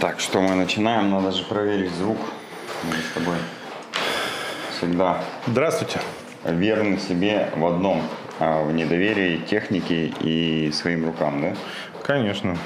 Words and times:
Так, 0.00 0.18
что 0.18 0.40
мы 0.40 0.54
начинаем? 0.54 1.10
Надо 1.10 1.30
же 1.30 1.44
проверить 1.44 1.92
звук. 1.92 2.16
Мы 2.84 2.94
с 2.94 3.12
тобой 3.12 3.36
всегда 4.74 5.22
Здравствуйте. 5.46 6.00
верны 6.42 6.98
себе 6.98 7.50
в 7.54 7.66
одном, 7.66 8.00
а, 8.38 8.64
в 8.64 8.72
недоверии 8.72 9.36
технике 9.36 10.06
и 10.20 10.72
своим 10.72 11.04
рукам, 11.04 11.42
да? 11.42 11.54
Конечно. 12.02 12.56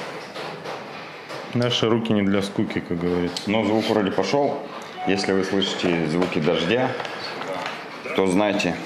Наши 1.54 1.90
руки 1.90 2.12
не 2.12 2.22
для 2.22 2.40
скуки, 2.40 2.78
как 2.78 3.00
говорится. 3.00 3.50
Но 3.50 3.64
звук 3.64 3.84
вроде 3.88 4.12
пошел. 4.12 4.60
Если 5.08 5.32
вы 5.32 5.42
слышите 5.42 6.06
звуки 6.06 6.38
дождя, 6.38 6.88
то 8.14 8.28
знайте, 8.28 8.76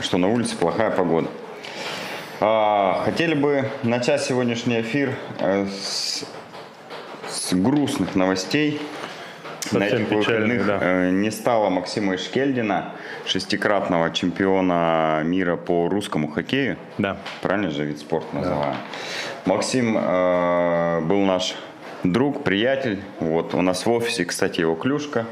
что 0.00 0.18
на 0.18 0.28
улице 0.28 0.54
плохая 0.54 0.90
погода. 0.90 1.30
А, 2.40 3.02
хотели 3.04 3.34
бы 3.34 3.70
начать 3.82 4.22
сегодняшний 4.22 4.80
эфир 4.80 5.14
э, 5.38 5.66
с, 5.66 6.24
с 7.28 7.52
грустных 7.52 8.14
новостей. 8.14 8.80
Совсем 9.60 9.80
на 9.80 9.84
этих 9.84 10.10
выходных 10.10 10.66
да. 10.66 10.78
э, 10.80 11.10
не 11.10 11.30
стало 11.30 11.70
Максима 11.70 12.16
Ишкельдина, 12.16 12.92
шестикратного 13.24 14.10
чемпиона 14.10 15.22
мира 15.24 15.56
по 15.56 15.88
русскому 15.88 16.28
хоккею. 16.28 16.76
Да. 16.98 17.16
Правильно 17.40 17.70
же 17.70 17.84
вид 17.84 17.98
спорта 17.98 18.36
называем. 18.36 18.76
Максим 19.46 19.96
э, 19.96 21.00
был 21.02 21.20
наш 21.20 21.54
друг, 22.02 22.44
приятель. 22.44 23.00
Вот 23.20 23.54
у 23.54 23.62
нас 23.62 23.86
в 23.86 23.90
офисе, 23.90 24.24
кстати, 24.24 24.60
его 24.60 24.74
клюшка 24.74 25.26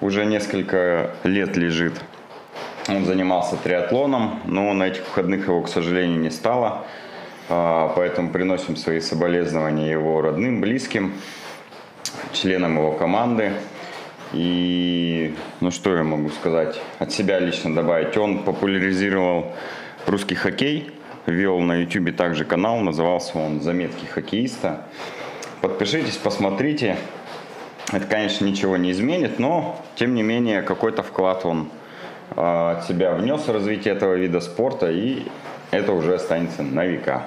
уже 0.00 0.24
несколько 0.24 1.12
лет 1.22 1.56
лежит. 1.56 1.94
Он 2.88 3.04
занимался 3.06 3.56
триатлоном, 3.56 4.40
но 4.44 4.72
на 4.74 4.84
этих 4.84 5.06
выходных 5.06 5.46
его, 5.46 5.62
к 5.62 5.68
сожалению, 5.68 6.20
не 6.20 6.30
стало. 6.30 6.84
А, 7.48 7.92
Поэтому 7.96 8.30
приносим 8.30 8.76
свои 8.76 9.00
соболезнования 9.00 9.90
его 9.90 10.20
родным, 10.20 10.60
близким, 10.60 11.14
членам 12.32 12.76
его 12.76 12.92
команды. 12.92 13.52
И, 14.32 15.34
ну 15.60 15.70
что 15.70 15.96
я 15.96 16.02
могу 16.02 16.28
сказать, 16.30 16.80
от 16.98 17.12
себя 17.12 17.38
лично 17.38 17.74
добавить. 17.74 18.16
Он 18.16 18.42
популяризировал 18.42 19.52
русский 20.06 20.34
хоккей, 20.34 20.90
вел 21.26 21.60
на 21.60 21.82
YouTube 21.82 22.14
также 22.16 22.44
канал, 22.44 22.80
назывался 22.80 23.38
он 23.38 23.60
«Заметки 23.60 24.04
хоккеиста». 24.04 24.84
Подпишитесь, 25.60 26.16
посмотрите. 26.16 26.96
Это, 27.92 28.06
конечно, 28.06 28.44
ничего 28.44 28.76
не 28.76 28.90
изменит, 28.90 29.38
но, 29.38 29.80
тем 29.94 30.14
не 30.14 30.22
менее, 30.22 30.60
какой-то 30.62 31.02
вклад 31.02 31.46
он 31.46 31.70
от 32.36 32.84
себя 32.84 33.12
внес 33.12 33.46
в 33.46 33.52
развитие 33.52 33.94
этого 33.94 34.14
вида 34.14 34.40
спорта, 34.40 34.90
и 34.90 35.26
это 35.70 35.92
уже 35.92 36.14
останется 36.14 36.62
на 36.62 36.84
века. 36.84 37.26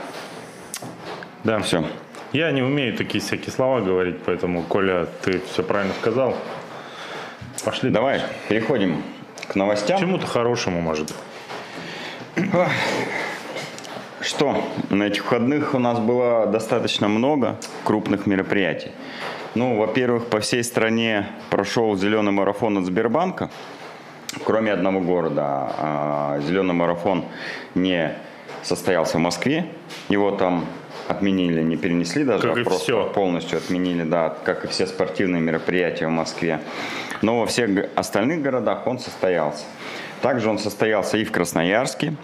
Да. 1.43 1.59
Все. 1.59 1.85
Я 2.33 2.51
не 2.51 2.61
умею 2.61 2.95
такие 2.97 3.23
всякие 3.23 3.51
слова 3.51 3.79
говорить, 3.79 4.17
поэтому, 4.25 4.63
Коля, 4.63 5.07
ты 5.23 5.39
все 5.51 5.63
правильно 5.63 5.93
сказал. 6.01 6.35
Пошли. 7.63 7.89
Давай, 7.89 8.21
переходим 8.49 9.01
к 9.47 9.55
новостям. 9.55 9.97
К 9.97 10.01
чему-то 10.01 10.27
хорошему, 10.27 10.81
может. 10.81 11.13
Что, 14.19 14.63
на 14.89 15.03
этих 15.03 15.23
выходных 15.23 15.73
у 15.73 15.79
нас 15.79 15.99
было 15.99 16.47
достаточно 16.47 17.07
много 17.07 17.57
крупных 17.83 18.25
мероприятий. 18.25 18.91
Ну, 19.55 19.77
во-первых, 19.77 20.27
по 20.27 20.39
всей 20.39 20.63
стране 20.63 21.27
прошел 21.49 21.95
зеленый 21.95 22.31
марафон 22.31 22.77
от 22.77 22.85
Сбербанка, 22.85 23.49
кроме 24.43 24.71
одного 24.73 24.99
города. 24.99 25.43
А, 25.77 26.39
Зеленый 26.41 26.73
марафон 26.73 27.25
не 27.75 28.13
состоялся 28.63 29.17
в 29.17 29.21
Москве, 29.21 29.65
его 30.09 30.31
там 30.31 30.65
отменили, 31.07 31.61
не 31.61 31.77
перенесли 31.77 32.23
даже, 32.25 32.47
Как 32.49 32.57
а 32.57 32.63
просто 32.63 32.83
всё. 32.83 33.09
полностью 33.09 33.57
отменили, 33.57 34.03
да, 34.03 34.35
как 34.43 34.65
и 34.65 34.67
все 34.67 34.85
спортивные 34.87 35.41
мероприятия 35.41 36.07
в 36.07 36.11
Москве. 36.11 36.59
Но 37.21 37.39
во 37.39 37.45
всех 37.45 37.69
остальных 37.95 38.41
городах 38.41 38.85
он 38.87 38.99
состоялся. 38.99 39.63
Также 40.21 40.49
он 40.49 40.59
состоялся 40.59 41.17
и 41.17 41.23
в 41.23 41.31
Красноярске, 41.31 42.15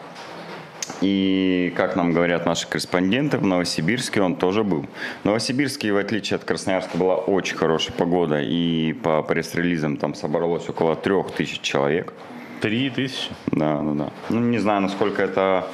и, 1.02 1.74
как 1.76 1.96
нам 1.96 2.14
говорят 2.14 2.46
наши 2.46 2.68
корреспонденты, 2.68 3.38
в 3.38 3.46
Новосибирске 3.46 4.22
он 4.22 4.36
тоже 4.36 4.64
был. 4.64 4.86
В 5.22 5.26
Новосибирске, 5.26 5.92
в 5.92 5.98
отличие 5.98 6.36
от 6.36 6.44
Красноярска, 6.44 6.98
была 6.98 7.16
очень 7.16 7.56
хорошая 7.56 7.96
погода, 7.96 8.42
и 8.42 8.94
по 8.94 9.22
пресс-релизам 9.24 9.98
там 9.98 10.16
собралось 10.16 10.68
около 10.70 10.96
трех 10.96 11.32
тысяч 11.32 11.62
человек. 11.62 12.14
Три 12.62 12.90
тысячи. 12.90 13.30
Да, 13.52 13.82
да, 13.82 13.92
да. 13.92 14.10
Ну, 14.30 14.40
не 14.40 14.60
знаю, 14.60 14.82
насколько 14.82 15.22
это 15.22 15.68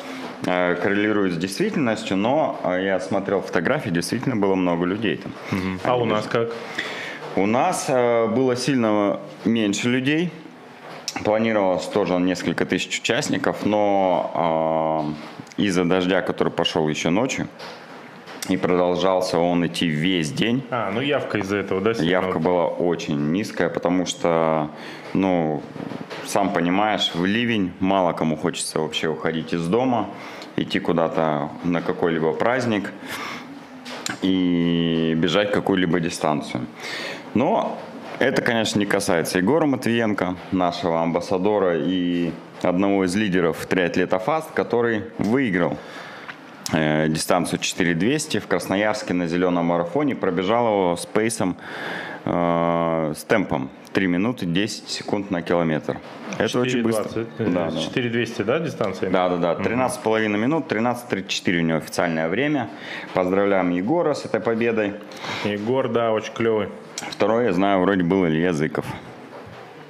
э, 0.46 0.76
коррелирует 0.76 1.34
с 1.34 1.38
действительностью, 1.38 2.18
но 2.18 2.60
э, 2.64 2.84
я 2.84 3.00
смотрел 3.00 3.42
фотографии, 3.42 3.90
действительно 3.90 4.36
было 4.36 4.56
много 4.56 4.86
людей 4.86 5.18
там. 5.18 5.32
А 5.84 5.94
Они 5.94 6.04
у 6.04 6.06
нас 6.06 6.26
как? 6.26 6.50
у 7.36 7.46
нас 7.46 7.86
э, 7.90 8.28
было 8.28 8.56
сильно 8.56 9.20
меньше 9.46 9.90
людей. 9.90 10.32
Планировалось 11.24 11.86
тоже 11.86 12.16
несколько 12.16 12.66
тысяч 12.66 13.00
участников, 13.00 13.66
но 13.66 15.14
э, 15.58 15.62
из-за 15.64 15.84
дождя, 15.86 16.22
который 16.22 16.52
пошел 16.52 16.88
еще 16.88 17.10
ночью, 17.10 17.48
и 18.48 18.58
продолжался 18.58 19.38
он 19.38 19.66
идти 19.68 19.88
весь 19.88 20.32
день, 20.32 20.64
А, 20.72 20.92
ну 20.92 21.02
явка 21.02 21.38
из-за 21.40 21.58
этого, 21.58 21.82
да? 21.82 21.92
явка 21.92 22.40
была 22.40 22.68
очень 22.68 23.32
низкая, 23.32 23.70
потому 23.70 24.06
что, 24.06 24.72
ну, 25.14 25.62
сам 26.26 26.54
понимаешь, 26.54 27.12
в 27.14 27.26
ливень 27.26 27.74
мало 27.80 28.14
кому 28.14 28.38
хочется 28.38 28.80
вообще 28.80 29.08
уходить 29.08 29.54
из 29.54 29.68
дома, 29.68 30.10
идти 30.56 30.80
куда-то 30.80 31.50
на 31.64 31.82
какой-либо 31.82 32.34
праздник 32.34 32.92
и 34.22 35.14
бежать 35.16 35.52
какую-либо 35.52 36.00
дистанцию. 36.00 36.66
Но 37.34 37.78
это, 38.20 38.42
конечно, 38.42 38.80
не 38.80 38.86
касается 38.86 39.38
Егора 39.38 39.66
Матвиенко, 39.66 40.36
нашего 40.52 41.02
амбассадора 41.02 41.78
и 41.78 42.32
одного 42.62 43.06
из 43.06 43.16
лидеров 43.16 43.66
триатлета 43.66 44.20
ФАСТ, 44.20 44.52
который 44.54 45.04
выиграл 45.18 45.78
э, 46.74 47.08
дистанцию 47.08 47.60
4200 47.60 48.40
в 48.40 48.48
Красноярске 48.48 49.14
на 49.14 49.28
зеленом 49.28 49.66
марафоне, 49.66 50.16
пробежал 50.16 50.68
его 50.68 50.96
с 50.98 51.06
пейсом, 51.06 51.58
э, 52.26 53.14
с 53.16 53.24
темпом 53.24 53.70
3 53.94 54.08
минуты 54.08 54.46
10 54.46 54.90
секунд 54.90 55.32
на 55.32 55.42
километр. 55.42 55.98
Это 56.38 56.60
очень 56.60 56.84
быстро. 56.84 57.22
4,20. 57.22 57.54
Да, 57.54 57.72
да. 57.72 57.80
4200, 57.80 58.42
да, 58.44 58.60
дистанция? 58.60 59.10
Да, 59.10 59.30
да, 59.30 59.56
да. 59.56 59.64
13,5 59.64 60.28
минут, 60.28 60.72
13.34 60.72 61.58
у 61.58 61.62
него 61.62 61.78
официальное 61.78 62.28
время. 62.28 62.70
Поздравляем 63.14 63.72
Егора 63.72 64.14
с 64.14 64.26
этой 64.26 64.40
победой. 64.40 64.94
Егор, 65.44 65.90
да, 65.90 66.12
очень 66.12 66.34
клевый. 66.34 66.70
Второй, 67.10 67.46
я 67.46 67.54
знаю, 67.54 67.82
вроде 67.82 68.04
был 68.04 68.26
Илья 68.26 68.54
Зыков. 68.54 68.86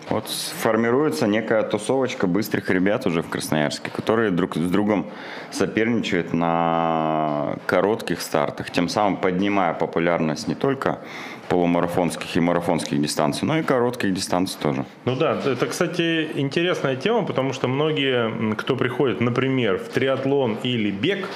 Вот 0.10 0.28
формируется 0.28 1.28
некая 1.28 1.62
тусовочка 1.62 2.26
быстрых 2.26 2.72
ребят 2.72 3.06
уже 3.06 3.22
в 3.22 3.30
Красноярске, 3.30 3.92
которые 3.92 4.32
друг 4.32 4.56
с 4.56 4.70
другом 4.70 5.06
соперничают 5.52 6.34
на 6.34 7.58
коротких 7.68 8.20
стартах, 8.22 8.72
тем 8.72 8.90
самым 8.90 9.18
поднимая 9.18 9.76
популярность 9.76 10.48
не 10.48 10.56
только 10.56 11.00
полумарафонских 11.48 12.36
и 12.36 12.40
марафонских 12.40 13.00
дистанций, 13.00 13.48
но 13.48 13.60
и 13.60 13.64
коротких 13.64 14.12
дистанций 14.12 14.58
тоже. 14.60 14.86
Ну 15.06 15.16
да, 15.16 15.40
это, 15.46 15.68
кстати, 15.68 16.30
интересная 16.36 16.96
тема, 16.96 17.24
потому 17.24 17.54
что 17.54 17.68
многие, 17.68 18.56
кто 18.56 18.76
приходит, 18.76 19.22
например, 19.22 19.78
в 19.78 19.90
триатлон 19.90 20.58
или 20.64 20.90
бег 20.90 21.28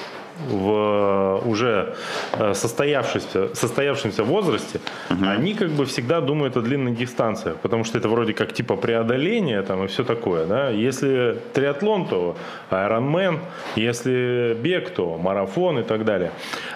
в 0.48 1.42
э, 1.44 1.48
уже 1.48 1.94
э, 2.32 2.54
состоявшемся, 2.54 3.54
состоявшемся 3.54 4.24
возрасте, 4.24 4.80
они 5.08 5.54
как 5.54 5.70
бы 5.70 5.84
всегда 5.84 6.20
думают 6.20 6.56
о 6.56 6.60
длинных 6.60 6.96
дистанциях, 6.96 7.56
потому 7.56 7.84
что 7.84 7.98
это 7.98 8.08
вроде 8.08 8.32
как 8.32 8.52
типа 8.52 8.76
преодоление 8.76 9.62
там 9.62 9.84
и 9.84 9.86
все 9.86 10.04
такое, 10.04 10.46
да. 10.46 10.70
Если 10.70 11.38
триатлон, 11.52 12.06
то 12.06 12.36
Ironman, 12.70 13.38
если 13.76 14.56
бег, 14.60 14.90
то 14.90 15.16
марафон 15.18 15.78
и 15.78 15.82
так 15.82 16.04
далее. 16.04 16.30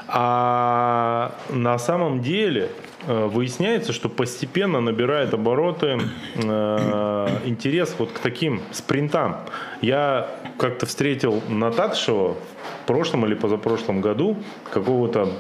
А 0.07 1.33
на 1.51 1.79
самом 1.79 2.21
деле 2.21 2.71
выясняется, 3.09 3.93
что 3.93 4.09
постепенно 4.09 4.81
набирает 4.81 5.33
обороты 5.33 5.99
э, 6.35 7.29
интерес 7.47 7.95
вот 7.99 8.13
к 8.13 8.19
таким 8.19 8.61
спринтам. 8.71 9.39
Я 9.81 10.29
как-то 10.59 10.87
встретил 10.87 11.43
на 11.49 11.71
Татшево 11.71 12.35
в 12.83 12.87
прошлом 12.87 13.25
или 13.25 13.35
позапрошлом 13.35 14.01
году 14.01 14.37
какого-то 14.73 15.31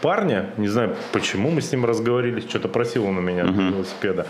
парня, 0.00 0.50
не 0.56 0.68
знаю 0.68 0.96
почему 1.12 1.50
мы 1.50 1.60
с 1.60 1.70
ним 1.72 1.84
разговорились, 1.84 2.44
что-то 2.48 2.68
просил 2.68 3.04
он 3.04 3.18
у 3.18 3.20
меня 3.20 3.44
велосипеда. 3.44 4.26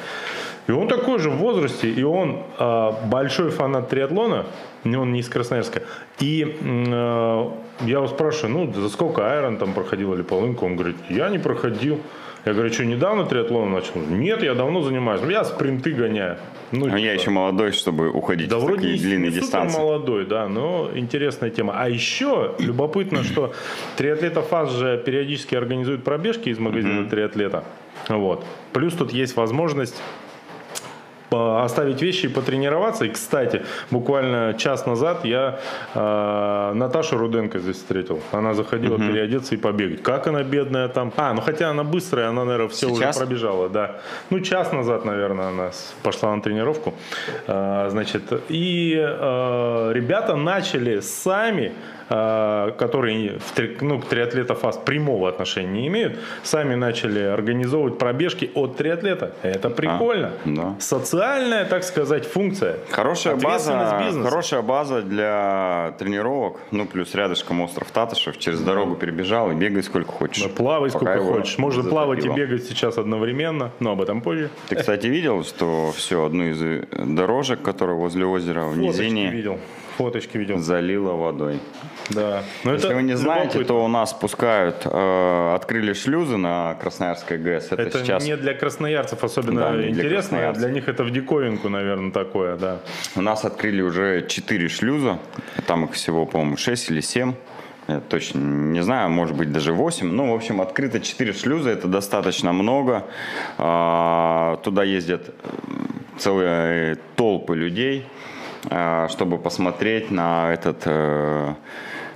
И 0.68 0.72
он 0.72 0.86
такой 0.86 1.18
же 1.18 1.30
в 1.30 1.36
возрасте, 1.36 1.88
и 1.88 2.02
он 2.02 2.42
э, 2.58 2.90
большой 3.06 3.50
фанат 3.50 3.88
триатлона, 3.88 4.44
он 4.84 5.12
не 5.12 5.20
из 5.20 5.28
Красноярска. 5.28 5.82
И 6.20 6.58
э, 6.60 7.50
я 7.80 7.96
его 7.96 8.06
спрашиваю, 8.06 8.66
ну, 8.66 8.72
за 8.74 8.90
сколько 8.90 9.32
Айрон 9.32 9.56
там 9.56 9.72
проходил 9.72 10.12
или 10.12 10.20
полынку? 10.20 10.66
Он 10.66 10.76
говорит, 10.76 10.96
я 11.08 11.30
не 11.30 11.38
проходил. 11.38 12.00
Я 12.44 12.52
говорю, 12.52 12.70
что 12.70 12.84
недавно 12.84 13.24
триатлон 13.24 13.70
начал? 13.70 13.96
Нет, 13.96 14.42
я 14.42 14.54
давно 14.54 14.82
занимаюсь. 14.82 15.22
Я 15.28 15.44
спринты 15.44 15.92
гоняю. 15.92 16.36
Ну, 16.70 16.84
типа. 16.84 16.96
я 16.96 17.14
еще 17.14 17.30
молодой, 17.30 17.72
чтобы 17.72 18.10
уходить 18.10 18.50
да, 18.50 18.58
в 18.58 18.64
вроде 18.64 18.82
такие 18.82 18.98
длинные 18.98 19.30
дистанции. 19.30 19.72
супер 19.72 19.84
молодой, 19.84 20.26
да, 20.26 20.48
но 20.48 20.90
интересная 20.94 21.48
тема. 21.48 21.74
А 21.76 21.88
еще 21.88 22.54
любопытно, 22.58 23.24
что 23.24 23.54
триатлета 23.96 24.42
ФАС 24.42 24.72
же 24.72 25.02
периодически 25.04 25.54
организует 25.54 26.04
пробежки 26.04 26.50
из 26.50 26.58
магазина 26.58 27.08
триатлета. 27.08 27.64
Вот. 28.08 28.44
Плюс 28.72 28.92
тут 28.94 29.12
есть 29.12 29.34
возможность 29.36 29.96
оставить 31.30 32.02
вещи 32.02 32.26
и 32.26 32.28
потренироваться. 32.28 33.04
И, 33.04 33.08
кстати, 33.08 33.62
буквально 33.90 34.54
час 34.54 34.86
назад 34.86 35.24
я 35.24 35.58
э, 35.94 36.72
Наташу 36.74 37.18
Руденко 37.18 37.58
здесь 37.58 37.76
встретил. 37.76 38.20
Она 38.32 38.54
заходила 38.54 38.98
переодеться 38.98 39.54
и 39.54 39.58
побегать. 39.58 40.02
Как 40.02 40.26
она 40.26 40.42
бедная 40.42 40.88
там. 40.88 41.12
А, 41.16 41.32
ну 41.34 41.40
хотя 41.40 41.70
она 41.70 41.84
быстрая, 41.84 42.28
она, 42.28 42.44
наверное, 42.44 42.68
все 42.68 42.88
Сейчас? 42.88 43.16
уже 43.16 43.26
пробежала, 43.26 43.68
да. 43.68 43.96
Ну, 44.30 44.40
час 44.40 44.72
назад, 44.72 45.04
наверное, 45.04 45.48
она 45.48 45.70
пошла 46.02 46.34
на 46.34 46.42
тренировку. 46.42 46.94
А, 47.46 47.88
значит, 47.90 48.22
и 48.48 48.94
э, 48.98 49.92
ребята 49.92 50.36
начали 50.36 51.00
сами 51.00 51.62
э, 51.66 51.72
которые 52.08 53.38
в 53.38 53.52
три- 53.52 53.76
ну, 53.80 54.00
к 54.00 54.06
триатлета 54.06 54.54
ФАС 54.54 54.78
прямого 54.78 55.28
отношения 55.28 55.68
не 55.82 55.86
имеют, 55.88 56.18
сами 56.42 56.74
начали 56.74 57.20
организовывать 57.20 57.98
пробежки 57.98 58.50
от 58.54 58.76
триатлета. 58.76 59.32
Это 59.42 59.70
прикольно. 59.70 60.32
да. 60.44 60.74
Социальная, 60.80 61.64
так 61.64 61.84
сказать, 61.84 62.26
функция. 62.26 62.76
Хорошая 62.90 63.36
база, 63.36 64.00
бизнеса. 64.04 64.28
хорошая 64.30 64.62
база 64.62 65.02
для 65.02 65.94
тренировок. 65.98 66.60
Ну, 66.70 66.86
плюс 66.86 67.14
рядышком 67.14 67.60
остров 67.60 67.90
Татышев. 67.90 68.38
Через 68.38 68.60
дорогу 68.60 68.94
перебежал 68.96 69.50
и 69.50 69.54
бегай 69.54 69.82
сколько 69.82 70.10
хочешь. 70.12 70.42
Да, 70.42 70.48
Плавай 70.48 70.90
сколько 70.90 71.18
хочешь. 71.18 71.58
Можно 71.58 71.82
плавать 71.84 72.24
и 72.24 72.28
бегать 72.28 72.64
сейчас 72.64 72.98
одновременно, 72.98 73.70
но 73.80 73.92
об 73.92 74.00
этом 74.00 74.20
позже. 74.20 74.50
Ты, 74.68 74.76
кстати, 74.76 75.06
видел, 75.06 75.44
что 75.44 75.92
все, 75.94 76.24
одну 76.24 76.44
из 76.44 76.60
э, 76.62 76.84
дорожек, 76.92 77.62
которая 77.62 77.96
возле 77.96 78.24
озера 78.24 78.64
в 78.64 78.74
Фоточки 78.74 78.80
низине, 79.02 79.30
видел. 79.30 79.58
Фоточки 79.98 80.38
видел. 80.38 80.58
залила 80.58 81.12
водой. 81.12 81.58
Да. 82.10 82.42
Но 82.64 82.72
Если 82.72 82.94
вы 82.94 83.02
не 83.02 83.16
знаете, 83.16 83.58
любопытно. 83.58 83.64
то 83.66 83.84
у 83.84 83.88
нас 83.88 84.12
пускают, 84.14 84.82
э, 84.86 85.54
открыли 85.54 85.92
шлюзы 85.92 86.36
на 86.38 86.74
Красноярской 86.80 87.36
ГЭС. 87.36 87.66
Это, 87.72 87.82
Это 87.82 87.98
сейчас 87.98 88.24
не 88.24 88.36
для 88.36 88.54
красноярцев 88.54 89.22
особенно 89.24 89.60
Да, 89.60 89.72
для 89.72 89.88
интересно, 89.90 90.38
а 90.38 90.40
красноярцев. 90.52 90.62
для 90.62 90.72
них 90.72 90.88
это 90.88 91.04
в 91.04 91.10
диковинку, 91.10 91.68
наверное, 91.68 92.12
такое, 92.12 92.56
да. 92.56 92.78
у 93.16 93.20
нас 93.20 93.44
открыли 93.44 93.82
уже 93.82 94.24
4 94.26 94.68
шлюза. 94.68 95.18
Там 95.66 95.84
их 95.84 95.92
всего, 95.92 96.24
по-моему, 96.24 96.56
6 96.56 96.90
или 96.90 97.00
7. 97.02 97.34
Я 97.88 98.00
точно 98.00 98.38
не 98.38 98.82
знаю, 98.82 99.10
может 99.10 99.34
быть 99.36 99.50
даже 99.50 99.72
8. 99.72 100.06
Ну, 100.12 100.30
в 100.32 100.34
общем, 100.34 100.60
открыто 100.60 101.00
4 101.00 101.32
шлюза, 101.32 101.70
это 101.70 101.88
достаточно 101.88 102.52
много. 102.52 103.04
А, 103.58 104.56
Туда 104.62 104.84
ездят 104.84 105.30
целые 106.18 106.96
толпы 107.16 107.56
людей, 107.56 108.06
чтобы 109.08 109.38
посмотреть 109.38 110.10
на 110.10 110.52
этот 110.52 110.82
э, 110.84 111.54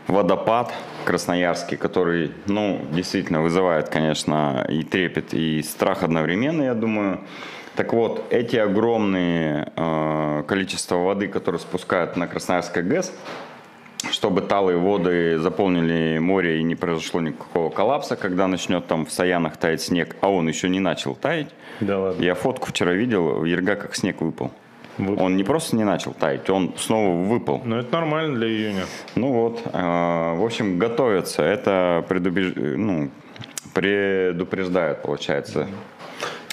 водопад 0.07 0.73
красноярский, 1.05 1.77
который, 1.77 2.33
ну, 2.47 2.81
действительно 2.91 3.43
вызывает, 3.43 3.89
конечно, 3.89 4.67
и 4.69 4.83
трепет, 4.83 5.35
и 5.35 5.63
страх 5.63 6.03
одновременно, 6.03 6.63
я 6.63 6.75
думаю. 6.75 7.21
Так 7.75 7.93
вот, 7.95 8.27
эти 8.31 8.57
огромные 8.57 9.73
э, 9.75 10.43
количество 10.47 10.97
воды, 10.97 11.29
которые 11.29 11.61
спускают 11.61 12.17
на 12.17 12.27
Красноярской 12.27 12.83
ГЭС, 12.83 13.13
чтобы 14.11 14.43
талые 14.43 14.77
воды 14.77 15.39
заполнили 15.39 16.19
море 16.19 16.59
и 16.59 16.63
не 16.63 16.75
произошло 16.75 17.21
никакого 17.21 17.71
коллапса, 17.71 18.17
когда 18.17 18.47
начнет 18.47 18.87
там 18.87 19.07
в 19.07 19.13
Саянах 19.13 19.57
таять 19.57 19.81
снег, 19.81 20.17
а 20.21 20.29
он 20.29 20.49
еще 20.49 20.69
не 20.69 20.81
начал 20.81 21.15
таять. 21.15 21.49
Да 21.81 21.99
ладно. 21.99 22.23
Я 22.23 22.35
фотку 22.35 22.69
вчера 22.69 22.93
видел, 22.93 23.41
в 23.41 23.45
Ерга 23.45 23.77
как 23.77 23.95
снег 23.95 24.21
выпал. 24.21 24.51
Выпал. 24.99 25.25
Он 25.25 25.37
не 25.37 25.45
просто 25.45 25.77
не 25.77 25.85
начал 25.85 26.13
таять, 26.13 26.51
он 26.51 26.75
снова 26.77 27.27
выпал. 27.27 27.63
Ну, 27.65 27.77
это 27.77 27.93
нормально 27.93 28.37
для 28.37 28.49
июня. 28.49 28.85
Ну 29.15 29.33
вот, 29.33 29.63
э, 29.65 29.71
в 29.73 30.45
общем, 30.45 30.79
готовятся. 30.79 31.43
Это 31.43 32.05
предубеж... 32.09 32.53
ну, 32.57 33.11
предупреждает, 33.73 35.03
получается. 35.03 35.67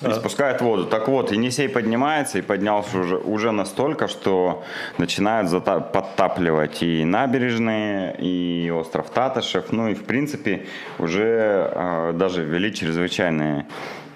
И 0.01 0.11
спускает 0.13 0.61
воду. 0.61 0.85
Так 0.85 1.07
вот, 1.09 1.31
Енисей 1.31 1.67
поднимается 1.67 2.39
и 2.39 2.41
поднялся 2.41 2.99
уже, 2.99 3.17
уже 3.17 3.51
настолько, 3.51 4.07
что 4.07 4.63
начинают 4.97 5.51
подтапливать 5.63 6.81
и 6.81 7.03
набережные, 7.03 8.15
и 8.17 8.69
остров 8.71 9.09
Татышев. 9.09 9.71
Ну 9.71 9.89
и, 9.89 9.93
в 9.95 10.05
принципе, 10.05 10.65
уже 10.99 11.71
э, 11.73 12.13
даже 12.13 12.43
ввели 12.43 12.73
чрезвычайные 12.73 13.65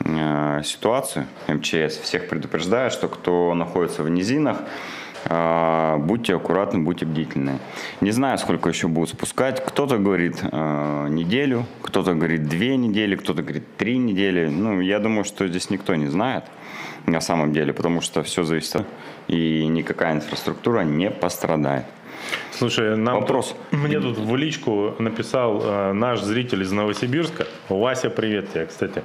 э, 0.05 0.61
ситуацию. 0.63 1.25
МЧС 1.47 1.97
всех 1.97 2.29
предупреждает, 2.29 2.93
что 2.93 3.09
кто 3.09 3.53
находится 3.53 4.03
в 4.03 4.09
низинах, 4.09 4.59
будьте 5.27 6.35
аккуратны, 6.35 6.79
будьте 6.79 7.05
бдительны. 7.05 7.59
Не 8.01 8.11
знаю, 8.11 8.37
сколько 8.37 8.69
еще 8.69 8.87
будут 8.87 9.09
спускать. 9.09 9.63
Кто-то 9.65 9.97
говорит 9.97 10.37
э, 10.43 11.07
неделю, 11.09 11.65
кто-то 11.81 12.13
говорит 12.13 12.47
две 12.47 12.75
недели, 12.77 13.15
кто-то 13.15 13.41
говорит 13.41 13.63
три 13.77 13.97
недели. 13.97 14.47
Ну, 14.47 14.81
я 14.81 14.99
думаю, 14.99 15.23
что 15.23 15.47
здесь 15.47 15.69
никто 15.69 15.95
не 15.95 16.07
знает 16.07 16.43
на 17.05 17.21
самом 17.21 17.53
деле, 17.53 17.73
потому 17.73 18.01
что 18.01 18.23
все 18.23 18.43
зависит 18.43 18.75
от... 18.77 18.87
И 19.27 19.65
никакая 19.67 20.13
инфраструктура 20.15 20.81
не 20.81 21.09
пострадает. 21.09 21.85
Слушай, 22.51 22.95
нам 22.97 23.15
Вопрос. 23.21 23.55
тут- 23.71 23.79
мне 23.79 23.99
тут 23.99 24.17
в 24.17 24.35
личку 24.35 24.93
написал 24.99 25.61
э, 25.63 25.93
наш 25.93 26.21
зритель 26.21 26.61
из 26.61 26.71
Новосибирска, 26.71 27.45
Вася, 27.69 28.09
привет 28.09 28.51
тебе, 28.53 28.65
кстати, 28.65 28.99
А, 28.99 29.03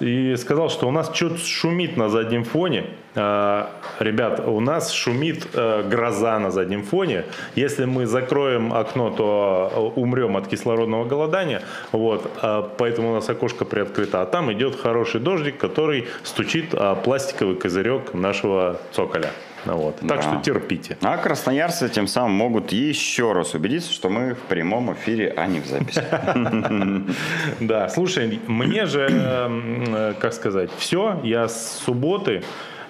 и 0.00 0.36
сказал, 0.36 0.70
что 0.70 0.88
у 0.88 0.90
нас 0.90 1.10
что-то 1.14 1.38
шумит 1.38 1.96
на 1.96 2.08
заднем 2.08 2.44
фоне. 2.44 2.84
А, 3.14 3.70
Ребят, 3.98 4.40
у 4.46 4.60
нас 4.60 4.92
шумит 4.92 5.48
э, 5.54 5.82
гроза 5.88 6.38
на 6.38 6.50
заднем 6.50 6.82
фоне. 6.82 7.24
Если 7.56 7.84
мы 7.84 8.06
закроем 8.06 8.72
окно, 8.72 9.10
то 9.10 9.72
э, 9.96 10.00
умрем 10.00 10.36
от 10.36 10.46
кислородного 10.46 11.04
голодания. 11.04 11.62
Вот, 11.92 12.30
а, 12.42 12.62
поэтому 12.78 13.10
у 13.10 13.14
нас 13.14 13.28
окошко 13.28 13.64
приоткрыто. 13.64 14.22
А 14.22 14.26
там 14.26 14.52
идет 14.52 14.80
хороший 14.80 15.20
дождик, 15.20 15.58
который 15.58 16.06
стучит 16.22 16.74
пластиковый 17.02 17.56
козырек 17.56 18.14
нашего 18.14 18.78
цоколя. 18.92 19.30
Вот. 19.74 19.96
Так 19.96 20.08
Да. 20.08 20.22
что 20.22 20.40
терпите. 20.42 20.96
А 21.02 21.16
красноярцы 21.16 21.88
тем 21.88 22.06
самым 22.06 22.32
могут 22.32 22.72
еще 22.72 23.32
раз 23.32 23.54
убедиться, 23.54 23.92
что 23.92 24.08
мы 24.08 24.34
в 24.34 24.40
прямом 24.48 24.92
эфире, 24.94 25.32
а 25.36 25.46
не 25.46 25.60
в 25.60 25.66
записи. 25.66 26.02
Да, 27.60 27.88
слушай, 27.88 28.40
мне 28.46 28.86
же, 28.86 29.06
эм, 29.08 29.94
э, 29.94 30.14
как 30.18 30.32
сказать, 30.32 30.70
все, 30.78 31.20
я 31.22 31.48
с 31.48 31.78
субботы 31.84 32.42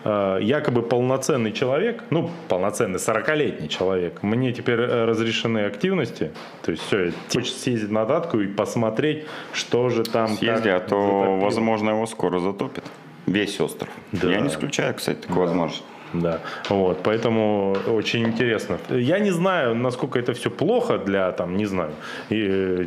э, 0.04 0.38
якобы 0.42 0.82
полноценный 0.82 1.52
человек, 1.52 2.02
ну, 2.10 2.30
полноценный 2.48 2.98
40-летний 2.98 3.68
человек, 3.68 4.22
мне 4.22 4.52
теперь 4.52 4.80
э, 4.80 5.04
разрешены 5.04 5.60
активности, 5.66 6.30
то 6.62 6.70
есть 6.72 6.84
все, 6.86 7.12
хочется 7.32 7.60
съездить 7.60 7.90
на 7.90 8.04
датку 8.04 8.40
и 8.40 8.46
посмотреть, 8.46 9.24
что 9.52 9.88
же 9.88 10.04
там. 10.04 10.28
Съезди, 10.28 10.68
а 10.68 10.80
то, 10.80 11.00
затопило. 11.00 11.36
возможно, 11.40 11.90
его 11.90 12.06
скоро 12.06 12.38
затопит. 12.40 12.84
Весь 13.26 13.60
остров. 13.60 13.90
Да. 14.12 14.30
Я 14.30 14.40
не 14.40 14.48
исключаю, 14.48 14.94
кстати, 14.94 15.18
такую 15.18 15.46
возможность. 15.46 15.82
Да, 16.12 16.40
вот, 16.70 17.02
поэтому 17.02 17.76
очень 17.86 18.24
интересно. 18.26 18.78
Я 18.90 19.18
не 19.18 19.30
знаю, 19.30 19.74
насколько 19.74 20.18
это 20.18 20.32
все 20.32 20.50
плохо 20.50 20.98
для, 20.98 21.32
там, 21.32 21.56
не 21.56 21.66
знаю, 21.66 21.90
и, 22.30 22.36
э, 22.48 22.86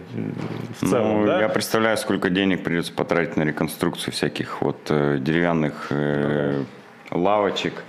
в 0.82 0.90
целом, 0.90 1.22
Ну, 1.22 1.26
да? 1.28 1.40
Я 1.42 1.50
представляю, 1.50 1.98
сколько 1.98 2.30
денег 2.30 2.64
придется 2.64 2.94
потратить 2.94 3.38
на 3.38 3.44
реконструкцию 3.44 4.14
всяких 4.14 4.62
вот 4.62 4.78
э, 4.90 5.18
деревянных 5.20 5.88
э, 5.92 6.64
лавочек, 7.12 7.84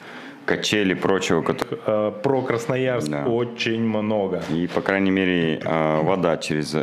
качелей, 0.44 0.96
прочего. 0.96 1.40
кото- 1.42 1.78
Э, 1.86 2.12
Про 2.22 2.42
Красноярск 2.42 3.08
Да. 3.08 3.24
очень 3.24 3.80
много. 3.82 4.42
И, 4.50 4.66
по 4.66 4.80
крайней 4.80 5.10
мере, 5.12 5.60
э, 5.64 6.00
вода 6.02 6.36
через 6.36 6.74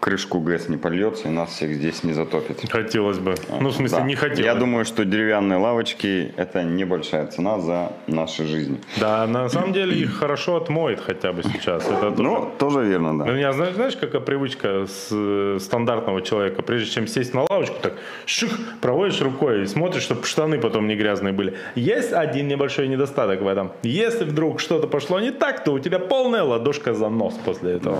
крышку 0.00 0.40
ГЭС 0.40 0.68
не 0.68 0.76
польется 0.76 1.28
и 1.28 1.30
нас 1.30 1.50
всех 1.50 1.72
здесь 1.74 2.04
не 2.04 2.12
затопит. 2.12 2.70
Хотелось 2.70 3.18
бы. 3.18 3.34
Ну, 3.60 3.68
в 3.70 3.74
смысле, 3.74 3.98
Да. 3.98 4.04
не 4.04 4.14
хотелось. 4.14 4.44
Я 4.44 4.54
думаю, 4.54 4.84
что 4.84 5.04
деревянные 5.04 5.58
лавочки– 5.58 6.32
это 6.36 6.62
небольшая 6.62 7.26
цена 7.26 7.58
за 7.60 7.92
наши 8.06 8.44
жизни. 8.46 8.78
Да, 9.00 9.26
на 9.26 9.48
самом 9.48 9.72
деле 9.72 9.94
их 9.96 10.14
хорошо 10.18 10.56
отмоет 10.56 11.00
хотя 11.00 11.32
бы 11.32 11.42
сейчас. 11.42 11.84
Это 11.86 12.10
тоже- 12.10 12.22
Ну, 12.22 12.50
тоже 12.58 12.84
верно, 12.84 13.14
У 13.14 13.18
да. 13.18 13.32
меня, 13.32 13.52
знаешь, 13.52 13.74
знаешь, 13.74 13.96
какая 13.96 14.20
привычка 14.20 14.86
с 14.86 15.08
э, 15.12 15.58
стандартного 15.60 16.20
человека? 16.22 16.62
Прежде 16.62 16.90
чем 16.90 17.06
сесть 17.06 17.34
на 17.34 17.42
лавочку, 17.50 17.76
так 17.82 17.92
ших, 18.26 18.58
проводишь 18.80 19.20
рукой 19.20 19.62
и 19.62 19.66
смотришь, 19.66 20.02
чтобы 20.02 20.24
штаны 20.24 20.58
потом 20.58 20.86
не 20.88 20.96
грязные 20.96 21.32
были. 21.32 21.54
Есть 21.74 22.12
один 22.12 22.48
небольшой 22.48 22.88
недостаток 22.88 23.40
в 23.42 23.46
этом. 23.46 23.70
Если 23.82 24.24
вдруг 24.24 24.60
что-то 24.60 24.86
пошло 24.86 25.20
не 25.20 25.30
так, 25.30 25.64
то 25.64 25.72
у 25.72 25.78
тебя 25.78 25.98
полная 25.98 26.42
ладошка 26.42 26.94
за 26.94 27.08
нос 27.08 27.34
после 27.44 27.72
этого. 27.76 27.98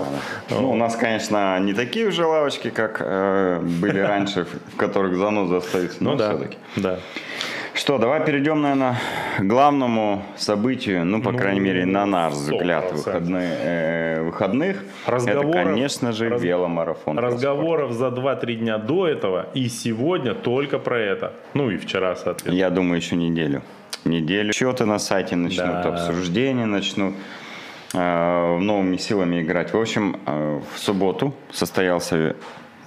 Ну, 0.49 0.71
у 0.71 0.75
нас, 0.75 0.95
конечно, 0.95 1.59
не 1.59 1.73
такие 1.73 1.86
такие 1.87 2.07
уже 2.07 2.25
лавочки, 2.25 2.69
как 2.69 2.97
э, 3.01 3.59
были 3.61 3.99
раньше, 3.99 4.45
в 4.73 4.75
которых 4.77 5.15
занозы 5.15 5.55
остаются. 5.55 6.03
Ну 6.03 6.15
да, 6.15 6.29
все-таки. 6.35 6.57
да. 6.75 6.99
Что, 7.73 7.97
давай 7.99 8.25
перейдем, 8.25 8.61
наверное, 8.61 8.97
к 9.37 9.43
главному 9.43 10.23
событию, 10.35 11.05
ну, 11.05 11.21
по 11.21 11.31
Ну, 11.31 11.37
крайней 11.37 11.59
мере, 11.59 11.85
на 11.85 12.05
наш 12.05 12.33
взгляд, 12.33 12.85
100%. 12.91 12.93
выходные, 12.95 13.57
э, 13.61 14.21
выходных. 14.23 14.83
Разговоров- 15.05 15.55
Это, 15.55 15.63
конечно 15.63 16.11
же, 16.11 16.29
раз- 16.29 16.41
веломарафон. 16.41 17.19
Разговоров 17.19 17.91
за 17.91 18.09
2-3 18.09 18.55
дня 18.55 18.77
до 18.77 19.07
этого 19.07 19.45
и 19.53 19.69
сегодня 19.69 20.33
только 20.33 20.79
про 20.79 20.99
это. 20.99 21.31
Ну 21.53 21.69
и 21.69 21.77
вчера, 21.77 22.15
соответственно. 22.15 22.55
Я 22.55 22.69
думаю, 22.69 22.97
еще 22.97 23.15
неделю. 23.15 23.61
Неделю. 24.05 24.53
Счеты 24.53 24.85
на 24.85 24.99
сайте 24.99 25.35
начнут, 25.35 25.65
Да. 25.83 25.93
обсуждения 25.93 26.65
начнут. 26.65 27.13
Э, 27.93 28.57
новыми 28.57 28.97
силами 28.97 29.41
играть. 29.41 29.73
В 29.73 29.79
общем, 29.79 30.19
э, 30.25 30.61
в 30.73 30.79
субботу 30.79 31.33
состоялся 31.51 32.35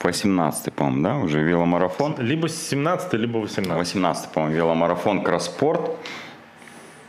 18-й, 0.01 0.71
по-моему, 0.73 1.03
да, 1.03 1.17
уже 1.19 1.43
веломарафон. 1.43 2.17
Либо 2.19 2.49
17 2.49 3.15
либо 3.15 3.39
18 3.39 3.79
18 3.79 4.31
по-моему, 4.31 4.57
веломарафон 4.57 5.23
Кросспорт. 5.23 5.91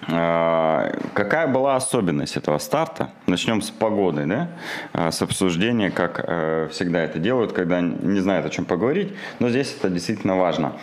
А, 0.08 0.92
Какая 1.14 1.48
была 1.48 1.76
особенность 1.76 2.36
этого 2.36 2.58
старта? 2.58 3.12
Начнем 3.28 3.62
с 3.62 3.70
погоды, 3.70 4.26
да? 4.26 5.12
С 5.12 5.22
обсуждения, 5.22 5.92
как 5.92 6.24
э, 6.26 6.68
всегда 6.72 7.04
это 7.04 7.20
делают, 7.20 7.54
когда 7.54 7.82
не 7.82 8.20
знают, 8.20 8.46
о 8.46 8.50
чем 8.50 8.66
поговорить. 8.66 9.14
Но 9.40 9.50
здесь 9.50 9.76
это 9.78 9.90
действительно 9.90 10.38
важно. 10.38 10.74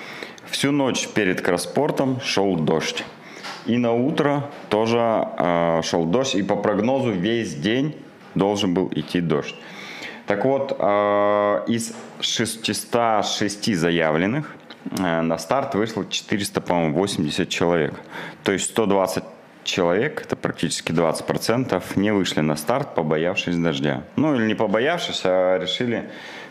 Всю 0.46 0.70
ночь 0.70 1.08
перед 1.08 1.40
кросспортом 1.42 2.20
шел 2.22 2.56
дождь. 2.56 3.04
И 3.68 3.76
на 3.76 3.92
утро 3.92 4.44
тоже 4.70 4.98
э, 4.98 5.82
шел 5.84 6.06
дождь. 6.06 6.34
И 6.34 6.42
по 6.42 6.56
прогнозу 6.56 7.12
весь 7.12 7.54
день 7.54 7.94
должен 8.34 8.72
был 8.74 8.90
идти 8.94 9.20
дождь. 9.20 9.54
Так 10.26 10.44
вот, 10.44 10.74
э, 10.78 11.64
из 11.68 11.94
606 12.20 13.74
заявленных 13.76 14.56
э, 14.98 15.20
на 15.20 15.36
старт 15.38 15.74
вышло 15.74 16.06
400, 16.08 16.60
по-моему, 16.62 16.96
80 16.96 17.48
человек. 17.50 17.94
То 18.42 18.52
есть 18.52 18.70
120 18.70 19.22
человек, 19.64 20.22
это 20.22 20.34
практически 20.34 20.92
20%, 20.92 21.82
не 21.96 22.10
вышли 22.10 22.40
на 22.40 22.56
старт, 22.56 22.94
побоявшись 22.94 23.56
дождя. 23.56 24.02
Ну 24.16 24.34
или 24.34 24.46
не 24.46 24.54
побоявшись, 24.54 25.22
а 25.24 25.58
решили, 25.58 26.08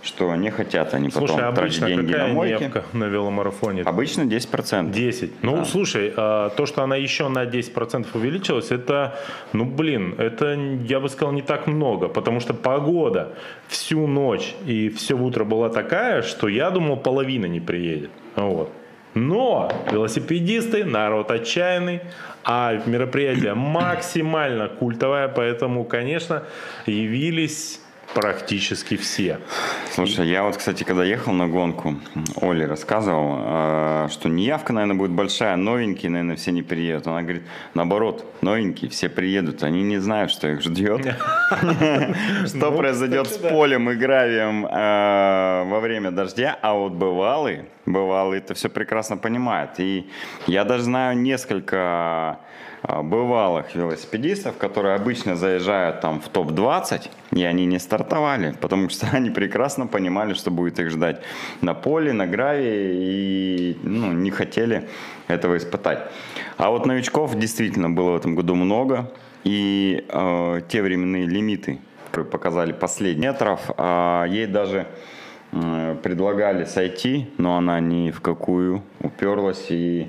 что 0.08 0.34
не 0.36 0.50
хотят 0.50 0.94
они 0.94 1.10
Слушай, 1.12 1.36
потом 1.36 1.56
тратить 1.56 1.86
деньги 1.86 2.12
на 2.12 2.12
какая 2.12 2.34
мойки. 2.34 2.64
невка 2.64 2.84
на 2.94 3.04
веломарафоне? 3.06 3.82
Обычно 3.84 4.22
10%. 4.22 4.92
10. 4.92 5.44
Ну, 5.44 5.66
слушай, 5.66 6.14
а, 6.16 6.50
то, 6.50 6.66
что 6.66 6.84
она 6.84 6.96
еще 6.96 7.28
на 7.28 7.46
10% 7.46 8.08
увеличилась, 8.14 8.72
это, 8.72 9.20
ну, 9.54 9.66
блин, 9.66 10.16
это, 10.18 10.54
я 10.88 11.00
бы 11.00 11.10
сказал, 11.10 11.34
не 11.34 11.42
так 11.42 11.68
много, 11.68 12.08
потому 12.08 12.40
что 12.40 12.54
погода 12.54 13.34
всю 13.68 14.08
ночь 14.08 14.56
и 14.66 14.90
все 14.90 15.14
утро 15.14 15.44
была 15.44 15.70
такая, 15.70 16.22
что 16.22 16.48
я 16.48 16.72
думал, 16.72 16.98
половина 16.98 17.46
не 17.46 17.60
приедет. 17.60 18.10
Вот. 18.36 18.72
Но 19.14 19.72
велосипедисты, 19.92 20.86
народ 20.86 21.32
отчаянный, 21.32 22.02
а 22.44 22.82
мероприятие 22.86 23.56
максимально 23.56 24.70
культовое, 24.70 25.28
поэтому, 25.28 25.84
конечно, 25.84 26.44
явились 26.86 27.82
практически 28.14 28.98
все. 28.98 29.40
Слушай, 29.92 30.28
я 30.28 30.44
вот, 30.44 30.58
кстати, 30.58 30.84
когда 30.84 31.04
ехал 31.04 31.34
на 31.34 31.48
гонку, 31.48 31.96
Оле 32.42 32.66
рассказывал, 32.66 33.38
э, 33.40 34.08
что 34.12 34.30
неявка, 34.30 34.74
наверное, 34.74 34.98
будет 34.98 35.12
большая, 35.12 35.56
новенькие, 35.56 36.12
наверное, 36.12 36.36
все 36.36 36.52
не 36.52 36.64
приедут. 36.64 37.08
Она 37.08 37.22
говорит, 37.22 37.44
наоборот, 37.74 38.26
новенькие 38.42 38.90
все 38.90 39.10
приедут, 39.10 39.64
они 39.64 39.84
не 39.84 39.98
знают, 39.98 40.32
что 40.32 40.48
их 40.48 40.62
ждет, 40.62 41.02
что 41.52 42.72
Ну, 42.72 42.78
произойдет 42.78 43.28
с 43.28 43.38
полем 43.38 43.90
и 43.90 43.96
гравием 43.96 44.66
э, 44.66 45.64
во 45.66 45.80
время 45.80 46.12
дождя, 46.12 46.58
а 46.62 46.74
вот 46.74 46.94
бывалые, 46.94 47.66
бывалые 47.86 48.40
это 48.40 48.54
все 48.54 48.70
прекрасно 48.70 49.18
понимают. 49.18 49.72
И 49.80 50.10
я 50.48 50.64
даже 50.64 50.84
знаю 50.84 51.18
несколько 51.18 52.40
э, 52.84 53.02
бывалых 53.02 53.76
велосипедистов, 53.76 54.58
которые 54.58 54.96
обычно 54.96 55.36
заезжают 55.36 56.02
там 56.02 56.20
в 56.22 56.30
топ-20, 56.30 57.10
и 57.38 57.44
они 57.44 57.66
не 57.66 57.80
стартовали, 57.80 58.56
потому 58.60 58.90
что 58.90 59.08
они 59.12 59.30
прекрасно 59.30 59.88
понимали, 59.88 60.34
что 60.34 60.52
будет 60.52 60.80
их 60.80 60.90
ждать 60.90 61.22
на 61.62 61.74
поле, 61.74 62.14
на 62.14 62.28
гравии, 62.28 62.92
и 62.96 63.78
ну, 63.84 64.12
не 64.12 64.32
хотели 64.32 64.88
этого 65.28 65.58
испытать. 65.58 66.00
А 66.58 66.70
вот 66.70 66.86
новичков 66.86 67.36
действительно 67.36 67.90
было 67.90 68.12
в 68.12 68.16
этом 68.16 68.36
году 68.36 68.56
много, 68.56 69.12
и 69.44 70.06
э, 70.10 70.62
те 70.68 70.82
временные 70.82 71.26
лимиты, 71.26 71.80
которые 72.08 72.30
показали 72.30 72.72
последние 72.72 73.32
метров, 73.32 73.62
а 73.78 74.26
ей 74.26 74.48
даже 74.48 74.88
э, 75.52 75.96
предлагали 76.02 76.66
сойти, 76.66 77.30
но 77.38 77.58
она 77.58 77.80
ни 77.80 78.12
в 78.12 78.22
какую 78.22 78.84
уперлась 79.00 79.68
и 79.70 80.08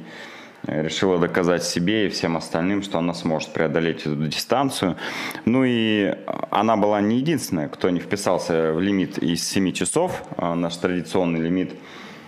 решила 0.69 1.19
доказать 1.19 1.65
себе 1.65 2.07
и 2.07 2.09
всем 2.09 2.37
остальным, 2.37 2.83
что 2.83 2.99
она 2.99 3.15
сможет 3.15 3.53
преодолеть 3.53 4.03
эту 4.03 4.27
дистанцию. 4.27 4.97
Ну 5.45 5.65
и 5.65 6.15
она 6.51 6.77
была 6.77 7.01
не 7.01 7.17
единственная, 7.19 7.69
кто 7.69 7.91
не 7.91 8.01
вписался 8.01 8.73
в 8.73 8.81
лимит 8.81 9.19
из 9.19 9.47
7 9.49 9.73
часов, 9.73 10.23
а 10.37 10.55
наш 10.55 10.77
традиционный 10.77 11.41
лимит 11.41 11.73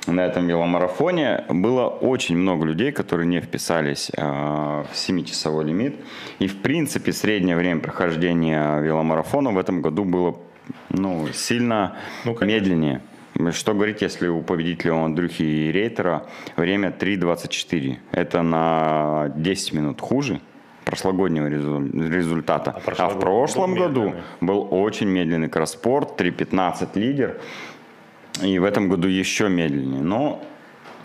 на 0.07 0.21
этом 0.21 0.47
веломарафоне. 0.47 1.45
Было 1.49 1.87
очень 1.87 2.37
много 2.37 2.65
людей, 2.65 2.93
которые 2.93 3.27
не 3.27 3.41
вписались 3.41 4.11
э, 4.17 4.23
в 4.23 4.95
7-часовой 4.95 5.65
лимит. 5.65 5.97
И, 6.39 6.47
в 6.47 6.63
принципе, 6.63 7.13
среднее 7.13 7.57
время 7.57 7.81
прохождения 7.81 8.79
веломарафона 8.81 9.51
в 9.51 9.59
этом 9.59 9.83
году 9.83 10.05
было 10.05 10.37
ну, 10.89 11.29
сильно 11.33 11.97
Ну, 12.25 12.35
конечно. 12.35 12.61
медленнее. 12.61 13.03
Что 13.53 13.75
говорить, 13.75 14.03
если 14.03 14.29
у 14.29 14.43
победителя 14.43 14.95
у 14.95 15.05
Андрюхи 15.05 15.43
и 15.43 15.73
Рейтера 15.73 16.27
время 16.57 16.95
3.24. 16.99 17.97
Это 18.13 18.43
на 18.43 19.33
10 19.37 19.73
минут 19.73 20.01
хуже 20.01 20.41
прошлогоднего 20.85 21.47
резу- 21.47 22.09
результата. 22.11 22.73
А, 22.73 22.81
в 22.81 22.85
прошлогодний 22.85 23.21
прошлом 23.21 23.75
был 23.75 23.83
году 23.83 24.05
медленный. 24.05 24.23
был 24.41 24.69
очень 24.71 25.09
медленный 25.09 25.49
кросспорт, 25.49 26.21
3.15 26.21 26.99
лидер. 26.99 27.41
И 28.43 28.59
в 28.59 28.65
этом 28.65 28.89
году 28.89 29.07
еще 29.09 29.49
медленнее. 29.49 30.03
Но 30.03 30.43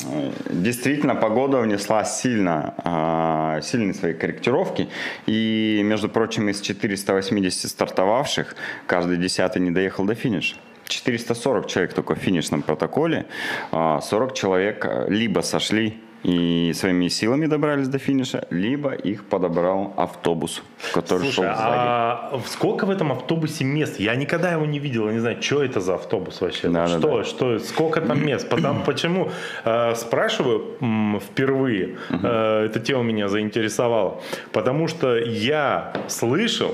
э, 0.04 0.32
действительно 0.50 1.16
погода 1.16 1.60
внесла 1.60 2.04
сильно, 2.04 2.74
а, 2.78 3.62
сильные 3.62 3.94
свои 3.94 4.14
корректировки. 4.14 4.88
И, 5.28 5.82
между 5.84 6.10
прочим, 6.10 6.50
из 6.50 6.62
480 6.62 7.70
стартовавших 7.70 8.56
каждый 8.88 9.18
десятый 9.18 9.62
не 9.62 9.72
доехал 9.72 10.06
до 10.06 10.16
финиша. 10.16 10.56
440 10.88 11.68
человек 11.68 11.94
только 11.94 12.16
в 12.16 12.20
финишном 12.20 12.62
протоколе. 12.62 13.26
А 13.72 14.02
40 14.02 14.34
человек 14.34 14.86
э, 14.86 15.06
либо 15.10 15.42
сошли 15.42 16.00
и 16.26 16.74
своими 16.74 17.08
силами 17.10 17.46
добрались 17.46 17.88
до 17.88 18.00
финиша, 18.00 18.48
либо 18.50 18.94
их 18.94 19.26
подобрал 19.26 19.94
автобус, 19.96 20.64
который 20.92 21.26
шел 21.26 21.44
Слушай, 21.44 21.54
сзади. 21.56 21.76
а 21.78 22.42
сколько 22.48 22.86
в 22.86 22.90
этом 22.90 23.12
автобусе 23.12 23.64
мест? 23.64 24.00
Я 24.00 24.16
никогда 24.16 24.52
его 24.52 24.66
не 24.66 24.80
видел, 24.80 25.06
я 25.08 25.14
не 25.14 25.20
знаю, 25.20 25.40
что 25.40 25.64
это 25.64 25.82
за 25.82 25.94
автобус 25.96 26.42
вообще. 26.42 26.70
Да, 26.70 26.88
да, 26.88 26.98
что, 26.98 27.24
что, 27.24 27.60
сколько 27.60 28.02
там 28.02 28.26
мест? 28.26 28.50
Потому, 28.50 28.84
почему 28.86 29.30
э, 29.66 29.94
спрашиваю 29.96 30.66
м, 30.82 31.20
впервые, 31.20 31.98
э, 32.10 32.66
эта 32.66 32.80
тема 32.80 33.04
меня 33.04 33.28
заинтересовала, 33.28 34.20
потому 34.52 34.88
что 34.88 35.16
я 35.18 35.94
слышал, 36.08 36.74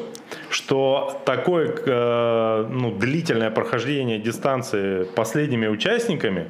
что 0.49 1.21
такое 1.25 1.73
э, 1.85 2.67
ну, 2.69 2.91
длительное 2.91 3.49
прохождение 3.51 4.19
дистанции 4.19 5.03
последними 5.15 5.67
участниками 5.67 6.47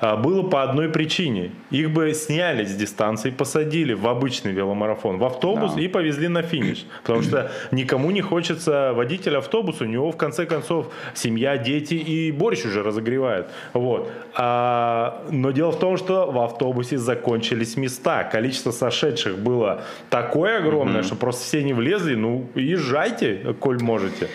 э, 0.00 0.16
было 0.16 0.42
по 0.42 0.62
одной 0.62 0.88
причине. 0.88 1.50
Их 1.70 1.90
бы 1.90 2.12
сняли 2.14 2.64
с 2.64 2.74
дистанции, 2.74 3.30
посадили 3.30 3.94
в 3.94 4.06
обычный 4.06 4.52
веломарафон, 4.52 5.18
в 5.18 5.24
автобус 5.24 5.74
Да. 5.74 5.80
и 5.80 5.88
повезли 5.88 6.28
на 6.28 6.42
финиш. 6.42 6.86
Потому 7.02 7.22
что 7.22 7.50
никому 7.70 8.10
не 8.10 8.20
хочется 8.20 8.92
водитель 8.94 9.36
автобуса, 9.36 9.84
у 9.84 9.86
него 9.86 10.10
в 10.10 10.16
конце 10.16 10.46
концов 10.46 10.86
семья, 11.14 11.56
дети 11.58 11.94
и 11.94 12.32
борщ 12.32 12.64
уже 12.64 12.82
разогревает. 12.82 13.46
Вот. 13.72 14.10
А, 14.34 15.24
но 15.30 15.50
дело 15.50 15.72
в 15.72 15.78
том, 15.78 15.96
что 15.96 16.30
в 16.30 16.38
автобусе 16.38 16.98
закончились 16.98 17.76
места. 17.76 18.24
Количество 18.24 18.70
сошедших 18.70 19.38
было 19.38 19.82
такое 20.10 20.58
огромное, 20.58 21.02
что 21.02 21.16
просто 21.16 21.42
все 21.44 21.62
не 21.62 21.72
влезли. 21.72 22.14
Ну, 22.14 22.46
езжайте, 22.54 23.17
коль 23.60 23.82
можете. 23.82 24.28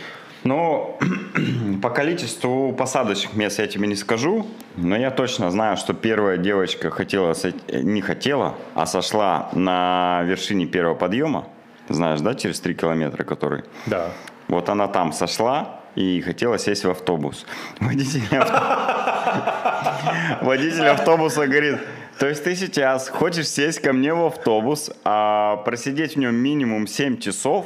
Ну, 0.44 0.98
по 1.82 1.90
количеству 1.90 2.74
посадочных 2.74 3.34
мест 3.36 3.60
я 3.60 3.68
тебе 3.68 3.88
не 3.88 3.96
скажу, 3.96 4.46
но 4.76 4.98
я 4.98 5.12
точно 5.12 5.52
знаю, 5.52 5.78
что 5.78 5.94
первая 5.94 6.38
девочка 6.38 6.90
хотела, 6.90 7.34
э, 7.44 7.52
не 7.82 8.02
хотела, 8.02 8.56
а 8.76 8.86
сошла 8.86 9.50
на 9.54 10.22
вершине 10.26 10.66
первого 10.66 10.96
подъема. 10.96 11.46
Знаешь, 11.90 12.22
да, 12.22 12.34
через 12.36 12.60
3 12.60 12.76
километра, 12.76 13.24
который? 13.24 13.64
Да. 13.86 14.10
Вот 14.48 14.70
она 14.70 14.88
там 14.88 15.14
сошла 15.14 15.80
и 15.96 16.22
хотела 16.22 16.58
сесть 16.58 16.86
в 16.86 16.90
автобус. 16.90 17.46
Водитель, 17.80 18.22
ав- 18.38 20.42
Водитель 20.42 20.88
автобуса 20.88 21.48
говорит, 21.48 21.78
То 22.20 22.28
есть 22.30 22.44
ты 22.44 22.56
сейчас 22.56 23.10
хочешь 23.10 23.48
сесть 23.48 23.80
ко 23.80 23.92
мне 23.92 24.14
в 24.14 24.26
автобус, 24.26 24.92
а 25.04 25.58
просидеть 25.58 26.16
в 26.16 26.20
нем 26.20 26.36
минимум 26.36 26.88
7 26.88 27.18
часов, 27.18 27.66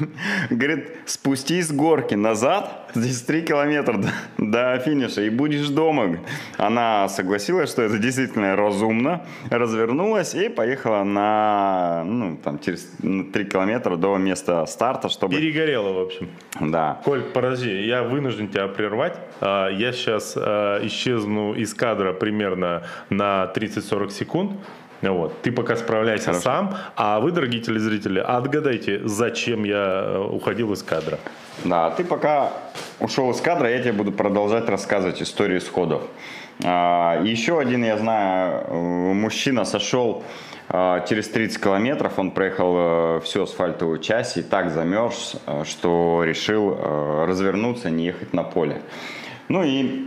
говорит, 0.50 0.88
спустись 1.06 1.68
с 1.68 1.72
горки 1.72 2.14
назад, 2.14 2.90
здесь 2.94 3.22
3 3.22 3.42
километра 3.42 3.98
до, 3.98 4.08
до 4.38 4.78
финиша, 4.84 5.22
и 5.22 5.30
будешь 5.30 5.68
дома. 5.68 6.18
Она 6.56 7.08
согласилась, 7.08 7.70
что 7.70 7.82
это 7.82 7.98
действительно 7.98 8.54
разумно, 8.54 9.24
развернулась 9.50 10.34
и 10.34 10.48
поехала 10.48 11.02
на, 11.02 12.04
ну, 12.04 12.36
там, 12.36 12.58
через 12.58 12.88
3 13.00 13.32
километра 13.46 13.96
до 13.96 14.16
места 14.18 14.66
старта, 14.66 15.08
чтобы... 15.08 15.34
Перегорела, 15.34 15.92
в 15.92 15.98
общем. 16.00 16.28
Да. 16.60 17.00
Коль, 17.04 17.22
подожди, 17.22 17.82
я 17.86 18.02
вынужден 18.02 18.48
тебя 18.48 18.68
прервать. 18.68 19.16
А, 19.40 19.68
Я 19.68 19.92
сейчас 19.92 20.34
а, 20.36 20.84
исчезну 20.86 21.54
из 21.54 21.74
кадра 21.74 22.12
примерно 22.12 22.82
на 23.10 23.46
30-40 23.90 24.10
секунд. 24.10 24.52
Вот. 25.02 25.42
Ты 25.42 25.52
пока 25.52 25.76
справляйся 25.76 26.26
Хорошо. 26.26 26.42
сам, 26.42 26.76
а 26.96 27.20
вы, 27.20 27.30
дорогие 27.30 27.60
телезрители, 27.60 28.18
отгадайте, 28.18 29.06
зачем 29.06 29.64
я 29.64 30.02
э, 30.04 30.18
уходил 30.18 30.72
из 30.72 30.82
кадра. 30.82 31.18
Да, 31.64 31.90
ты 31.90 32.02
пока 32.02 32.52
ушел 32.98 33.30
из 33.30 33.40
кадра, 33.40 33.70
я 33.70 33.78
тебе 33.80 33.92
буду 33.92 34.10
продолжать 34.10 34.68
рассказывать 34.68 35.20
историю 35.22 35.60
сходов. 35.60 36.02
А, 36.64 37.20
Еще 37.22 37.60
один, 37.60 37.84
я 37.84 37.98
знаю, 37.98 38.64
э, 38.66 38.74
мужчина 38.74 39.64
сошел 39.66 40.24
а, 40.68 41.04
через 41.06 41.28
30 41.28 41.62
километров, 41.62 42.18
он 42.18 42.30
проехал 42.30 42.74
э, 42.76 43.20
всю 43.22 43.42
асфальтовую 43.42 43.98
часть 43.98 44.38
и 44.38 44.42
так 44.42 44.70
замерз, 44.70 45.36
что 45.64 46.24
решил 46.24 46.74
развернуться, 47.26 47.90
не 47.90 48.06
ехать 48.06 48.32
на 48.32 48.44
поле. 48.44 48.80
Ну 49.48 49.62
и, 49.62 50.06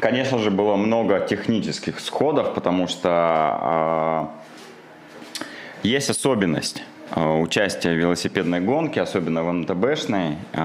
конечно 0.00 0.38
же, 0.38 0.50
было 0.50 0.76
много 0.76 1.20
технических 1.20 2.00
сходов, 2.00 2.54
потому 2.54 2.88
что 2.88 3.08
а, 3.10 4.30
есть 5.82 6.10
особенность 6.10 6.82
э, 7.14 7.20
участия 7.20 7.90
в 7.94 7.98
велосипедной 7.98 8.60
гонке, 8.60 9.00
особенно 9.00 9.44
в 9.44 9.52
МТБшной, 9.52 10.36
э, 10.52 10.58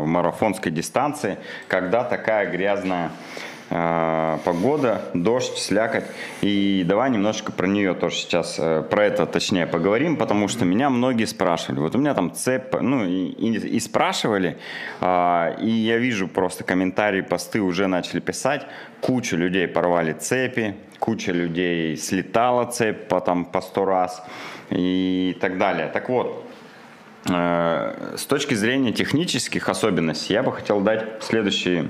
в 0.00 0.06
марафонской 0.06 0.72
дистанции, 0.72 1.38
когда 1.68 2.02
такая 2.04 2.50
грязная 2.50 3.06
э, 3.06 3.10
погода, 3.70 5.02
дождь, 5.14 5.56
слякоть. 5.58 6.04
И 6.42 6.84
давай 6.86 7.08
немножко 7.10 7.52
про 7.52 7.66
нее 7.68 7.94
тоже 7.94 8.16
сейчас, 8.16 8.56
э, 8.58 8.82
про 8.82 9.04
это 9.04 9.26
точнее 9.26 9.66
поговорим, 9.66 10.16
потому 10.16 10.48
что 10.48 10.64
меня 10.64 10.90
многие 10.90 11.24
спрашивали. 11.26 11.78
Вот 11.80 11.94
у 11.94 11.98
меня 11.98 12.14
там 12.14 12.32
цепь, 12.34 12.74
ну 12.80 13.04
и, 13.04 13.28
и- 13.28 13.76
и 13.76 13.80
спрашивали, 13.80 14.58
а, 15.00 15.56
и 15.60 15.70
я 15.70 15.98
вижу 15.98 16.26
просто 16.26 16.64
комментарии, 16.64 17.20
посты 17.20 17.60
уже 17.60 17.86
начали 17.86 18.18
писать, 18.20 18.66
куча 19.00 19.36
людей 19.36 19.68
порвали 19.68 20.12
цепи, 20.14 20.74
куча 20.98 21.32
людей 21.32 21.96
слетала 21.96 22.66
цепь 22.66 23.06
по, 23.08 23.20
там, 23.20 23.44
по 23.44 23.60
сто 23.60 23.84
раз 23.84 24.22
и 24.70 25.36
так 25.40 25.58
далее. 25.58 25.88
Так 25.92 26.08
вот, 26.08 26.44
э, 27.28 28.14
с 28.16 28.24
точки 28.26 28.54
зрения 28.54 28.92
технических 28.92 29.68
особенностей 29.68 30.34
я 30.34 30.42
бы 30.42 30.52
хотел 30.52 30.80
дать 30.80 31.22
следующие 31.22 31.88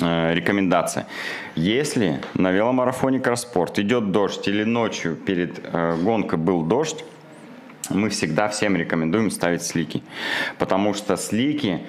э, 0.00 0.34
рекомендации. 0.34 1.06
Если 1.54 2.20
на 2.34 2.50
веломарафоне 2.50 3.20
Кросспорт 3.20 3.78
идет 3.78 4.12
дождь 4.12 4.48
или 4.48 4.64
ночью 4.64 5.16
перед 5.16 5.60
э, 5.62 5.96
гонкой 6.02 6.38
был 6.38 6.62
дождь, 6.62 7.04
мы 7.90 8.10
всегда 8.10 8.48
всем 8.48 8.76
рекомендуем 8.76 9.30
ставить 9.30 9.62
слики. 9.62 10.02
Потому 10.58 10.94
что 10.94 11.16
слики 11.16 11.80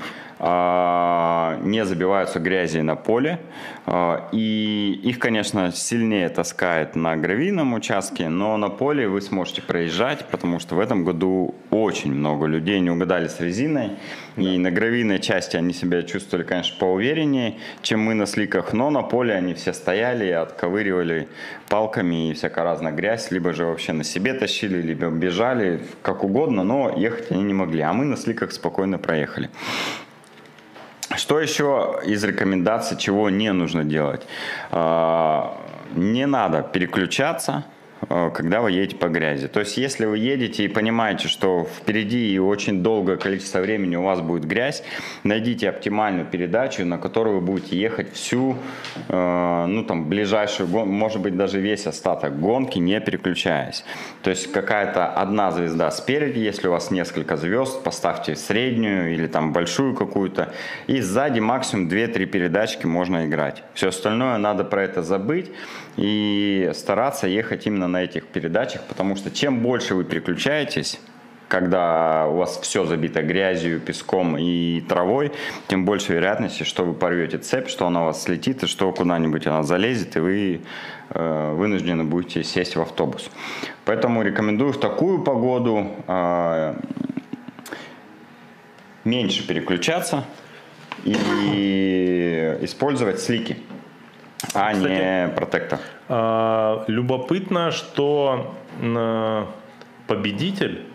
не 0.41 1.85
забиваются 1.85 2.39
грязью 2.39 2.83
на 2.85 2.95
поле. 2.95 3.39
а, 3.85 4.29
И 4.31 4.99
их, 5.03 5.19
конечно, 5.19 5.71
сильнее 5.71 6.29
таскает 6.29 6.95
на 6.95 7.17
гравийном 7.17 7.73
участке, 7.73 8.29
но 8.29 8.55
на 8.57 8.69
поле 8.69 9.07
вы 9.07 9.21
сможете 9.21 9.61
проезжать, 9.61 10.25
потому 10.31 10.59
что 10.59 10.75
в 10.75 10.79
этом 10.79 11.03
году 11.03 11.55
очень 11.71 12.13
много 12.13 12.45
людей 12.45 12.79
не 12.79 12.89
угадали 12.89 13.27
с 13.27 13.41
резиной. 13.41 13.91
И 14.37 14.57
на 14.57 14.71
гравийной 14.71 15.19
части 15.19 15.57
они 15.57 15.73
себя 15.73 16.03
чувствовали, 16.03 16.45
конечно, 16.45 16.77
поувереннее, 16.79 17.55
чем 17.81 17.99
мы 17.99 18.13
на 18.13 18.25
сликах, 18.25 18.71
но 18.73 18.89
на 18.89 19.01
поле 19.01 19.33
они 19.33 19.53
все 19.53 19.73
стояли 19.73 20.25
и 20.25 20.31
отковыривали 20.31 21.27
палками 21.67 22.29
и 22.29 22.33
всякая 22.33 22.63
разная 22.63 22.93
грязь, 22.93 23.31
либо 23.31 23.51
же 23.53 23.65
вообще 23.65 23.91
на 23.91 24.03
себе 24.05 24.33
тащили, 24.33 24.81
либо 24.81 25.09
бежали, 25.09 25.81
как 26.01 26.23
угодно, 26.23 26.63
но 26.63 26.93
ехать 26.97 27.31
они 27.31 27.43
не 27.43 27.53
могли, 27.53 27.81
а 27.81 27.91
мы 27.91 28.05
на 28.05 28.15
сликах 28.15 28.53
спокойно 28.53 28.97
проехали. 28.97 29.49
Что 31.19 31.41
еще 31.41 31.99
из 32.05 32.23
рекомендаций, 32.23 32.95
чего 32.97 33.29
не 33.29 33.51
нужно 33.51 33.83
делать? 33.83 34.21
А, 34.71 35.57
Не 35.95 36.25
надо 36.25 36.61
переключаться, 36.61 37.63
когда 38.09 38.61
вы 38.61 38.71
едете 38.71 38.95
по 38.95 39.07
грязи. 39.07 39.47
То 39.47 39.59
есть, 39.59 39.77
если 39.77 40.05
вы 40.05 40.17
едете 40.17 40.65
и 40.65 40.67
понимаете, 40.67 41.27
что 41.27 41.65
впереди 41.65 42.33
и 42.33 42.39
очень 42.39 42.81
долгое 42.81 43.17
количество 43.17 43.59
времени 43.59 43.95
у 43.95 44.03
вас 44.03 44.21
будет 44.21 44.45
грязь, 44.45 44.83
найдите 45.23 45.69
оптимальную 45.69 46.25
передачу, 46.25 46.85
на 46.85 46.97
которую 46.97 47.39
вы 47.39 47.41
будете 47.41 47.77
ехать 47.77 48.13
всю, 48.13 48.57
э, 49.07 49.65
ну 49.67 49.83
там, 49.83 50.09
ближайшую 50.09 50.67
гонку, 50.69 50.91
может 50.91 51.21
быть, 51.21 51.37
даже 51.37 51.59
весь 51.59 51.85
остаток 51.85 52.39
гонки, 52.39 52.79
не 52.79 52.99
переключаясь. 52.99 53.83
То 54.23 54.31
есть, 54.31 54.51
какая-то 54.51 55.05
одна 55.07 55.51
звезда 55.51 55.91
спереди, 55.91 56.39
если 56.39 56.67
у 56.67 56.71
вас 56.71 56.91
несколько 56.91 57.37
звезд, 57.37 57.83
поставьте 57.83 58.35
среднюю 58.35 59.13
или 59.13 59.27
там 59.27 59.53
большую 59.53 59.95
какую-то, 59.95 60.51
и 60.87 60.99
сзади 61.01 61.39
максимум 61.39 61.87
2-3 61.87 62.25
передачки 62.25 62.87
можно 62.87 63.25
играть. 63.25 63.63
Все 63.75 63.89
остальное 63.89 64.37
надо 64.37 64.63
про 64.63 64.83
это 64.83 65.03
забыть 65.03 65.51
и 65.99 66.71
стараться 66.73 67.27
ехать 67.27 67.67
именно 67.67 67.89
на 67.89 68.01
этих 68.01 68.25
передачах, 68.25 68.83
потому 68.87 69.17
что 69.17 69.31
чем 69.31 69.59
больше 69.59 69.95
вы 69.95 70.05
переключаетесь, 70.05 70.97
когда 71.49 72.27
у 72.27 72.37
вас 72.37 72.57
все 72.61 72.85
забито 72.85 73.21
грязью, 73.21 73.81
песком 73.81 74.37
и 74.37 74.79
травой, 74.87 75.33
тем 75.67 75.83
больше 75.83 76.13
вероятности, 76.13 76.63
что 76.63 76.85
вы 76.85 76.93
порвете 76.93 77.37
цепь, 77.37 77.67
что 77.67 77.85
она 77.85 78.03
у 78.03 78.05
вас 78.05 78.23
слетит, 78.23 78.63
и 78.63 78.67
что 78.67 78.93
куда-нибудь 78.93 79.45
она 79.47 79.63
залезет, 79.63 80.15
и 80.15 80.19
вы 80.19 80.61
э, 81.09 81.53
вынуждены 81.55 82.05
будете 82.05 82.45
сесть 82.45 82.77
в 82.77 82.81
автобус. 82.81 83.29
Поэтому 83.83 84.21
рекомендую 84.21 84.71
в 84.71 84.79
такую 84.79 85.21
погоду 85.21 85.91
э, 86.07 86.75
меньше 89.03 89.45
переключаться 89.45 90.23
и 91.03 92.57
использовать 92.61 93.19
слики, 93.19 93.57
а 94.53 94.73
не 94.73 94.79
Кстати, 94.79 95.35
протектор. 95.35 95.79
А, 96.07 96.83
Любопытно, 96.87 97.71
что 97.71 98.55
победитель 100.07 100.85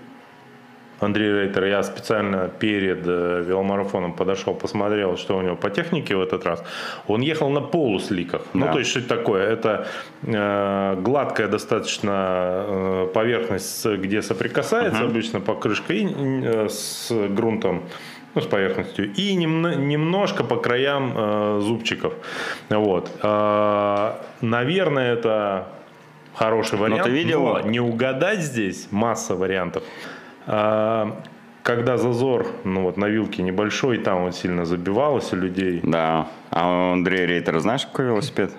Андрей 1.01 1.33
Рейтер, 1.33 1.65
я 1.65 1.83
специально 1.83 2.49
перед 2.49 3.07
э, 3.07 3.45
веломарафоном 3.47 4.13
подошел, 4.13 4.55
посмотрел, 4.55 5.17
что 5.17 5.37
у 5.37 5.43
него 5.43 5.57
по 5.57 5.69
технике 5.71 6.17
в 6.17 6.23
этот 6.23 6.47
раз. 6.47 6.65
Он 7.09 7.21
ехал 7.21 7.51
на 7.51 7.61
полусликах. 7.61 8.43
Ну, 8.55 8.67
Да. 8.67 8.73
то 8.73 8.79
есть, 8.79 8.91
что 8.91 9.01
это 9.01 9.09
такое? 9.09 9.43
Это 9.53 9.87
э, 10.23 10.97
гладкая 11.01 11.49
достаточно 11.49 12.65
э, 12.67 13.09
поверхность, 13.13 13.87
где 13.87 14.23
соприкасается 14.23 15.05
обычно 15.05 15.41
покрышка 15.41 15.93
и, 15.93 16.07
э, 16.07 16.69
с 16.69 17.11
грунтом 17.29 17.83
ну, 18.35 18.41
с 18.41 18.47
поверхностью, 18.47 19.13
и 19.13 19.35
немно- 19.35 19.77
немножко 19.77 20.45
по 20.45 20.57
краям 20.57 21.13
э, 21.15 21.61
зубчиков. 21.63 22.15
Вот. 22.69 23.11
А, 23.23 24.21
наверное, 24.41 25.13
это 25.13 25.69
хороший 26.35 26.79
вариант. 26.79 27.05
ты 27.05 27.11
видел? 27.11 27.43
но 27.45 27.61
не 27.61 27.81
угадать 27.81 28.41
здесь 28.41 28.89
масса 28.91 29.37
вариантов. 29.37 29.85
А, 30.47 31.23
когда 31.63 31.97
зазор 31.97 32.47
ну, 32.65 32.83
вот, 32.83 32.97
на 32.97 33.07
вилке 33.07 33.43
небольшой, 33.43 33.99
там 33.99 34.25
вот 34.25 34.35
сильно 34.35 34.65
забивалось 34.65 35.33
у 35.33 35.37
людей. 35.37 35.81
Да. 35.83 36.29
А 36.51 36.91
у 36.91 36.93
Андрея 36.93 37.27
Рейтера 37.27 37.61
знаешь, 37.61 37.87
какой 37.87 38.07
велосипед? 38.07 38.53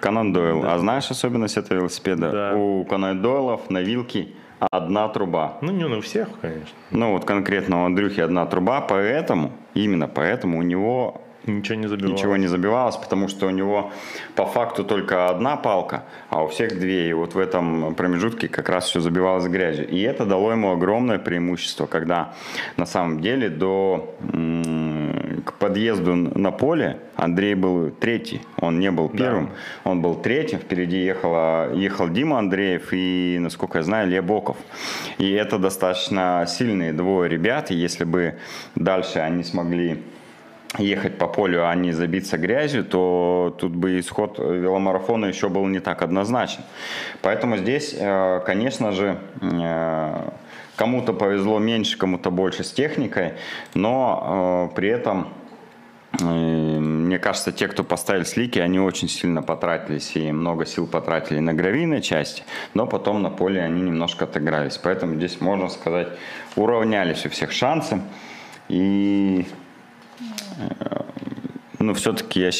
Канон 0.00 0.32
Дойл. 0.34 0.64
А 0.66 0.78
знаешь 0.78 1.10
особенность 1.10 1.56
этого 1.56 1.78
велосипеда? 1.78 2.30
Да. 2.30 2.54
У 2.54 2.84
Канон 2.84 3.22
Дойлов 3.22 3.70
на 3.70 3.80
вилке 3.80 4.28
одна 4.70 5.08
труба. 5.08 5.58
Ну, 5.60 5.72
не 5.72 5.84
у 5.84 6.00
всех, 6.00 6.28
конечно. 6.40 6.74
Ну 6.90 7.12
вот 7.12 7.24
конкретно 7.24 7.82
у 7.82 7.86
Андрюхи 7.86 8.20
одна 8.20 8.46
труба, 8.46 8.80
поэтому, 8.80 9.52
именно 9.74 10.08
поэтому 10.08 10.58
у 10.58 10.62
него 10.62 11.20
Ничего 11.46 11.76
не 11.76 11.88
забивалось. 11.88 12.18
ничего 12.18 12.36
не 12.36 12.46
забивалось, 12.46 12.96
потому 12.96 13.28
что 13.28 13.46
у 13.46 13.50
него 13.50 13.92
по 14.34 14.46
факту 14.46 14.84
только 14.84 15.28
одна 15.28 15.56
палка, 15.56 16.04
а 16.30 16.42
у 16.42 16.48
всех 16.48 16.78
две. 16.78 17.10
И 17.10 17.12
вот 17.12 17.34
в 17.34 17.38
этом 17.38 17.94
промежутке 17.94 18.48
как 18.48 18.68
раз 18.68 18.86
все 18.86 19.00
забивалось 19.00 19.46
грязью. 19.46 19.88
И 19.88 20.00
это 20.00 20.24
дало 20.24 20.52
ему 20.52 20.72
огромное 20.72 21.18
преимущество, 21.18 21.86
когда 21.86 22.32
на 22.76 22.86
самом 22.86 23.20
деле 23.20 23.50
до 23.50 24.14
подъезду 25.58 26.14
на 26.14 26.50
поле. 26.50 26.98
Андрей 27.16 27.54
был 27.54 27.90
третий, 27.90 28.42
он 28.60 28.80
не 28.80 28.90
был 28.90 29.08
первым, 29.08 29.50
он 29.84 30.02
был 30.02 30.14
третьим, 30.14 30.58
впереди 30.58 30.98
ехала, 31.04 31.72
ехал 31.74 32.08
Дима 32.08 32.38
Андреев 32.38 32.88
и, 32.92 33.38
насколько 33.40 33.78
я 33.78 33.84
знаю, 33.84 34.08
Ле 34.08 34.20
Боков. 34.20 34.56
И 35.18 35.30
это 35.32 35.58
достаточно 35.58 36.44
сильные 36.48 36.92
двое 36.92 37.28
ребят, 37.28 37.70
и 37.70 37.74
если 37.74 38.04
бы 38.04 38.34
дальше 38.74 39.20
они 39.20 39.44
смогли 39.44 40.02
ехать 40.78 41.18
по 41.18 41.28
полю, 41.28 41.68
а 41.68 41.74
не 41.74 41.92
забиться 41.92 42.36
грязью, 42.36 42.84
то 42.84 43.54
тут 43.58 43.72
бы 43.72 44.00
исход 44.00 44.38
веломарафона 44.38 45.26
еще 45.26 45.48
был 45.48 45.66
не 45.66 45.80
так 45.80 46.02
однозначен. 46.02 46.62
Поэтому 47.22 47.56
здесь, 47.56 47.94
э, 47.96 48.40
конечно 48.44 48.92
же, 48.92 49.18
э, 49.40 50.30
кому-то 50.76 51.12
повезло 51.12 51.58
меньше, 51.58 51.96
кому-то 51.96 52.30
больше 52.30 52.64
с 52.64 52.72
техникой, 52.72 53.34
но 53.74 54.70
э, 54.72 54.74
при 54.74 54.88
этом 54.88 55.28
мне 56.20 57.18
кажется, 57.18 57.52
те, 57.52 57.68
кто 57.68 57.84
поставили 57.84 58.24
слики, 58.24 58.58
они 58.58 58.78
очень 58.78 59.08
сильно 59.08 59.42
потратились 59.42 60.16
и 60.16 60.32
много 60.32 60.66
сил 60.66 60.86
потратили 60.86 61.40
на 61.40 61.54
гравийной 61.54 62.02
части, 62.02 62.44
но 62.74 62.86
потом 62.86 63.22
на 63.22 63.30
поле 63.30 63.60
они 63.62 63.82
немножко 63.82 64.24
отыгрались. 64.24 64.78
Поэтому 64.78 65.16
здесь, 65.16 65.40
можно 65.40 65.68
сказать, 65.68 66.08
уравнялись 66.56 67.26
у 67.26 67.30
всех 67.30 67.52
шансы. 67.52 68.00
И 68.68 69.46
ну, 71.86 71.94
все-таки 71.94 72.40
я 72.40 72.52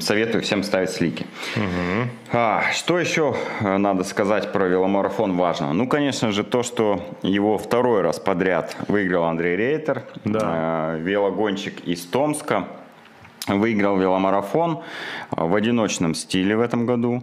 советую 0.00 0.42
всем 0.42 0.62
ставить 0.62 0.90
слики. 0.90 1.26
Угу. 1.56 2.08
А, 2.32 2.64
что 2.72 2.98
еще 2.98 3.36
э, 3.60 3.76
надо 3.76 4.04
сказать 4.04 4.52
про 4.52 4.66
веломарафон 4.66 5.36
важного? 5.36 5.72
Ну, 5.72 5.86
конечно 5.86 6.32
же, 6.32 6.44
то, 6.44 6.62
что 6.62 7.02
его 7.22 7.58
второй 7.58 8.02
раз 8.02 8.18
подряд 8.18 8.76
выиграл 8.88 9.24
Андрей 9.24 9.56
Рейтер, 9.56 10.04
да. 10.24 10.96
э, 10.96 11.00
велогонщик 11.00 11.80
из 11.80 12.04
Томска 12.04 12.66
выиграл 13.46 13.96
веломарафон 13.98 14.80
э, 15.30 15.44
в 15.44 15.54
одиночном 15.54 16.14
стиле 16.14 16.56
в 16.56 16.60
этом 16.60 16.86
году. 16.86 17.22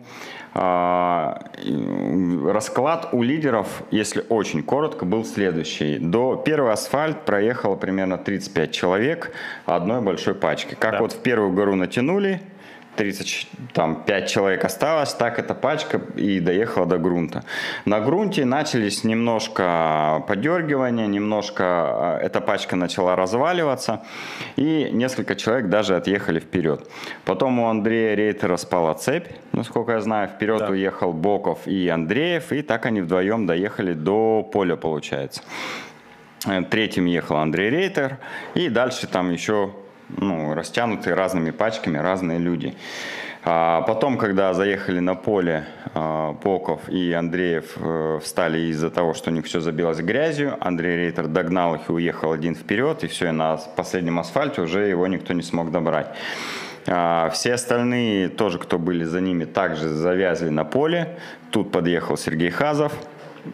А, 0.58 1.52
расклад 2.46 3.10
у 3.12 3.22
лидеров, 3.24 3.84
если 3.91 4.24
очень 4.30 4.63
коротко, 4.63 5.04
был 5.04 5.26
следующий. 5.26 5.98
До 6.00 6.38
первого 6.38 6.72
асфальт 6.72 7.26
проехало 7.26 7.76
примерно 7.76 8.18
35 8.18 8.72
человек 8.72 9.34
одной 9.65 10.00
большой 10.00 10.34
пачки. 10.34 10.78
Как 10.80 10.94
да. 10.94 11.00
вот 11.00 11.12
в 11.12 11.18
первую 11.18 11.52
гору 11.52 11.76
натянули, 11.76 12.39
35 12.95 14.29
человек 14.29 14.63
осталось, 14.63 15.13
так 15.13 15.39
эта 15.39 15.53
пачка 15.53 16.01
и 16.15 16.39
доехала 16.39 16.86
до 16.86 16.97
грунта. 16.97 17.43
На 17.86 17.99
грунте 17.99 18.45
начались 18.45 19.03
немножко 19.03 20.23
подергивания, 20.27 21.08
немножко 21.08 21.63
а, 21.63 22.19
эта 22.21 22.41
пачка 22.41 22.75
начала 22.75 23.15
разваливаться, 23.15 24.03
и 24.55 24.89
несколько 24.91 25.36
человек 25.36 25.69
даже 25.69 25.95
отъехали 25.95 26.39
вперед. 26.39 26.89
Потом 27.25 27.60
у 27.60 27.67
Андрея 27.67 28.15
Рейтера 28.15 28.58
спала 28.58 28.93
цепь, 28.93 29.27
насколько 29.51 29.93
я 29.93 30.01
знаю, 30.01 30.27
вперед 30.27 30.60
да. 30.60 30.69
уехал 30.69 31.13
Боков 31.13 31.67
и 31.67 31.88
Андреев, 31.89 32.51
и 32.51 32.62
так 32.62 32.86
они 32.86 33.01
вдвоем 33.01 33.45
доехали 33.45 33.93
до 33.93 34.43
поля, 34.43 34.75
получается. 34.75 35.41
Третьим 36.69 37.05
ехал 37.05 37.38
Андрей 37.38 37.69
Рейтер, 37.69 38.17
и 38.53 38.69
дальше 38.69 39.08
там 39.08 39.31
еще 39.31 39.71
ну, 40.10 40.54
растянутые 40.54 41.15
разными 41.15 41.52
пачками 41.52 41.98
разные 41.98 42.39
люди. 42.39 42.76
А 43.48 43.82
потом, 43.84 44.18
когда 44.18 44.54
заехали 44.56 45.00
на 45.00 45.13
поле, 45.13 45.68
а, 45.94 46.34
Поков 46.34 46.89
и 46.89 47.13
Андреев 47.13 47.78
э, 47.78 48.20
встали 48.24 48.58
из-за 48.72 48.89
того, 48.89 49.13
что 49.13 49.30
у 49.30 49.34
них 49.34 49.46
все 49.46 49.60
забилось 49.60 50.00
грязью. 50.00 50.58
Андрей 50.60 50.98
Рейтер 50.98 51.28
догнал 51.28 51.76
их 51.76 51.82
и 51.88 51.91
уехал 51.91 52.32
один 52.32 52.56
вперед, 52.56 53.04
и 53.04 53.08
все, 53.08 53.28
и 53.28 53.32
на 53.32 53.58
последнем 53.76 54.18
асфальте 54.18 54.62
уже 54.62 54.88
его 54.88 55.06
никто 55.06 55.34
не 55.34 55.44
смог 55.44 55.72
добрать. 55.72 56.08
А, 56.88 57.30
все 57.30 57.54
остальные, 57.54 58.30
тоже 58.30 58.58
кто 58.58 58.80
были 58.80 59.04
за 59.04 59.22
ними, 59.22 59.46
также 59.46 59.89
завязли 59.89 60.50
на 60.50 60.65
поле. 60.65 61.20
Тут 61.52 61.72
подъехал 61.72 62.18
Сергей 62.18 62.50
Хазов 62.50 62.94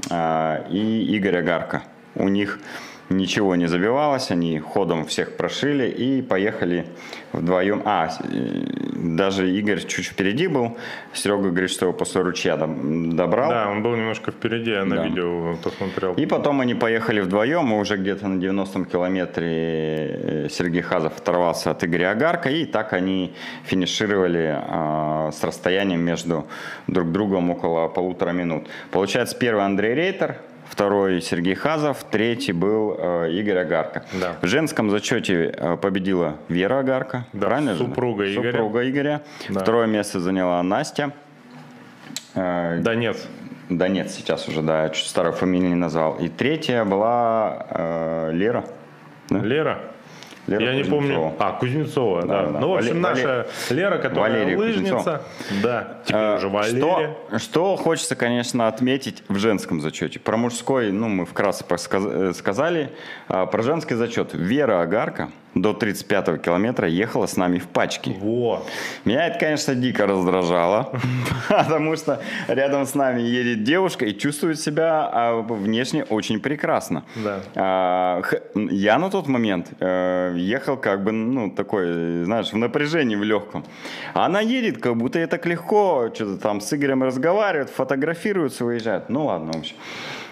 а, 0.09 0.65
и 0.69 1.03
Игорь 1.17 1.39
Агарко. 1.39 1.83
У 2.15 2.29
них 2.29 2.59
ничего 3.17 3.55
не 3.55 3.67
забивалось, 3.67 4.31
они 4.31 4.59
ходом 4.59 5.05
всех 5.05 5.37
прошили 5.37 5.87
и 5.87 6.21
поехали 6.21 6.85
вдвоем. 7.33 7.81
А, 7.85 8.09
даже 8.93 9.51
Игорь 9.51 9.81
чуть 9.85 10.05
впереди 10.05 10.47
был, 10.47 10.77
Серега 11.13 11.49
говорит, 11.49 11.69
что 11.69 11.85
его 11.85 11.93
после 11.93 12.21
ручья 12.21 12.57
добрал. 12.57 13.49
Да, 13.49 13.69
он 13.69 13.83
был 13.83 13.95
немножко 13.95 14.31
впереди, 14.31 14.71
я 14.71 14.85
на 14.85 14.97
да. 14.97 15.05
видео 15.05 15.55
посмотрел. 15.63 16.13
И 16.13 16.25
потом 16.25 16.61
они 16.61 16.75
поехали 16.75 17.21
вдвоем, 17.21 17.73
и 17.73 17.77
уже 17.77 17.97
где-то 17.97 18.27
на 18.27 18.41
90-м 18.41 18.85
километре 18.85 19.47
э, 19.49 20.47
Сергей 20.49 20.81
Хазов 20.81 21.17
оторвался 21.17 21.71
от 21.71 21.83
Игоря 21.83 22.11
Агарка, 22.11 22.49
и 22.49 22.65
так 22.65 22.93
они 22.93 23.33
финишировали 23.63 24.57
э, 24.57 25.31
с 25.31 25.43
расстоянием 25.43 26.01
между 26.01 26.47
друг 26.87 27.11
другом 27.11 27.51
около 27.51 27.87
полутора 27.87 28.31
минут. 28.31 28.67
Получается, 28.91 29.37
первый 29.37 29.65
Андрей 29.65 29.93
Рейтер, 29.93 30.37
второй 30.71 31.21
Сергей 31.21 31.53
Хазов, 31.53 32.03
третий 32.09 32.53
был 32.53 32.95
э, 32.97 33.31
Игорь 33.33 33.57
Агарко. 33.57 34.05
Да. 34.13 34.37
В 34.41 34.47
женском 34.47 34.89
зачете 34.89 35.53
э, 35.55 35.77
победила 35.77 36.37
Вера 36.47 36.79
Агарко, 36.79 37.25
да, 37.33 37.47
правильно 37.47 37.75
супруга 37.75 38.25
же? 38.25 38.35
Игоря. 38.35 38.51
Супруга 38.51 38.89
Игоря. 38.89 39.21
Да. 39.49 39.59
Второе 39.59 39.87
место 39.87 40.19
заняла 40.19 40.63
Настя. 40.63 41.11
Э, 42.35 42.79
да 42.79 42.95
нет. 42.95 43.17
Да 43.69 43.87
нет, 43.87 44.09
сейчас 44.11 44.47
уже, 44.47 44.61
да, 44.61 44.83
я 44.83 44.89
чуть 44.89 45.07
старую 45.07 45.33
фамилию 45.33 45.69
не 45.69 45.75
назвал. 45.75 46.15
И 46.15 46.29
третья 46.29 46.85
была 46.85 47.67
э, 47.69 48.31
Лера. 48.33 48.65
Да? 49.29 49.39
Лера? 49.39 49.90
Лера 50.51 50.73
Я 50.73 50.75
не 50.75 50.83
помню. 50.83 51.33
А, 51.39 51.53
Кузнецова, 51.53 52.21
да. 52.21 52.45
да. 52.45 52.51
да. 52.51 52.59
Ну, 52.59 52.69
в 52.69 52.75
общем, 52.75 53.01
Валер... 53.01 53.15
наша 53.15 53.47
Лера, 53.69 53.97
которая 53.97 54.31
Валерия 54.31 54.57
лыжница. 54.57 54.95
Кузнецова. 54.95 55.21
Да, 55.63 55.97
теперь 56.05 56.21
а, 56.21 56.35
уже 56.37 56.49
Валерия. 56.49 57.15
Что, 57.29 57.39
что 57.39 57.75
хочется, 57.77 58.15
конечно, 58.15 58.67
отметить 58.67 59.23
в 59.27 59.37
женском 59.37 59.81
зачете. 59.81 60.19
Про 60.19 60.37
мужской, 60.37 60.91
ну, 60.91 61.07
мы 61.07 61.25
вкратце 61.25 61.63
э, 61.69 62.33
сказали. 62.35 62.91
А, 63.27 63.45
про 63.45 63.63
женский 63.63 63.95
зачет. 63.95 64.33
Вера 64.33 64.81
Агарка– 64.81 65.31
до 65.55 65.71
35-го 65.71 66.37
километра 66.37 66.87
ехала 66.87 67.25
с 67.25 67.37
нами 67.37 67.59
в 67.59 67.67
пачке. 67.67 68.15
Вот. 68.19 68.67
Меня 69.05 69.27
это, 69.27 69.39
конечно, 69.39 69.75
дико 69.75 70.05
раздражало, 70.07 70.93
потому 71.49 71.95
что 71.95 72.21
рядом 72.47 72.85
с 72.85 72.95
нами 72.95 73.21
едет 73.21 73.63
девушка 73.63 74.05
и 74.05 74.17
чувствует 74.17 74.59
себя 74.59 75.09
а, 75.11 75.41
внешне 75.41 76.03
очень 76.05 76.39
прекрасно. 76.39 77.03
Да. 77.15 77.39
А, 77.55 78.21
я 78.55 78.97
на 78.97 79.09
тот 79.09 79.27
момент 79.27 79.67
э, 79.79 80.33
ехал 80.37 80.77
как 80.77 81.03
бы, 81.03 81.11
ну, 81.11 81.51
такой, 81.51 82.23
знаешь, 82.23 82.51
в 82.51 82.57
напряжении, 82.57 83.15
в 83.15 83.23
легком. 83.23 83.65
Она 84.13 84.41
едет, 84.41 84.77
как 84.77 84.95
будто 84.95 85.25
так 85.27 85.45
легко, 85.45 86.11
что-то 86.13 86.37
там 86.37 86.61
с 86.61 86.73
Игорем 86.73 87.03
разговаривает, 87.03 87.69
фотографируется, 87.69 88.65
выезжает. 88.65 89.09
Ну, 89.09 89.25
ладно, 89.25 89.51
в 89.53 89.57
общем. 89.57 89.75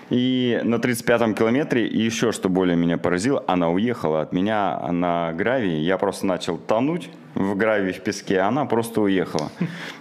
И 0.10 0.60
на 0.64 0.76
35-м 0.76 1.36
километре, 1.36 1.88
и 1.88 2.00
еще 2.02 2.32
что 2.32 2.50
более 2.50 2.76
меня 2.76 2.98
поразило, 2.98 3.44
она 3.48 3.70
уехала 3.70 4.22
от 4.22 4.34
меня 4.34 4.80
на 4.92 5.34
гравии. 5.34 5.78
Я 5.78 5.98
просто 5.98 6.26
начал 6.26 6.58
тонуть 6.58 7.10
в 7.36 7.56
гравии, 7.56 7.92
в 7.92 8.02
песке, 8.02 8.40
а 8.40 8.48
она 8.48 8.66
просто 8.66 9.02
уехала. 9.02 9.52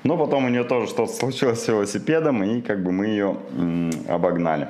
Но 0.05 0.17
потом 0.17 0.47
у 0.47 0.49
нее 0.49 0.65
тоже 0.65 0.89
что-то 0.89 1.13
случилось 1.13 1.63
с 1.63 1.69
велосипедом, 1.69 2.43
и 2.43 2.63
как 2.63 2.83
бы 2.83 2.91
мы 2.91 3.07
ее 3.07 3.37
обогнали. 4.09 4.69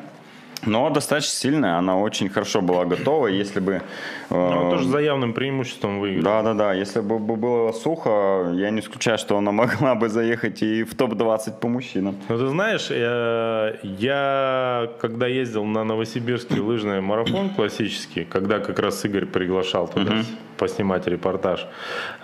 Но 0.66 0.90
достаточно 0.90 1.34
сильная, 1.34 1.78
она 1.78 1.96
очень 1.96 2.28
хорошо 2.28 2.60
была 2.60 2.84
готова. 2.84 3.28
Если 3.28 3.60
бы... 3.60 3.82
Ну, 4.30 4.70
тоже 4.70 4.88
за 4.88 4.98
явным 4.98 5.32
преимуществом 5.32 6.00
выиграла. 6.00 6.42
Да, 6.42 6.54
да, 6.54 6.54
да. 6.54 6.72
Если 6.74 7.00
бы 7.00 7.18
было 7.18 7.72
сухо, 7.72 8.52
я 8.54 8.70
не 8.70 8.80
исключаю, 8.80 9.18
что 9.18 9.36
она 9.38 9.52
могла 9.52 9.94
бы 9.94 10.08
заехать 10.08 10.62
и 10.62 10.84
в 10.84 10.94
топ-20 10.94 11.60
по 11.60 11.68
мужчинам. 11.68 12.16
Ну, 12.28 12.38
ты 12.38 12.46
знаешь, 12.48 12.90
я, 12.90 13.74
я 13.82 14.90
когда 15.00 15.26
ездил 15.26 15.64
на 15.64 15.84
Новосибирский 15.84 16.60
лыжный 16.60 17.00
марафон 17.00 17.50
классический, 17.50 18.24
когда 18.24 18.58
как 18.58 18.78
раз 18.78 19.04
Игорь 19.04 19.26
приглашал 19.26 19.88
туда 19.88 20.22
поснимать 20.56 21.06
репортаж, 21.06 21.66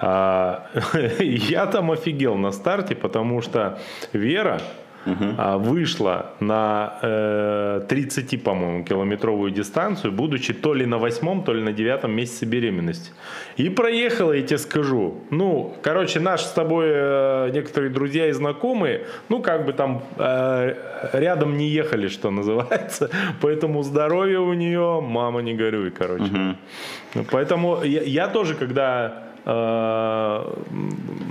а, 0.01 0.67
я 1.21 1.67
там 1.67 1.91
офигел 1.91 2.35
на 2.37 2.51
старте, 2.53 2.95
потому 2.97 3.43
что 3.43 3.79
Вера, 4.13 4.61
угу. 5.07 5.59
вышла 5.59 6.33
на 6.41 6.99
э, 7.03 7.81
30, 7.89 8.43
по-моему, 8.43 8.85
километровую 8.85 9.51
дистанцию, 9.51 10.13
будучи 10.13 10.53
то 10.53 10.75
ли 10.75 10.87
на 10.87 10.99
восьмом, 10.99 11.45
то 11.45 11.53
ли 11.53 11.63
на 11.63 11.73
девятом 11.73 12.13
месяце 12.13 12.47
беременности. 12.47 13.11
И 13.57 13.69
проехала, 13.69 14.33
я 14.33 14.43
тебе 14.43 14.59
скажу. 14.59 15.15
Ну, 15.31 15.75
короче, 15.83 16.21
наши 16.21 16.45
с 16.45 16.53
тобой 16.53 16.87
э, 16.89 17.51
некоторые 17.53 17.91
друзья 17.91 18.29
и 18.29 18.33
знакомые, 18.33 19.07
ну, 19.29 19.43
как 19.43 19.67
бы 19.67 19.73
там 19.73 20.03
э, 20.19 20.75
рядом 21.13 21.57
не 21.57 21.69
ехали, 21.69 22.09
что 22.09 22.31
называется. 22.31 23.11
Поэтому 23.41 23.83
здоровье 23.83 24.41
у 24.41 24.53
нее, 24.55 25.01
мама 25.01 25.41
не 25.43 25.55
горюй, 25.55 25.91
короче. 25.91 26.25
Угу. 26.25 27.25
Поэтому 27.31 27.83
я, 27.85 28.03
я 28.03 28.29
тоже, 28.29 28.55
когда 28.55 29.25
Э, 29.47 30.53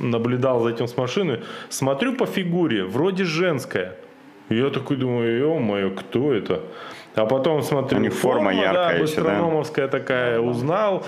наблюдал 0.02 0.60
за 0.60 0.70
этим 0.70 0.88
с 0.88 0.96
машины, 0.98 1.40
смотрю 1.70 2.16
по 2.16 2.26
фигуре, 2.26 2.84
вроде 2.84 3.24
женская. 3.24 3.96
Я 4.50 4.70
такой 4.70 4.98
думаю, 4.98 5.40
ё-моё, 5.40 5.92
кто 5.92 6.34
это? 6.34 6.62
А 7.16 7.26
потом 7.26 7.62
смотрю, 7.62 8.00
у 8.00 8.02
них 8.02 8.14
форма, 8.14 8.52
форма 8.52 8.62
яркая, 8.62 8.94
да, 8.94 9.00
быстрономовская 9.00 9.88
да? 9.88 10.00
такая, 10.00 10.40
узнал. 10.40 11.06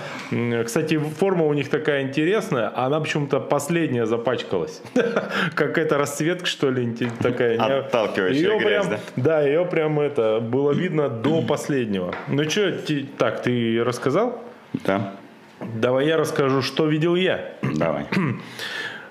Кстати, 0.64 0.98
форма 0.98 1.46
у 1.46 1.52
них 1.52 1.68
такая 1.68 2.02
интересная, 2.02 2.72
она 2.74 3.00
почему-то 3.00 3.40
последняя 3.40 4.06
запачкалась. 4.06 4.82
Как 5.54 5.78
эта 5.78 5.98
расцветка, 5.98 6.46
что 6.46 6.70
ли, 6.70 6.96
такая. 7.20 7.80
Отталкивающая 7.80 8.58
грязь, 8.58 8.86
да? 8.86 8.98
Да, 9.16 9.42
ее 9.42 9.64
прям 9.64 10.00
это 10.00 10.40
было 10.40 10.72
видно 10.72 11.08
до 11.08 11.42
последнего. 11.48 12.14
Ну 12.28 12.48
что, 12.48 12.72
так, 13.18 13.42
ты 13.42 13.82
рассказал? 13.84 14.40
Да. 14.84 15.14
Давай 15.60 16.06
я 16.06 16.16
расскажу, 16.16 16.62
что 16.62 16.86
видел 16.86 17.16
я. 17.16 17.54
Давай. 17.62 18.06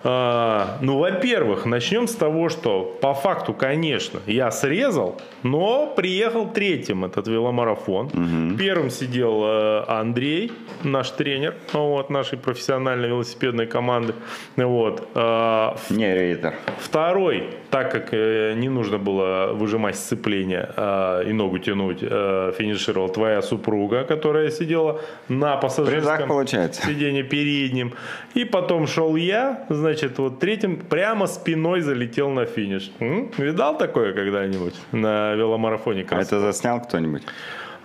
А, 0.08 0.78
ну, 0.82 1.00
во-первых, 1.00 1.66
начнем 1.66 2.08
с 2.08 2.14
того, 2.14 2.50
что 2.50 2.96
по 3.02 3.16
факту, 3.16 3.56
конечно, 3.56 4.20
я 4.28 4.52
срезал, 4.52 5.20
но 5.42 5.88
приехал 5.96 6.48
третьим 6.48 7.06
этот 7.06 7.28
веломарафон. 7.28 8.06
Угу. 8.14 8.58
Первым 8.60 8.92
сидел 8.92 9.42
э, 9.44 9.84
Андрей, 9.88 10.52
наш 10.84 11.10
тренер, 11.10 11.56
вот, 11.74 12.12
нашей 12.12 12.38
профессиональной 12.38 13.08
велосипедной 13.08 13.66
команды. 13.66 14.14
Вот. 14.56 15.10
А, 15.16 15.76
не 15.90 16.14
рейтер. 16.14 16.54
Второй, 16.80 17.50
так 17.72 17.92
как 17.92 18.10
э, 18.12 18.54
не 18.56 18.70
нужно 18.70 19.00
было 19.00 19.54
выжимать 19.54 19.96
сцепление 19.96 20.70
а, 20.76 21.24
и 21.24 21.34
ногу 21.34 21.58
тянуть, 21.58 22.00
э, 22.02 22.54
финишировала 22.56 23.10
твоя 23.10 23.42
супруга, 23.42 24.04
которая 24.04 24.52
сидела 24.52 25.02
на 25.30 25.58
пассажирском 25.58 26.48
сиденье 26.48 27.24
переднем. 27.24 27.94
И 28.36 28.46
потом 28.46 28.86
шел 28.86 29.16
я, 29.16 29.66
значит, 29.70 29.95
значит, 29.96 30.18
вот 30.18 30.40
третьим 30.40 30.78
прямо 30.78 31.28
спиной 31.28 31.82
залетел 31.82 32.30
на 32.30 32.46
финиш. 32.46 32.92
М? 33.00 33.32
Видал 33.38 33.78
такое 33.78 34.14
когда-нибудь 34.14 34.76
на 34.92 35.34
веломарафоне? 35.36 36.06
А 36.10 36.22
это 36.22 36.40
заснял 36.40 36.82
кто-нибудь? 36.82 37.24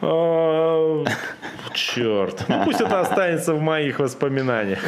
А, 0.03 1.05
черт. 1.73 2.45
Ну, 2.49 2.65
пусть 2.65 2.81
это 2.81 3.01
останется 3.01 3.55
в 3.55 3.61
моих 3.61 4.01
воспоминаниях. 4.01 4.81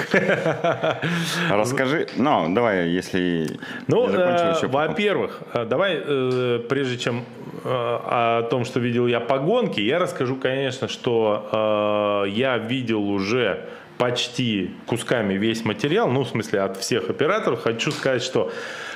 Расскажи, 1.51 2.09
ну, 2.17 2.53
давай, 2.55 2.89
если 2.89 3.47
Ну, 3.87 4.09
э, 4.09 4.67
во-первых, 4.67 5.43
э, 5.55 5.65
давай, 5.65 6.01
э, 6.05 6.61
прежде 6.69 6.99
чем 6.99 7.25
о 7.65 8.43
том, 8.51 8.65
что 8.65 8.81
видел 8.81 9.07
я 9.07 9.21
по 9.21 9.39
гонке, 9.39 9.83
я 9.83 10.01
расскажу, 10.01 10.35
конечно, 10.35 10.89
что 10.89 12.25
я 12.29 12.59
видел 12.59 13.09
уже 13.09 13.69
почти 14.03 14.71
кусками 14.87 15.35
весь 15.35 15.65
материал, 15.65 16.11
ну, 16.11 16.25
в 16.25 16.29
смысле, 16.29 16.63
от 16.63 16.77
всех 16.77 17.09
операторов. 17.09 17.63
Хочу 17.63 17.93
сказать, 17.93 18.25
что 18.25 18.51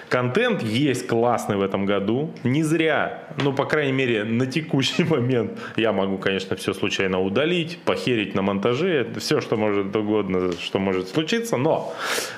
контент 0.09 0.64
есть 0.64 1.07
классный 1.07 1.57
в 1.57 1.62
этом 1.62 1.87
году. 1.87 2.33
Не 2.42 2.64
зря, 2.64 3.23
ну, 3.40 3.53
по 3.53 3.66
крайней 3.66 3.92
мере, 3.92 4.25
на 4.25 4.47
текущий 4.47 5.05
момент 5.09 5.61
я 5.77 5.92
могу, 5.92 6.19
конечно, 6.19 6.57
все 6.57 6.75
случайно 6.75 7.21
удалить, 7.23 7.79
похерить 7.85 8.35
на 8.35 8.42
монтаже, 8.42 9.07
все, 9.21 9.40
что 9.40 9.57
может 9.57 9.95
угодно, 9.95 10.51
что 10.61 10.81
может 10.81 11.09
случиться, 11.09 11.57
но 11.57 11.95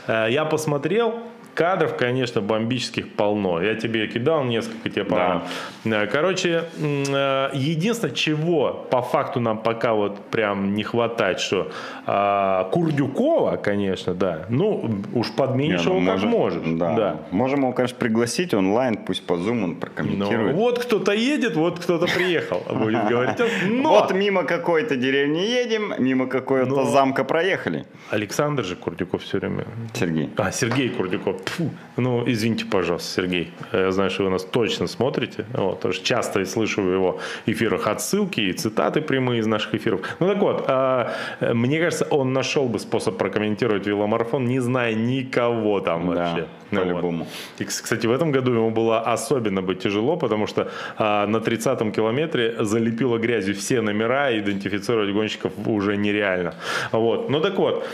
э, 0.07 0.27
я 0.29 0.45
посмотрел, 0.45 1.23
Кадров, 1.59 1.97
конечно, 1.97 2.41
бомбических 2.41 3.15
полно. 3.15 3.61
Я 3.61 3.75
тебе 3.75 4.07
кидал 4.07 4.45
несколько, 4.45 4.91
тебе 4.91 5.03
да. 5.03 5.43
Э, 5.85 6.07
короче, 6.07 6.67
э, 6.79 7.51
единственное, 7.53 8.15
чего 8.15 8.87
по 8.89 9.03
факту 9.03 9.41
нам 9.41 9.59
пока 9.59 9.95
вот 9.95 10.21
прям 10.31 10.75
не 10.75 10.85
хватает, 10.85 11.41
что 11.41 11.73
а, 12.07 12.71
Курдюкова, 12.71 13.57
конечно, 13.57 14.15
да, 14.15 14.47
ну 14.49 15.03
уж 15.13 15.33
подменишь 15.33 15.85
не, 15.85 15.93
ну, 15.93 16.01
его 16.01 16.13
как 16.13 16.23
можешь. 16.23 16.63
Да. 16.65 16.95
да. 16.95 17.17
Можем 17.33 17.63
его, 17.63 17.73
конечно, 17.73 17.99
пригласить 17.99 18.55
онлайн, 18.55 18.97
пусть 18.97 19.27
по 19.27 19.35
Zoom 19.35 19.65
он 19.65 19.75
прокомментирует. 19.75 20.55
Ну, 20.55 20.63
вот 20.63 20.79
кто-то 20.79 21.13
едет, 21.13 21.57
вот 21.57 21.81
кто-то 21.81 22.07
приехал, 22.07 22.63
будет 22.73 23.09
говорить. 23.09 23.37
Но... 23.69 23.91
Вот 23.91 24.13
мимо 24.15 24.45
какой-то 24.45 24.95
деревни 24.95 25.41
едем, 25.41 25.93
мимо 25.99 26.29
какой-то 26.29 26.85
замка 26.85 27.25
проехали. 27.25 27.85
Александр 28.11 28.65
же 28.65 28.77
Курдюков 28.77 29.25
все 29.25 29.39
время. 29.39 29.65
Сергей. 29.93 30.31
А, 30.37 30.53
Сергей 30.53 30.89
Курдюков. 30.89 31.48
Фу. 31.49 31.71
Ну, 31.97 32.25
извините, 32.27 32.65
пожалуйста, 32.65 33.09
Сергей. 33.09 33.53
Я 33.73 33.91
знаю, 33.91 34.11
что 34.11 34.25
вы 34.25 34.31
нас 34.31 34.45
точно 34.45 34.87
смотрите. 34.87 35.45
Вот, 35.53 35.77
потому 35.77 35.95
что 35.95 36.05
часто 36.05 36.45
слышу 36.45 36.83
в 36.83 36.93
его 36.93 37.21
эфирах 37.47 37.87
отсылки 37.87 38.41
и 38.41 38.53
цитаты 38.53 39.01
прямые 39.01 39.41
из 39.41 39.47
наших 39.47 39.75
эфиров. 39.75 40.01
Ну 40.21 40.29
так 40.29 40.39
вот, 40.39 40.65
а, 40.69 41.13
мне 41.41 41.81
кажется, 41.81 42.07
он 42.11 42.33
нашел 42.33 42.69
бы 42.69 42.79
способ 42.79 43.17
прокомментировать 43.19 43.87
веломарафон, 43.87 44.47
не 44.47 44.61
зная 44.61 44.95
никого 44.95 45.81
там 45.81 46.09
да, 46.09 46.15
вообще. 46.15 46.47
Ну, 46.71 46.81
по-любому. 46.81 47.19
Вот. 47.19 47.29
И, 47.59 47.65
кстати, 47.65 48.07
в 48.07 48.13
этом 48.13 48.31
году 48.31 48.53
ему 48.53 48.71
было 48.71 49.01
особенно 49.01 49.63
быть 49.63 49.83
тяжело, 49.83 50.17
потому 50.17 50.47
что 50.47 50.71
а, 50.97 51.27
на 51.27 51.39
30-м 51.39 51.93
километре 51.93 52.57
залепило 52.61 53.19
грязью 53.19 53.55
все 53.55 53.81
номера, 53.81 54.31
и 54.31 54.41
идентифицировать 54.41 55.13
гонщиков 55.13 55.53
уже 55.67 55.97
нереально. 55.97 56.55
Вот. 56.93 57.31
Ну 57.31 57.41
так 57.41 57.59
вот, 57.59 57.87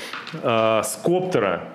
а, 0.42 0.82
с 0.82 0.96
коптера 0.96 1.68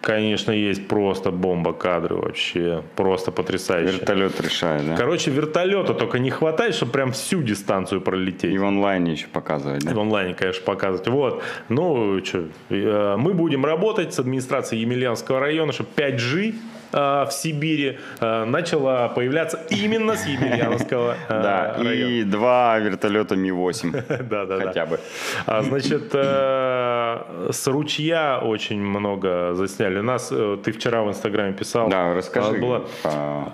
конечно, 0.00 0.52
есть 0.52 0.88
просто 0.88 1.30
бомба 1.30 1.72
кадры 1.72 2.16
вообще. 2.16 2.82
Просто 2.96 3.32
потрясающе. 3.32 3.92
Вертолет 3.92 4.40
решает, 4.40 4.86
да? 4.86 4.96
Короче, 4.96 5.30
вертолета 5.30 5.94
только 5.94 6.18
не 6.18 6.30
хватает, 6.30 6.74
чтобы 6.74 6.92
прям 6.92 7.12
всю 7.12 7.42
дистанцию 7.42 8.00
пролететь. 8.00 8.52
И 8.52 8.58
в 8.58 8.64
онлайне 8.64 9.12
еще 9.12 9.26
показывать, 9.26 9.84
да? 9.84 9.94
в 9.94 10.00
онлайне, 10.00 10.34
конечно, 10.34 10.64
показывать. 10.64 11.08
Вот. 11.08 11.42
Ну, 11.68 12.24
что, 12.24 12.44
э, 12.70 13.16
мы 13.16 13.34
будем 13.34 13.64
работать 13.64 14.14
с 14.14 14.18
администрацией 14.18 14.82
Емельянского 14.82 15.40
района, 15.40 15.72
чтобы 15.72 15.90
5G 15.96 16.38
Э, 16.48 16.52
в 16.92 17.28
Сибири 17.30 17.98
э, 18.20 18.44
начала 18.44 19.08
появляться 19.08 19.60
именно 19.70 20.16
с 20.16 20.26
Емельяновского 20.26 21.16
э, 21.28 21.42
Да, 21.42 21.76
и 21.82 22.24
два 22.24 22.78
вертолета 22.78 23.36
Ми-8 23.36 24.22
да, 24.28 24.46
да, 24.46 24.60
хотя 24.60 24.86
бы. 24.86 24.98
А, 25.46 25.62
значит, 25.62 26.12
с 26.12 27.66
ручья 27.66 28.38
очень 28.38 28.80
много 28.80 29.54
засняли. 29.54 29.98
У 29.98 30.02
нас, 30.02 30.28
ты 30.64 30.72
вчера 30.72 31.02
в 31.02 31.08
Инстаграме 31.08 31.52
писал. 31.52 31.88
Да, 31.88 32.14
расскажи. 32.14 32.58
Было... 32.58 32.88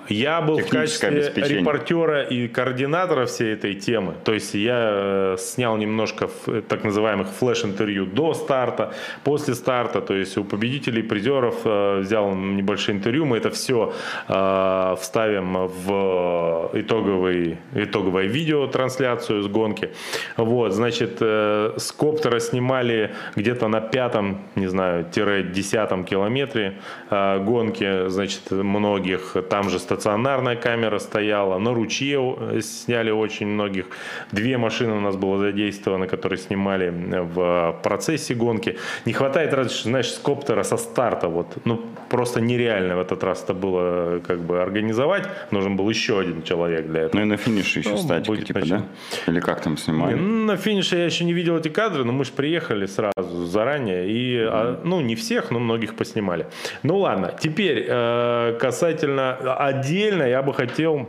Я 0.09 0.41
был 0.41 0.59
в 0.59 0.69
качестве 0.69 1.33
репортера 1.37 2.23
и 2.23 2.49
координатора 2.49 3.27
всей 3.27 3.55
этой 3.55 3.75
темы. 3.75 4.15
То 4.25 4.33
есть 4.33 4.55
я 4.55 5.37
снял 5.39 5.77
немножко 5.77 6.29
так 6.69 6.85
называемых 6.85 7.29
флеш-интервью 7.29 8.07
до 8.07 8.35
старта, 8.35 8.95
после 9.25 9.55
старта. 9.55 10.01
То 10.01 10.15
есть 10.15 10.37
у 10.39 10.45
победителей, 10.45 11.03
призеров 11.03 11.65
взял 11.65 12.35
небольшое 12.35 12.99
интервью 12.99 13.24
мы 13.25 13.39
это 13.39 13.51
все 13.51 13.93
э, 14.29 14.97
вставим 15.01 15.67
в 15.67 16.71
итоговый, 16.73 17.59
итоговое 17.75 18.25
видео 18.25 18.67
трансляцию 18.67 19.43
с 19.43 19.47
гонки. 19.47 19.91
Вот, 20.37 20.73
значит, 20.73 21.19
э, 21.21 21.75
с 21.77 21.93
коптера 21.93 22.41
снимали 22.41 23.11
где-то 23.37 23.69
на 23.69 23.81
пятом, 23.81 24.43
не 24.55 24.67
знаю, 24.67 25.05
тире 25.11 25.43
десятом 25.43 26.05
километре 26.05 26.79
э, 27.11 27.39
гонки, 27.41 28.09
значит, 28.09 28.51
многих. 28.51 29.37
Там 29.51 29.71
же 29.71 29.79
стационарная 29.79 30.57
камера 30.57 30.99
стояла, 30.99 31.59
на 31.59 31.75
ручье 31.75 32.37
сняли 32.61 33.11
очень 33.11 33.47
многих. 33.47 33.87
Две 34.33 34.59
машины 34.59 34.95
у 34.95 35.01
нас 35.01 35.17
было 35.17 35.39
задействовано, 35.39 36.07
которые 36.07 36.39
снимали 36.39 36.93
в 37.35 37.81
процессе 37.83 38.35
гонки. 38.35 38.79
Не 39.07 39.13
хватает, 39.13 39.53
знаешь, 39.71 40.13
с 40.13 40.19
коптера 40.19 40.63
со 40.63 40.77
старта, 40.77 41.29
вот, 41.29 41.47
ну, 41.65 41.81
просто 42.09 42.41
нереально 42.41 42.97
в 42.97 43.01
это 43.01 43.14
этот 43.15 43.25
раз 43.25 43.43
это 43.45 43.55
было 43.55 44.21
как 44.21 44.41
бы 44.41 44.63
организовать, 44.63 45.29
нужен 45.51 45.77
был 45.77 45.89
еще 45.89 46.21
один 46.21 46.43
человек 46.43 46.87
для 46.87 47.03
этого. 47.03 47.21
Ну 47.21 47.27
и 47.27 47.31
на 47.31 47.37
финише 47.37 47.79
еще 47.81 47.91
ну, 47.91 47.97
статика, 47.97 48.33
будет 48.33 48.47
типа, 48.47 48.61
да? 48.67 48.83
Или 49.27 49.41
как 49.41 49.61
там 49.63 49.77
снимали? 49.77 50.15
Не, 50.15 50.21
ну, 50.21 50.45
на 50.45 50.57
финише 50.57 50.97
я 50.97 51.05
еще 51.05 51.25
не 51.25 51.33
видел 51.33 51.57
эти 51.57 51.69
кадры, 51.69 52.05
но 52.05 52.13
мы 52.13 52.25
же 52.25 52.33
приехали 52.33 52.87
сразу 52.87 53.47
заранее, 53.47 54.09
и, 54.09 54.37
mm-hmm. 54.37 54.49
а, 54.51 54.81
ну, 54.85 55.01
не 55.01 55.15
всех, 55.15 55.51
но 55.51 55.59
многих 55.59 55.95
поснимали. 55.95 56.47
Ну 56.83 56.99
ладно, 56.99 57.35
теперь 57.41 57.87
э, 57.89 58.59
касательно 58.61 59.37
отдельно 59.57 60.25
я 60.25 60.43
бы 60.43 60.53
хотел 60.53 61.09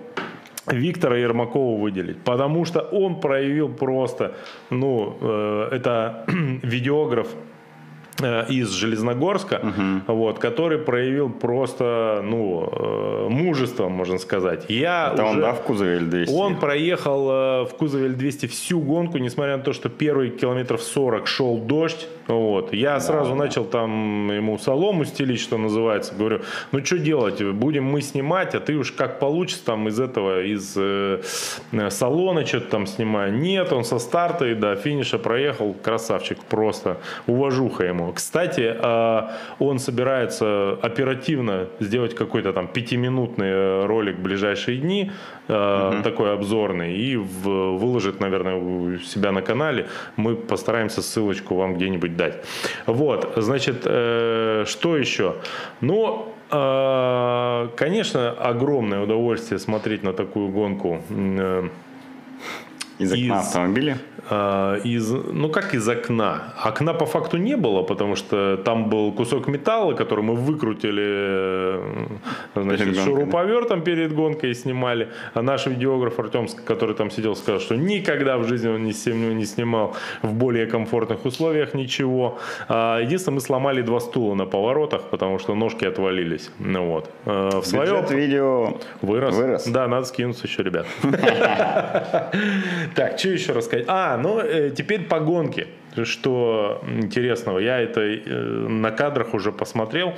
Виктора 0.67 1.17
Ермакова 1.17 1.79
выделить, 1.79 2.17
потому 2.23 2.65
что 2.65 2.81
он 2.81 3.19
проявил 3.19 3.69
просто, 3.69 4.35
ну, 4.69 5.17
э, 5.21 5.69
это 5.71 6.25
видеограф 6.63 7.27
из 8.23 8.69
Железногорска, 8.69 9.61
угу. 9.61 10.13
вот, 10.13 10.39
который 10.39 10.77
проявил 10.77 11.29
просто, 11.29 12.21
ну, 12.23 12.69
э, 12.71 13.27
мужество, 13.29 13.89
можно 13.89 14.17
сказать. 14.19 14.65
Я 14.69 15.11
Это 15.13 15.23
уже, 15.23 15.33
он, 15.33 15.41
да, 15.41 15.53
в 15.53 15.61
кузове 15.61 15.99
L200? 15.99 16.33
Он 16.33 16.55
проехал 16.57 17.29
э, 17.29 17.65
в 17.65 17.75
кузове 17.77 18.09
L200 18.09 18.47
всю 18.47 18.79
гонку, 18.79 19.17
несмотря 19.17 19.57
на 19.57 19.63
то, 19.63 19.73
что 19.73 19.89
первые 19.89 20.31
километров 20.31 20.81
40 20.81 21.27
шел 21.27 21.57
дождь, 21.57 22.07
вот. 22.27 22.73
Я 22.73 22.95
да, 22.95 22.99
сразу 22.99 23.31
да. 23.31 23.35
начал 23.35 23.65
там 23.65 24.31
ему 24.31 24.57
солому 24.57 25.05
стелить, 25.05 25.39
что 25.39 25.57
называется. 25.57 26.15
Говорю, 26.15 26.41
ну 26.71 26.83
что 26.83 26.97
делать, 26.97 27.43
будем 27.43 27.83
мы 27.83 28.01
снимать, 28.01 28.55
а 28.55 28.59
ты 28.59 28.75
уж 28.75 28.91
как 28.91 29.19
получится 29.19 29.65
там 29.65 29.87
из 29.87 29.99
этого, 29.99 30.43
из 30.43 30.73
э, 30.75 31.21
салона 31.89 32.45
что-то 32.45 32.67
там 32.67 32.87
снимай. 32.87 33.31
Нет, 33.31 33.73
он 33.73 33.83
со 33.83 33.99
старта 33.99 34.47
и 34.47 34.55
до 34.55 34.75
финиша 34.75 35.19
проехал, 35.19 35.73
красавчик, 35.73 36.39
просто 36.39 36.97
уважуха 37.27 37.83
ему. 37.83 38.11
Кстати, 38.15 38.73
а, 38.79 39.33
он 39.59 39.79
собирается 39.79 40.77
оперативно 40.81 41.67
сделать 41.79 42.15
какой-то 42.15 42.53
там 42.53 42.67
пятиминутный 42.67 43.49
э, 43.49 43.85
ролик 43.85 44.15
в 44.17 44.21
ближайшие 44.21 44.77
дни, 44.77 45.11
угу. 45.47 46.03
такой 46.03 46.33
обзорный, 46.33 46.95
и 46.95 47.17
выложит, 47.17 48.19
наверное, 48.19 48.55
у 48.55 48.97
себя 48.99 49.31
на 49.31 49.41
канале. 49.41 49.87
Мы 50.15 50.35
постараемся 50.35 51.01
ссылочку 51.01 51.55
вам 51.55 51.75
где-нибудь 51.75 52.15
дать. 52.15 52.43
Вот, 52.85 53.33
значит, 53.35 53.81
э, 53.83 54.63
что 54.65 54.97
еще? 54.97 55.35
Ну, 55.81 56.33
а, 56.51 57.69
конечно, 57.75 58.31
огромное 58.31 59.01
удовольствие 59.01 59.59
смотреть 59.59 60.03
на 60.03 60.13
такую 60.13 60.49
гонку 60.49 61.01
Из 62.99 63.11
окна 63.13 63.39
автомобиля? 63.39 63.97
э, 64.29 64.79
из, 64.83 65.11
ну 65.11 65.49
как 65.49 65.73
из 65.73 65.87
окна. 65.87 66.53
Окна 66.63 66.93
по 66.93 67.05
факту 67.05 67.37
не 67.37 67.55
было, 67.57 67.83
потому 67.83 68.15
что 68.15 68.57
там 68.57 68.89
был 68.89 69.11
кусок 69.11 69.47
металла, 69.47 69.93
который 69.93 70.23
мы 70.23 70.35
выкрутили 70.35 71.03
э, 71.05 71.79
значит, 72.55 72.87
Перед 72.87 73.03
шуруповертом 73.03 73.81
перед 73.81 74.13
гонкой 74.13 74.53
снимали. 74.55 75.09
А 75.33 75.41
наш 75.41 75.67
видеограф 75.67 76.19
Артем, 76.19 76.47
который 76.65 76.95
там 76.95 77.11
сидел, 77.11 77.35
сказал, 77.35 77.59
что 77.59 77.75
никогда 77.75 78.37
в 78.37 78.47
жизни 78.47 78.69
он 78.69 78.83
не, 78.83 78.93
сим- 78.93 79.37
не 79.37 79.45
снимал 79.45 79.95
в 80.21 80.33
более 80.33 80.65
комфортных 80.65 81.25
условиях 81.25 81.73
ничего. 81.73 82.37
А, 82.67 82.99
единственное, 82.99 83.35
мы 83.35 83.41
сломали 83.41 83.81
два 83.81 83.99
стула 83.99 84.35
на 84.35 84.45
поворотах, 84.45 85.03
потому 85.09 85.39
что 85.39 85.55
ножки 85.55 85.85
отвалились. 85.85 86.51
Ну 86.59 86.87
вот. 86.87 87.09
Э, 87.25 87.59
в 87.61 87.65
своем 87.65 87.95
Бюджет 87.95 88.11
видео 88.11 88.77
Вырос. 89.01 89.35
Вырос. 89.35 89.67
Да, 89.67 89.87
надо 89.87 90.05
скинуться 90.05 90.47
еще, 90.47 90.63
ребят. 90.63 90.85
Так, 92.93 93.19
что 93.19 93.29
еще 93.29 93.53
рассказать? 93.53 93.85
А, 93.87 94.17
ну, 94.17 94.39
э, 94.39 94.71
теперь 94.75 95.05
по 95.05 95.19
гонке. 95.19 95.67
Что 96.03 96.81
интересного, 96.87 97.59
я 97.59 97.79
это 97.79 98.01
э, 98.01 98.67
на 98.69 98.91
кадрах 98.91 99.33
уже 99.33 99.51
посмотрел. 99.51 100.13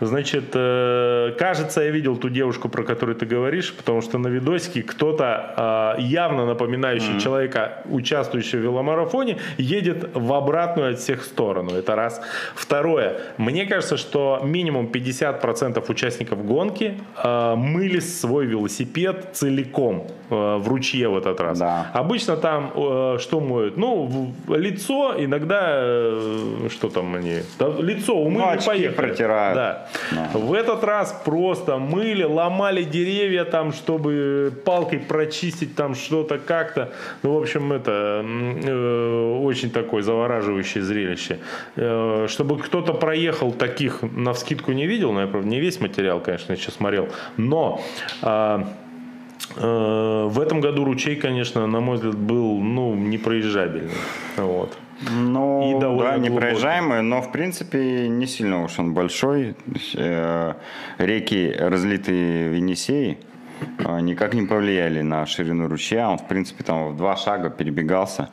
Значит, 0.00 0.50
э, 0.54 1.32
кажется, 1.38 1.82
я 1.82 1.90
видел 1.90 2.16
ту 2.16 2.28
девушку, 2.28 2.68
про 2.68 2.82
которую 2.82 3.14
ты 3.16 3.26
говоришь, 3.26 3.72
потому 3.72 4.02
что 4.02 4.18
на 4.18 4.28
видосике 4.28 4.82
кто-то 4.82 5.94
э, 5.98 6.02
явно 6.02 6.46
напоминающий 6.46 7.20
человека, 7.20 7.82
участвующего 7.84 8.60
в 8.60 8.62
веломарафоне, 8.62 9.38
едет 9.58 10.10
в 10.14 10.32
обратную 10.32 10.92
от 10.92 10.98
всех 10.98 11.22
сторону. 11.24 11.70
Это 11.74 11.94
раз. 11.96 12.20
Второе. 12.54 13.16
Мне 13.38 13.66
кажется, 13.66 13.96
что 13.96 14.40
минимум 14.42 14.86
50% 14.92 15.84
участников 15.88 16.44
гонки 16.44 16.98
э, 17.22 17.54
мыли 17.56 18.00
свой 18.00 18.46
велосипед 18.46 19.26
целиком 19.32 20.06
э, 20.30 20.56
в 20.56 20.68
ручье 20.68 21.08
в 21.08 21.16
этот 21.16 21.40
раз. 21.40 21.58
Да. 21.58 21.90
Обычно 21.94 22.36
там 22.36 22.72
что 23.18 23.40
моют? 23.40 23.76
Ну, 23.76 24.04
в- 24.46 24.54
иногда 25.18 25.60
э, 25.74 26.68
что 26.70 26.88
там 26.88 27.14
они? 27.14 27.42
Да, 27.58 27.68
лицо 27.78 28.16
умыли, 28.16 28.38
Ну, 28.38 28.48
очки 28.48 28.66
поехали. 28.68 28.96
протирают. 28.96 29.54
Да. 29.56 29.88
Да. 30.10 30.38
В 30.38 30.52
этот 30.52 30.84
раз 30.84 31.20
просто 31.24 31.78
мыли, 31.78 32.24
ломали 32.24 32.82
деревья 32.82 33.44
там, 33.44 33.72
чтобы 33.72 34.52
палкой 34.64 34.98
прочистить 35.00 35.74
там 35.74 35.94
что-то 35.94 36.38
как-то. 36.38 36.92
Ну, 37.22 37.38
в 37.38 37.42
общем, 37.42 37.72
это 37.72 38.24
э, 38.24 39.38
очень 39.42 39.70
такое 39.70 40.02
завораживающее 40.02 40.82
зрелище. 40.82 41.38
Э, 41.76 42.26
чтобы 42.28 42.58
кто-то 42.58 42.94
проехал 42.94 43.52
таких 43.52 44.02
на 44.02 44.32
вскидку 44.32 44.72
не 44.72 44.86
видел, 44.86 45.12
но 45.12 45.22
я, 45.22 45.26
правда, 45.26 45.48
не 45.48 45.60
весь 45.60 45.80
материал, 45.80 46.20
конечно, 46.20 46.52
еще 46.52 46.70
смотрел, 46.70 47.08
но 47.36 47.80
а, 48.22 48.66
э, 49.56 50.28
в 50.28 50.40
этом 50.40 50.60
году 50.60 50.84
ручей, 50.84 51.16
конечно, 51.16 51.66
на 51.66 51.80
мой 51.80 51.96
взгляд, 51.96 52.16
был 52.16 52.58
ну, 52.58 52.94
непроезжабельный. 52.94 53.90
Вот. 54.36 54.76
Ну, 55.10 55.76
И 55.76 55.80
довольно 55.80 56.12
да, 56.12 56.18
непроезжаемый, 56.18 57.02
но 57.02 57.20
в 57.22 57.32
принципе 57.32 58.08
не 58.08 58.26
сильно 58.26 58.62
уж 58.64 58.78
он 58.78 58.94
большой. 58.94 59.56
Э, 59.94 60.54
реки, 60.98 61.54
разлитые 61.58 62.50
в 62.50 62.54
Енисее, 62.54 63.12
э, 63.12 63.31
никак 64.00 64.34
не 64.34 64.42
повлияли 64.42 65.02
на 65.02 65.26
ширину 65.26 65.68
ручья. 65.68 66.08
Он, 66.10 66.18
в 66.18 66.26
принципе, 66.28 66.64
там 66.64 66.88
в 66.88 66.96
два 66.96 67.16
шага 67.16 67.50
перебегался. 67.50 68.28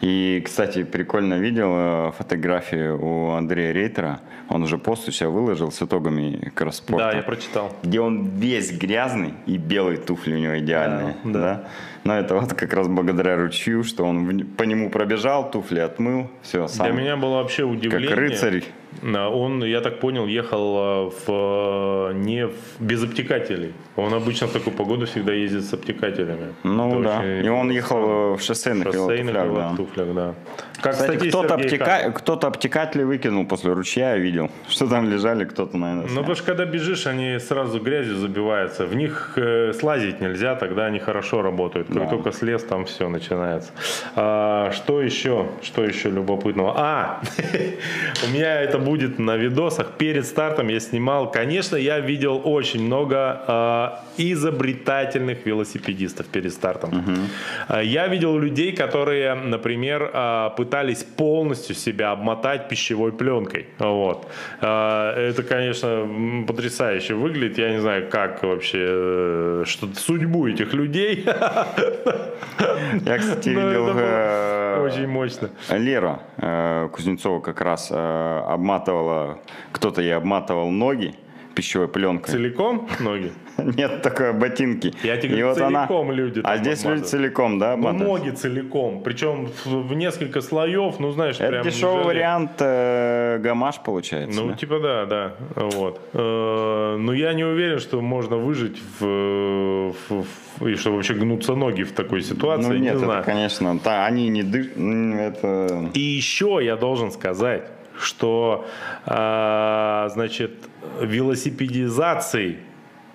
И, 0.00 0.42
кстати, 0.44 0.82
прикольно 0.84 1.34
видел 1.34 1.70
э, 1.74 2.12
фотографию 2.18 2.98
у 3.02 3.30
Андрея 3.30 3.72
Рейтера. 3.72 4.20
Он 4.48 4.62
уже 4.62 4.76
пост 4.78 5.08
у 5.08 5.12
себя 5.12 5.30
выложил 5.30 5.70
с 5.70 5.80
итогами 5.80 6.50
кросспорта. 6.54 7.10
Да, 7.10 7.16
я 7.16 7.22
прочитал. 7.22 7.72
где 7.82 8.00
он 8.00 8.26
весь 8.36 8.72
грязный 8.72 9.34
и 9.46 9.56
белые 9.56 9.98
туфли 9.98 10.34
у 10.34 10.38
него 10.38 10.58
идеальные. 10.58 11.16
Да, 11.24 11.30
да. 11.32 11.40
Да, 11.40 11.64
Но 12.04 12.14
это 12.18 12.34
вот 12.34 12.52
как 12.54 12.72
раз 12.74 12.88
благодаря 12.88 13.36
ручью, 13.36 13.84
что 13.84 14.04
он 14.04 14.40
по 14.56 14.64
нему 14.64 14.90
пробежал, 14.90 15.50
туфли 15.50 15.78
отмыл, 15.80 16.28
все, 16.42 16.66
сам 16.68 16.86
Для 16.86 16.94
меня 17.00 17.16
было 17.16 17.36
вообще 17.36 17.64
удивление. 17.64 18.08
как 18.08 18.18
рыцарь. 18.18 18.64
Он, 19.02 19.64
я 19.64 19.80
так 19.80 20.00
понял, 20.00 20.26
ехал 20.26 20.76
э, 20.76 21.10
в, 21.10 22.10
э, 22.10 22.12
не 22.14 22.46
в, 22.46 22.54
без 22.80 23.02
обтекателей. 23.02 23.72
Он 23.96 24.14
обычно 24.14 24.46
в 24.46 24.52
такую 24.52 24.76
погоду 24.76 25.06
всегда 25.06 25.32
ездит 25.32 25.64
с 25.64 25.74
обтекателями. 25.74 26.54
Ну 26.64 26.88
Это 26.88 27.02
да. 27.02 27.18
очень 27.18 27.46
И 27.46 27.48
он 27.48 27.70
ехал 27.70 28.34
в 28.36 28.40
шоссейных, 28.40 28.88
в 28.88 28.92
шоссейных 28.92 29.34
велотуфлях, 29.34 29.54
да. 29.54 29.68
велотуфлях, 29.68 30.14
да. 30.14 30.34
Как, 30.82 30.92
Кстати, 30.94 31.28
кто-то, 31.28 31.54
обтека... 31.54 32.10
Кто-то 32.14 32.46
обтекатели 32.48 33.04
выкинул 33.04 33.46
после 33.46 33.72
ручья, 33.72 34.10
я 34.14 34.18
видел. 34.18 34.50
Что 34.68 34.88
там 34.88 35.08
лежали, 35.08 35.44
кто-то, 35.44 35.76
наверное, 35.76 36.02
Ну, 36.02 36.08
снял. 36.08 36.18
потому 36.22 36.34
что 36.36 36.44
когда 36.46 36.64
бежишь, 36.64 37.06
они 37.06 37.38
сразу 37.38 37.80
грязью 37.80 38.16
забиваются. 38.16 38.84
В 38.86 38.94
них 38.96 39.32
э, 39.36 39.72
слазить 39.78 40.20
нельзя, 40.20 40.54
тогда 40.56 40.86
они 40.86 40.98
хорошо 40.98 41.42
работают. 41.42 41.86
Как 41.88 41.96
Да. 41.96 42.06
только 42.06 42.32
слез, 42.32 42.64
там 42.64 42.84
все 42.84 43.08
начинается. 43.08 43.70
А, 44.16 44.70
что 44.72 45.00
еще? 45.00 45.46
Что 45.62 45.84
еще 45.84 46.10
любопытного? 46.10 46.74
А, 46.76 47.20
у 48.26 48.34
меня 48.34 48.60
это 48.60 48.78
будет 48.78 49.18
на 49.18 49.36
видосах. 49.36 49.86
Перед 49.98 50.26
стартом 50.26 50.68
я 50.68 50.80
снимал. 50.80 51.30
Конечно, 51.30 51.76
я 51.76 52.00
видел 52.00 52.40
очень 52.44 52.82
много 52.84 53.16
а, 53.46 54.04
изобретательных 54.18 55.46
велосипедистов 55.46 56.26
перед 56.26 56.52
стартом. 56.52 56.90
А, 57.68 57.80
Я 57.82 58.08
видел 58.08 58.38
людей, 58.38 58.72
которые, 58.72 59.34
например, 59.34 60.10
а, 60.12 60.50
пытались 60.72 61.04
полностью 61.04 61.74
себя 61.76 62.12
обмотать 62.12 62.66
пищевой 62.70 63.12
пленкой. 63.12 63.66
Вот. 63.78 64.26
А, 64.62 65.14
Это, 65.14 65.42
конечно, 65.42 66.08
потрясающе 66.48 67.12
выглядит. 67.12 67.58
Я 67.58 67.72
не 67.72 67.80
знаю, 67.80 68.08
как 68.08 68.42
вообще, 68.42 68.78
э, 68.80 69.64
что 69.66 69.88
судьбу 69.94 70.48
этих 70.48 70.72
людей. 70.72 71.24
Я, 71.26 73.18
кстати, 73.18 73.50
видел 73.50 73.90
э, 73.94 74.82
Очень 74.82 75.08
мощно. 75.08 75.50
Лера 75.68 76.22
э, 76.38 76.88
Кузнецова 76.90 77.40
как 77.40 77.60
раз 77.60 77.88
э, 77.90 78.42
обматывала, 78.48 79.40
кто-то 79.72 80.00
ей 80.00 80.16
обматывал 80.16 80.70
ноги 80.70 81.14
пищевой 81.52 81.88
пленкой. 81.88 82.32
Целиком 82.32 82.88
ноги? 83.00 83.32
Нет, 83.76 84.02
такой 84.02 84.32
ботинки. 84.32 84.92
Я 85.02 85.16
тебе 85.18 85.36
говорю, 85.36 85.64
она- 85.64 85.86
целиком 85.86 86.10
люди 86.12 86.40
А 86.44 86.56
здесь 86.56 86.84
люди 86.84 87.02
целиком, 87.02 87.58
да, 87.58 87.76
Ну, 87.76 87.88
обматывают? 87.88 88.24
ноги 88.24 88.34
целиком. 88.36 89.02
Причем 89.02 89.48
в, 89.64 89.88
в 89.88 89.94
несколько 89.94 90.40
слоев, 90.40 90.98
ну, 91.00 91.12
знаешь, 91.12 91.36
Это 91.38 91.48
прям... 91.50 91.64
дешевый 91.64 91.94
жалею. 92.04 92.06
вариант 92.06 92.50
э, 92.60 93.38
гамаш 93.42 93.80
получается. 93.84 94.40
Ну, 94.40 94.48
да? 94.48 94.54
типа 94.56 94.78
да, 94.80 95.06
да. 95.06 95.32
Вот. 95.56 96.00
Э, 96.14 96.96
Но 96.98 97.12
я 97.12 97.32
не 97.34 97.44
уверен, 97.44 97.78
что 97.78 98.00
можно 98.00 98.36
выжить 98.36 98.80
в, 99.00 99.04
в- 100.08 100.24
в- 100.58 100.66
и 100.68 100.74
что 100.76 100.92
вообще 100.92 101.14
гнутся 101.14 101.54
ноги 101.54 101.82
в 101.82 101.92
такой 101.92 102.22
ситуации. 102.22 102.68
Ну, 102.68 102.74
не 102.74 102.80
нет, 102.80 102.98
знаю. 102.98 103.20
это, 103.20 103.30
конечно, 103.30 103.78
та, 103.78 104.06
они 104.06 104.28
не 104.28 104.42
дышат, 104.42 104.76
это... 104.76 105.90
И 105.94 106.00
еще 106.00 106.58
я 106.62 106.76
должен 106.76 107.10
сказать, 107.10 107.62
что, 107.98 108.66
а, 109.06 110.08
значит, 110.12 110.52
велосипедизацией 111.00 112.58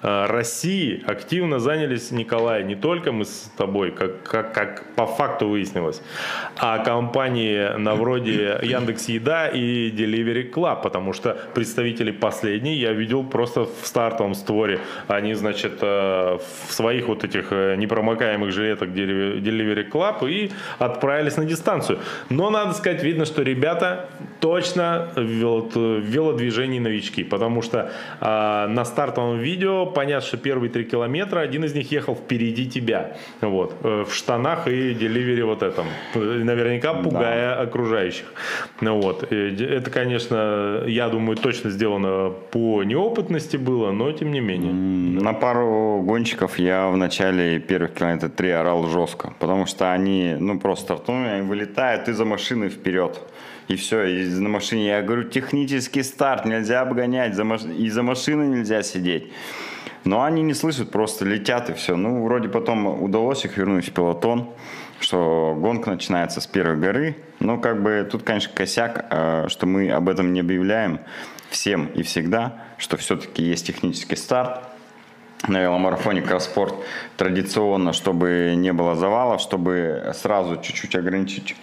России 0.01 1.03
активно 1.07 1.59
занялись, 1.59 2.11
Николай, 2.11 2.63
не 2.63 2.75
только 2.75 3.11
мы 3.11 3.25
с 3.25 3.51
тобой, 3.57 3.91
как, 3.91 4.23
как, 4.23 4.53
как 4.53 4.95
по 4.95 5.05
факту 5.05 5.47
выяснилось, 5.47 6.01
а 6.57 6.79
компании 6.79 7.77
на 7.77 7.95
вроде 7.95 8.59
Яндекс 8.63 9.09
Еда 9.09 9.47
и 9.47 9.91
Delivery 9.91 10.51
Club, 10.51 10.81
потому 10.83 11.13
что 11.13 11.37
представители 11.53 12.11
последней 12.11 12.75
я 12.75 12.91
видел 12.93 13.23
просто 13.23 13.65
в 13.65 13.85
стартовом 13.85 14.35
створе. 14.35 14.79
Они, 15.07 15.33
значит, 15.33 15.79
э, 15.81 16.37
в 16.67 16.71
своих 16.71 17.07
вот 17.07 17.23
этих 17.23 17.47
э, 17.51 17.75
непромокаемых 17.75 18.51
жилетах 18.51 18.89
Delivery 18.89 19.89
Club 19.89 20.29
и 20.29 20.51
отправились 20.79 21.37
на 21.37 21.45
дистанцию. 21.45 21.99
Но 22.29 22.49
надо 22.49 22.73
сказать, 22.73 23.03
видно, 23.03 23.25
что 23.25 23.41
ребята 23.41 24.09
точно 24.39 25.09
в 25.15 25.37
в 25.47 25.99
велодвижении 25.99 26.79
новички, 26.79 27.23
потому 27.23 27.61
что 27.61 27.91
а, 28.19 28.67
на 28.67 28.85
стартовом 28.85 29.39
видео 29.39 29.85
понятно, 29.87 30.27
что 30.27 30.37
первые 30.37 30.69
три 30.69 30.83
километра 30.85 31.39
один 31.39 31.63
из 31.63 31.73
них 31.73 31.91
ехал 31.91 32.15
впереди 32.15 32.69
тебя, 32.69 33.17
вот, 33.41 33.75
э, 33.83 34.05
в 34.07 34.13
штанах 34.13 34.67
и 34.67 34.93
деливере 34.93 35.43
вот 35.45 35.63
этом, 35.63 35.87
Э, 36.15 36.19
наверняка 36.43 36.93
пугая 36.93 37.61
окружающих. 37.61 38.25
Ну 38.81 39.01
вот, 39.01 39.27
э, 39.31 39.55
это, 39.77 39.91
конечно, 39.91 40.83
я 40.87 41.09
думаю, 41.09 41.37
точно 41.37 41.69
сделано 41.69 42.31
по 42.51 42.83
неопытности 42.83 43.57
было, 43.57 43.91
но 43.91 44.11
тем 44.11 44.31
не 44.31 44.39
менее. 44.41 44.73
На 45.21 45.33
пару 45.33 46.01
гонщиков 46.01 46.59
я 46.59 46.87
в 46.89 46.97
начале 46.97 47.59
первых 47.59 47.93
километров 47.93 48.31
три 48.35 48.49
орал 48.51 48.87
жестко, 48.87 49.33
потому 49.39 49.65
что 49.65 49.91
они, 49.91 50.35
ну, 50.39 50.59
просто 50.59 50.85
стартуют, 50.85 51.27
они 51.31 51.47
вылетают, 51.47 52.07
и 52.07 52.13
за 52.13 52.25
машиной 52.25 52.69
вперед. 52.69 53.19
И 53.67 53.75
все, 53.75 54.03
и 54.05 54.25
на 54.25 54.49
машине, 54.49 54.87
я 54.87 55.01
говорю, 55.01 55.23
технический 55.23 56.03
старт, 56.03 56.45
нельзя 56.45 56.81
обгонять, 56.81 57.35
за 57.35 57.43
маш- 57.43 57.65
и 57.65 57.89
за 57.89 58.01
машиной 58.01 58.47
нельзя 58.47 58.81
сидеть. 58.83 59.27
Но 60.03 60.23
они 60.23 60.41
не 60.41 60.53
слышат, 60.53 60.91
просто 60.91 61.25
летят 61.25 61.69
и 61.69 61.73
все. 61.73 61.95
Ну, 61.95 62.23
вроде 62.23 62.49
потом 62.49 63.01
удалось 63.03 63.45
их 63.45 63.57
вернуть 63.57 63.87
в 63.87 63.91
пилотон, 63.91 64.49
что 64.99 65.55
гонка 65.59 65.89
начинается 65.89 66.41
с 66.41 66.47
первой 66.47 66.77
горы. 66.77 67.17
Но 67.39 67.57
как 67.57 67.81
бы 67.81 68.07
тут, 68.09 68.23
конечно, 68.23 68.51
косяк, 68.53 69.05
э, 69.09 69.45
что 69.49 69.65
мы 69.65 69.91
об 69.91 70.09
этом 70.09 70.33
не 70.33 70.39
объявляем 70.39 70.99
всем 71.49 71.87
и 71.87 72.03
всегда, 72.03 72.55
что 72.77 72.97
все-таки 72.97 73.43
есть 73.43 73.67
технический 73.67 74.15
старт. 74.15 74.61
на 75.47 75.61
веломарафоне 75.61 76.21
Кросспорт 76.21 76.73
традиционно, 77.15 77.93
чтобы 77.93 78.55
не 78.57 78.73
было 78.73 78.95
завалов, 78.95 79.39
чтобы 79.39 80.11
сразу 80.15 80.59
чуть-чуть 80.59 80.95
ограничить 80.95 81.55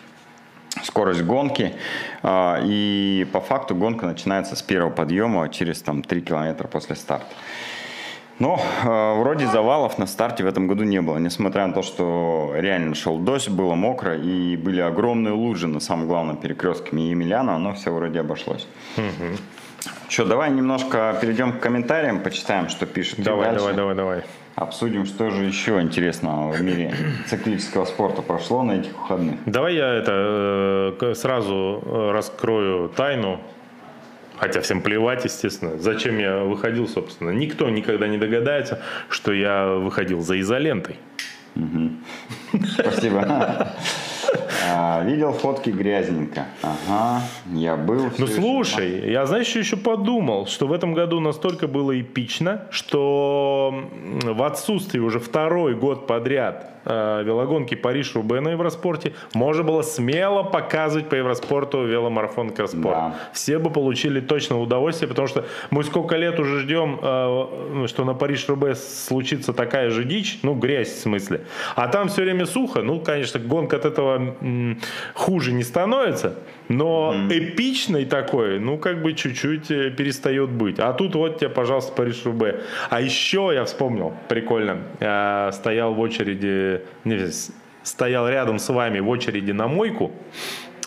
скорость 0.83 1.23
гонки. 1.23 1.75
А, 2.23 2.61
и 2.65 3.27
по 3.33 3.41
факту 3.41 3.75
гонка 3.75 4.07
начинается 4.07 4.57
с 4.57 4.63
первого 4.63 4.91
подъема 4.91 5.49
через 5.49 5.83
там, 5.83 6.03
3 6.03 6.21
километра 6.23 6.69
после 6.69 6.95
старта. 6.97 7.27
Но 8.39 8.61
э, 8.85 9.20
вроде 9.20 9.47
завалов 9.47 9.99
на 9.99 10.07
старте 10.07 10.45
в 10.45 10.47
этом 10.47 10.66
году 10.66 10.85
не 10.85 11.01
было, 11.01 11.18
несмотря 11.18 11.66
на 11.66 11.72
то, 11.72 11.82
что 11.82 12.53
реально 12.57 12.95
шел 12.95 13.18
дождь, 13.18 13.49
было 13.49 13.74
мокро 13.74 14.16
и 14.16 14.57
были 14.57 14.80
огромные 14.80 15.32
лужи 15.32 15.68
на 15.68 15.80
самом 15.80 16.09
главном 16.09 16.37
перекрестке 16.37 16.97
Емельяна, 16.97 17.59
но 17.59 17.74
все 17.74 17.91
вроде 17.91 18.20
обошлось. 18.20 18.66
Угу. 18.97 19.37
Что, 20.09 20.24
давай 20.24 20.51
немножко 20.51 21.16
перейдем 21.20 21.53
к 21.53 21.61
комментариям, 21.61 22.20
почитаем, 22.20 22.68
что 22.68 22.87
пишут. 22.87 23.20
Давай, 23.20 23.51
дальше. 23.51 23.61
давай, 23.61 23.74
давай, 23.74 23.95
давай. 23.95 24.22
Обсудим, 24.55 25.05
что 25.05 25.30
же 25.30 25.45
еще 25.45 25.80
интересного 25.80 26.53
в 26.53 26.62
мире 26.62 26.95
циклического 27.26 27.85
спорта 27.85 28.22
прошло 28.22 28.62
на 28.62 28.72
этих 28.72 28.93
выходных. 28.97 29.41
Давай 29.47 29.74
я 29.74 29.93
это 29.95 30.97
э, 31.01 31.14
сразу 31.14 31.82
э, 31.85 32.11
раскрою 32.12 32.89
тайну 32.89 33.41
Хотя 34.37 34.61
всем 34.61 34.82
плевать, 34.82 35.24
естественно. 35.24 35.78
Зачем 35.78 36.18
я 36.18 36.39
выходил, 36.39 36.89
собственно? 36.89 37.30
Никто 37.30 37.68
никогда 37.70 38.09
не 38.09 38.18
догадается, 38.18 38.82
что 39.09 39.32
я 39.32 39.66
выходил 39.66 40.20
за 40.20 40.41
изолентой. 40.41 40.97
Спасибо. 42.78 43.72
А, 44.66 45.03
видел 45.05 45.32
фотки 45.32 45.70
грязненько. 45.70 46.47
Ага, 46.62 47.22
я 47.53 47.76
был. 47.76 48.11
Ну 48.18 48.26
слушай, 48.26 49.11
я 49.11 49.26
знаешь, 49.26 49.55
еще 49.55 49.76
подумал, 49.76 50.47
что 50.47 50.66
в 50.66 50.72
этом 50.72 50.95
году 50.95 51.20
настолько 51.20 51.68
было 51.68 52.01
эпично, 52.01 52.66
что 52.70 53.89
в 54.22 54.43
отсутствии 54.43 54.99
уже 54.99 55.20
второй 55.20 55.74
год 55.74 56.07
подряд 56.07 56.74
э, 56.85 57.22
велогонки 57.24 57.74
Париж-Рубе 57.74 58.41
на 58.41 58.51
Евроспорте 58.51 59.14
можно 59.35 59.62
было 59.62 59.82
смело 59.82 60.43
показывать 60.43 61.09
по 61.09 61.14
Евроспорту 61.14 61.85
веломарафон 61.85 62.51
Кросспорт. 62.51 62.95
Да. 62.95 63.14
Все 63.32 63.59
бы 63.59 63.70
получили 63.70 64.20
точно 64.20 64.61
удовольствие, 64.61 65.09
потому 65.09 65.28
что 65.28 65.45
мы 65.70 65.85
сколько 65.85 66.16
лет 66.16 66.39
уже 66.41 66.61
ждем, 66.61 66.99
э, 67.01 67.87
что 67.87 68.05
на 68.05 68.14
Париж-Рубе 68.14 68.74
случится 68.74 69.53
такая 69.53 69.91
же 69.91 70.05
дичь, 70.05 70.41
ну 70.43 70.55
грязь 70.55 70.93
в 70.93 71.01
смысле. 71.01 71.43
А 71.76 71.89
там 71.89 72.09
все 72.09 72.22
время 72.22 72.47
сухо, 72.47 72.82
ну 72.82 73.01
конечно 73.01 73.39
гонка 73.39 73.76
от 73.76 73.85
этого 73.85 74.37
хуже 75.14 75.53
не 75.53 75.62
становится, 75.62 76.39
но 76.68 77.14
mm-hmm. 77.14 77.39
эпичной 77.39 78.05
такой, 78.05 78.59
ну, 78.59 78.78
как 78.78 79.03
бы 79.03 79.12
чуть-чуть 79.12 79.70
э, 79.70 79.91
перестает 79.91 80.51
быть. 80.51 80.78
А 80.78 80.93
тут 80.93 81.14
вот 81.14 81.39
тебе, 81.39 81.51
пожалуйста, 81.51 81.93
Париж-Рубе. 81.93 82.61
А 82.91 83.01
еще 83.01 83.51
я 83.53 83.64
вспомнил, 83.64 84.14
прикольно, 84.28 84.78
я 85.01 85.51
стоял 85.53 85.95
в 85.95 86.01
очереди, 86.01 86.74
не, 87.05 87.18
стоял 87.83 88.29
рядом 88.29 88.59
с 88.59 88.68
вами 88.68 89.01
в 89.01 89.09
очереди 89.09 89.53
на 89.53 89.68
мойку 89.68 90.12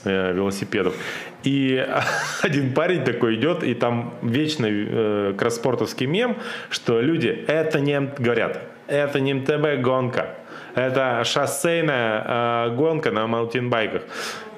э, 0.03 0.33
велосипедов. 0.33 0.95
И 1.43 1.85
один 2.41 2.73
парень 2.73 3.03
такой 3.03 3.35
идет, 3.35 3.63
и 3.63 3.73
там 3.73 4.15
вечный 4.21 4.87
э, 4.89 5.33
кросспортовский 5.37 6.07
мем, 6.07 6.37
что 6.69 6.99
люди, 6.99 7.45
это 7.47 7.79
не, 7.79 7.99
говорят, 7.99 8.61
это 8.87 9.19
не 9.19 9.33
МТБ 9.33 9.81
гонка, 9.81 10.35
это 10.75 11.23
шоссейная 11.23 12.67
э, 12.67 12.75
гонка 12.75 13.11
на 13.11 13.27
маунтинбайках. 13.27 14.03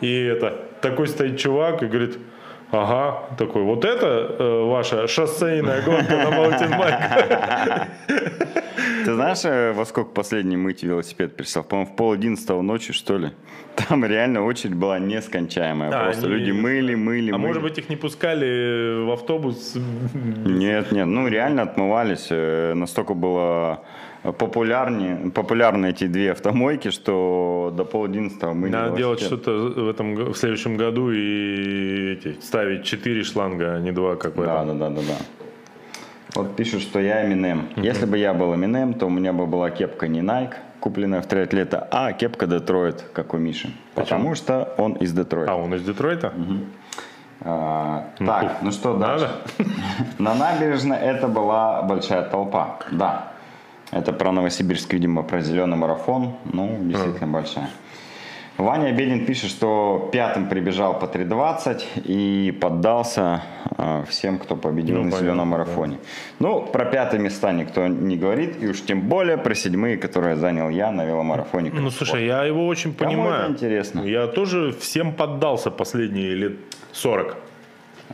И 0.01 0.23
это 0.23 0.65
такой 0.81 1.07
стоит 1.07 1.37
чувак 1.37 1.83
и 1.83 1.87
говорит, 1.87 2.17
Ага, 2.71 3.35
такой, 3.35 3.63
вот 3.63 3.83
это 3.83 4.35
э, 4.37 4.63
ваша 4.63 5.07
шоссейная 5.07 5.81
гонка 5.81 6.15
на 6.17 6.31
маунтинбайке. 6.37 7.87
Ты 9.05 9.13
знаешь, 9.13 9.43
э, 9.43 9.73
во 9.73 9.85
сколько 9.85 10.11
последний 10.11 10.57
мыть 10.57 10.83
велосипед 10.83 11.35
пришел? 11.35 11.63
По-моему, 11.63 11.91
в 11.91 11.95
пол 11.95 12.11
одиннадцатого 12.11 12.61
ночи, 12.61 12.93
что 12.93 13.17
ли? 13.17 13.31
Там 13.75 14.05
реально 14.05 14.43
очередь 14.43 14.75
была 14.75 14.99
нескончаемая. 14.99 15.89
А, 15.89 16.03
Просто 16.05 16.27
они... 16.27 16.35
люди 16.35 16.51
мыли, 16.51 16.95
мыли, 16.95 17.31
А 17.31 17.37
мыли. 17.37 17.47
может 17.47 17.63
быть, 17.63 17.77
их 17.77 17.89
не 17.89 17.95
пускали 17.95 19.05
в 19.05 19.11
автобус? 19.11 19.75
Нет, 20.13 20.91
нет, 20.91 21.07
ну 21.07 21.27
реально 21.27 21.63
отмывались. 21.63 22.27
Э, 22.29 22.73
настолько 22.73 23.13
было 23.13 23.83
популярнее, 24.37 25.31
популярны 25.31 25.87
эти 25.91 26.07
две 26.07 26.31
автомойки, 26.31 26.89
что 26.89 27.73
до 27.75 27.85
пол 27.85 28.05
одиннадцатого 28.05 28.53
мы 28.53 28.69
Надо 28.69 28.97
делать 28.97 29.21
что-то 29.21 29.51
в 29.51 29.89
этом 29.89 30.33
в 30.33 30.35
следующем 30.35 30.75
году 30.75 31.11
и 31.11 32.13
эти, 32.13 32.37
ставить 32.41 32.83
четыре 32.83 33.23
шланга, 33.23 33.75
а 33.75 33.79
не 33.79 33.91
два, 33.91 34.15
как 34.15 34.35
в 34.35 34.43
да, 34.43 34.63
этом. 34.63 34.77
Да, 34.79 34.89
да, 34.89 34.95
да, 34.95 35.01
да. 35.07 35.38
Вот 36.35 36.55
пишут, 36.55 36.81
что 36.81 36.99
я 36.99 37.25
Eminem. 37.25 37.73
Uh-huh. 37.75 37.83
Если 37.83 38.05
бы 38.05 38.17
я 38.17 38.33
был 38.33 38.53
Eminem, 38.53 38.97
то 38.97 39.07
у 39.07 39.09
меня 39.09 39.33
бы 39.33 39.45
была 39.45 39.71
кепка 39.71 40.07
не 40.07 40.19
Nike, 40.19 40.53
купленная 40.79 41.21
в 41.21 41.53
лета, 41.53 41.87
а 41.91 42.13
кепка 42.13 42.47
Детройт, 42.47 43.01
как 43.13 43.33
у 43.33 43.37
Миши. 43.37 43.71
Почему? 43.95 44.19
Потому 44.19 44.35
что 44.35 44.73
он 44.77 44.93
из 44.93 45.11
Детройта. 45.13 45.51
А, 45.51 45.55
он 45.55 45.73
из 45.73 45.83
Детройта? 45.83 46.27
Угу. 46.27 46.59
А, 47.41 48.09
так, 48.17 48.61
ну 48.61 48.71
что 48.71 48.97
дальше? 48.97 49.31
На 50.19 50.35
набережной 50.35 50.97
это 50.97 51.27
была 51.27 51.81
большая 51.81 52.23
толпа. 52.23 52.79
Да. 52.91 53.31
Это 53.91 54.13
про 54.13 54.31
Новосибирск, 54.31 54.93
видимо, 54.93 55.23
про 55.23 55.41
зеленый 55.41 55.77
марафон. 55.77 56.35
Ну, 56.45 56.77
действительно 56.81 57.29
mm. 57.29 57.31
большая. 57.31 57.69
Ваня 58.59 58.91
Бедин 58.91 59.25
пишет, 59.25 59.51
что 59.51 60.09
пятым 60.11 60.49
прибежал 60.49 60.99
по 60.99 61.05
3.20 61.05 62.01
и 62.03 62.51
поддался 62.51 63.41
э, 63.77 64.03
всем, 64.09 64.37
кто 64.37 64.57
победил 64.57 64.97
ну, 64.97 65.03
на 65.05 65.11
зеленом 65.11 65.47
марафоне. 65.47 65.95
Да. 65.95 66.01
Ну, 66.39 66.61
про 66.65 66.83
пятые 66.83 67.21
места 67.21 67.53
никто 67.53 67.87
не 67.87 68.17
говорит, 68.17 68.61
и 68.61 68.67
уж 68.67 68.81
тем 68.81 69.07
более 69.07 69.37
про 69.37 69.55
седьмые, 69.55 69.95
которые 69.95 70.35
занял 70.35 70.69
я 70.69 70.91
на 70.91 71.05
веломарафоне. 71.05 71.71
Ну, 71.71 71.89
слушай, 71.89 72.25
я 72.25 72.43
его 72.43 72.67
очень 72.67 72.93
Кому 72.93 73.11
понимаю. 73.11 73.51
интересно. 73.51 74.01
Я 74.01 74.27
тоже 74.27 74.73
всем 74.77 75.13
поддался 75.13 75.71
последние 75.71 76.35
лет 76.35 76.57
40. 76.91 77.37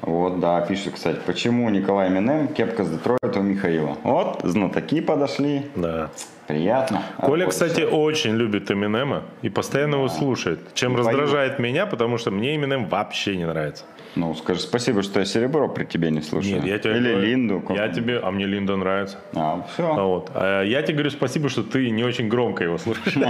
Вот, 0.02 0.40
да, 0.40 0.62
пишет, 0.62 0.94
кстати, 0.94 1.20
почему 1.26 1.70
Николай 1.70 2.10
Минем, 2.10 2.48
кепка 2.50 2.84
с 2.84 2.90
Детройта 2.90 3.40
у 3.40 3.44
Михаила. 3.44 3.98
Вот, 4.04 4.42
знатоки 4.44 5.02
подошли. 5.02 5.64
Да. 5.76 6.10
Приятно. 6.48 7.02
Коля, 7.18 7.48
кстати, 7.48 7.82
очень 7.82 8.36
любит 8.36 8.70
Эминема 8.70 9.24
и 9.42 9.50
постоянно 9.50 9.94
да. 9.94 9.98
его 10.00 10.10
слушает. 10.10 10.60
Чем 10.76 10.94
и 10.94 10.98
раздражает 10.98 11.58
пою. 11.58 11.70
меня, 11.70 11.86
потому 11.88 12.20
что 12.20 12.30
мне 12.30 12.56
Эминем 12.56 12.86
вообще 12.86 13.36
не 13.36 13.46
нравится. 13.46 13.86
Ну, 14.16 14.34
скажи 14.36 14.60
спасибо, 14.62 15.02
что 15.02 15.20
я 15.20 15.26
Серебро 15.26 15.68
при 15.68 15.86
тебе 15.86 16.12
не 16.12 16.22
слушаю. 16.22 16.56
Нет, 16.56 16.66
я 16.66 16.78
тебе 16.78 16.98
Или 16.98 17.10
говорю, 17.12 17.28
Линду. 17.28 17.64
Я 17.70 17.90
тебе, 17.90 18.20
а 18.20 18.32
мне 18.32 18.46
Линда 18.46 18.76
нравится. 18.76 19.18
А, 19.34 19.66
все. 19.74 19.92
А 19.92 20.04
вот. 20.04 20.32
А 20.34 20.64
я 20.64 20.82
тебе 20.84 20.94
говорю 20.94 21.10
спасибо, 21.10 21.50
что 21.50 21.64
ты 21.64 21.90
не 21.90 22.04
очень 22.04 22.30
громко 22.30 22.64
его 22.64 22.78
слушаешь. 22.78 23.18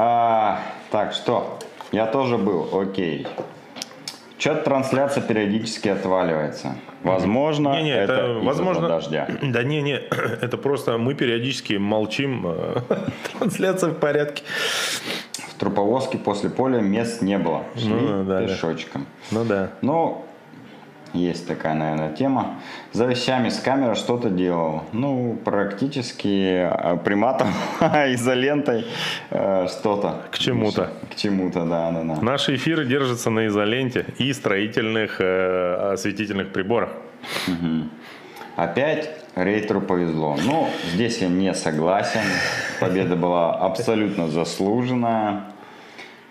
А, 0.00 0.60
так, 0.90 1.12
что? 1.12 1.58
Я 1.90 2.06
тоже 2.06 2.38
был, 2.38 2.68
окей. 2.72 3.26
Что-то 4.38 4.62
трансляция 4.62 5.22
периодически 5.22 5.88
отваливается. 5.88 6.76
Возможно, 7.02 7.74
не, 7.76 7.84
не, 7.84 7.90
это, 7.90 8.12
это 8.12 8.32
возможно, 8.44 8.88
дождя. 8.88 9.28
Да 9.42 9.64
не, 9.64 9.82
не, 9.82 9.92
это 10.40 10.56
просто 10.56 10.96
мы 10.96 11.14
периодически 11.14 11.74
молчим. 11.74 12.46
Э, 12.46 12.80
трансляция 13.38 13.90
в 13.90 13.98
порядке. 13.98 14.44
В 15.32 15.54
труповозке 15.58 16.18
после 16.18 16.50
поля 16.50 16.78
мест 16.78 17.20
не 17.20 17.36
было. 17.36 17.64
Шли 17.74 17.88
ну, 17.88 18.24
да, 18.24 18.46
пешочком. 18.46 19.06
Да. 19.30 19.38
Ну 19.38 19.44
да. 19.44 19.70
Ну, 19.82 20.24
есть 21.12 21.46
такая, 21.46 21.74
наверное, 21.74 22.12
тема. 22.12 22.60
За 22.92 23.06
вещами 23.06 23.48
с 23.48 23.58
камеры 23.58 23.94
что-то 23.94 24.30
делал. 24.30 24.84
Ну, 24.92 25.38
практически 25.44 26.60
а, 26.62 26.96
приматом, 26.96 27.48
изолентой 27.80 28.86
э, 29.30 29.66
что-то. 29.68 30.22
К 30.30 30.38
чему-то. 30.38 30.90
К 31.10 31.14
чему-то, 31.16 31.64
да, 31.64 31.90
да, 31.90 32.02
да. 32.02 32.20
Наши 32.20 32.56
эфиры 32.56 32.84
держатся 32.84 33.30
на 33.30 33.46
изоленте 33.46 34.06
и 34.18 34.32
строительных 34.32 35.20
э, 35.20 35.92
осветительных 35.92 36.52
приборах. 36.52 36.90
Угу. 37.46 37.88
Опять 38.56 39.10
Рейтеру 39.36 39.80
повезло. 39.80 40.36
Ну, 40.44 40.68
здесь 40.92 41.18
я 41.18 41.28
не 41.28 41.54
согласен. 41.54 42.22
Победа 42.80 43.14
была 43.14 43.54
абсолютно 43.54 44.28
заслуженная. 44.28 45.44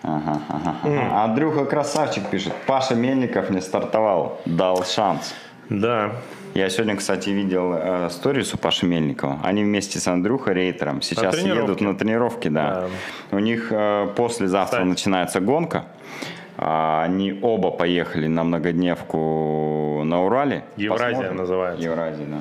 Ага, 0.02 0.40
ага, 0.48 0.76
ага. 0.82 1.24
Андрюха 1.24 1.64
Красавчик 1.64 2.28
пишет. 2.30 2.52
Паша 2.66 2.94
Мельников 2.94 3.50
не 3.50 3.60
стартовал, 3.60 4.40
дал 4.44 4.84
шанс. 4.84 5.34
Да. 5.68 6.12
Я 6.54 6.70
сегодня, 6.70 6.96
кстати, 6.96 7.30
видел 7.30 7.74
э, 7.74 8.08
сторис 8.10 8.54
у 8.54 8.58
Паши 8.58 8.86
Мельникова. 8.86 9.38
Они 9.44 9.62
вместе 9.62 9.98
с 9.98 10.08
Андрюхой 10.08 10.54
Рейтером 10.54 11.02
сейчас 11.02 11.36
на 11.42 11.46
едут 11.46 11.80
на 11.80 11.94
тренировки, 11.94 12.48
да. 12.48 12.88
да. 13.30 13.36
У 13.36 13.38
них 13.38 13.68
э, 13.70 14.08
послезавтра 14.16 14.78
Кстати. 14.78 14.88
начинается 14.88 15.40
гонка. 15.40 15.84
А, 16.56 17.04
они 17.04 17.38
оба 17.42 17.70
поехали 17.70 18.26
на 18.26 18.44
многодневку 18.44 20.02
на 20.04 20.24
Урале. 20.24 20.64
Евразия 20.76 21.10
Посмотрим. 21.10 21.36
называется. 21.36 21.84
Евразия, 21.84 22.26
да. 22.26 22.40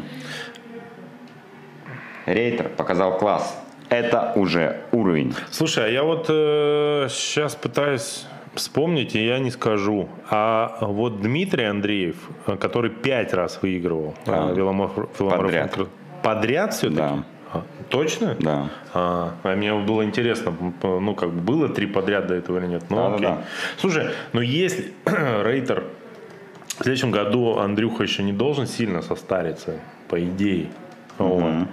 Рейтер 2.25 2.69
показал 2.69 3.17
класс 3.17 3.55
это 3.89 4.33
уже 4.35 4.81
уровень. 4.91 5.33
Слушай, 5.51 5.85
а 5.85 5.87
я 5.89 6.03
вот 6.03 6.25
э, 6.29 7.07
сейчас 7.09 7.55
пытаюсь 7.55 8.25
вспомнить, 8.55 9.15
и 9.15 9.25
я 9.25 9.39
не 9.39 9.51
скажу. 9.51 10.09
А 10.29 10.77
вот 10.81 11.21
Дмитрий 11.21 11.65
Андреев, 11.65 12.15
который 12.59 12.89
пять 12.91 13.33
раз 13.33 13.59
выигрывал 13.61 14.15
а, 14.25 14.51
веломарафон, 14.51 15.87
подряд 16.23 16.73
все-таки? 16.73 16.97
Да. 16.97 17.23
А, 17.53 17.63
точно? 17.89 18.35
Да. 18.39 18.69
А, 18.93 19.33
а 19.43 19.55
мне 19.55 19.73
было 19.73 20.03
интересно, 20.03 20.53
ну 20.83 21.15
как 21.15 21.31
бы 21.31 21.39
было 21.39 21.69
три 21.69 21.85
подряд 21.87 22.27
до 22.27 22.33
этого 22.33 22.57
или 22.57 22.67
нет? 22.67 22.83
Ну, 22.89 22.95
Да, 22.95 23.09
да, 23.09 23.15
окей. 23.15 23.27
да. 23.27 23.37
Слушай, 23.77 24.07
ну 24.33 24.41
если 24.41 24.91
Рейтер 25.05 25.85
в 26.79 26.83
следующем 26.83 27.11
году 27.11 27.57
Андрюха 27.57 28.03
еще 28.03 28.23
не 28.23 28.33
должен 28.33 28.67
сильно 28.67 29.01
состариться, 29.01 29.75
по 30.09 30.23
идее. 30.23 30.67
Вот. 31.17 31.67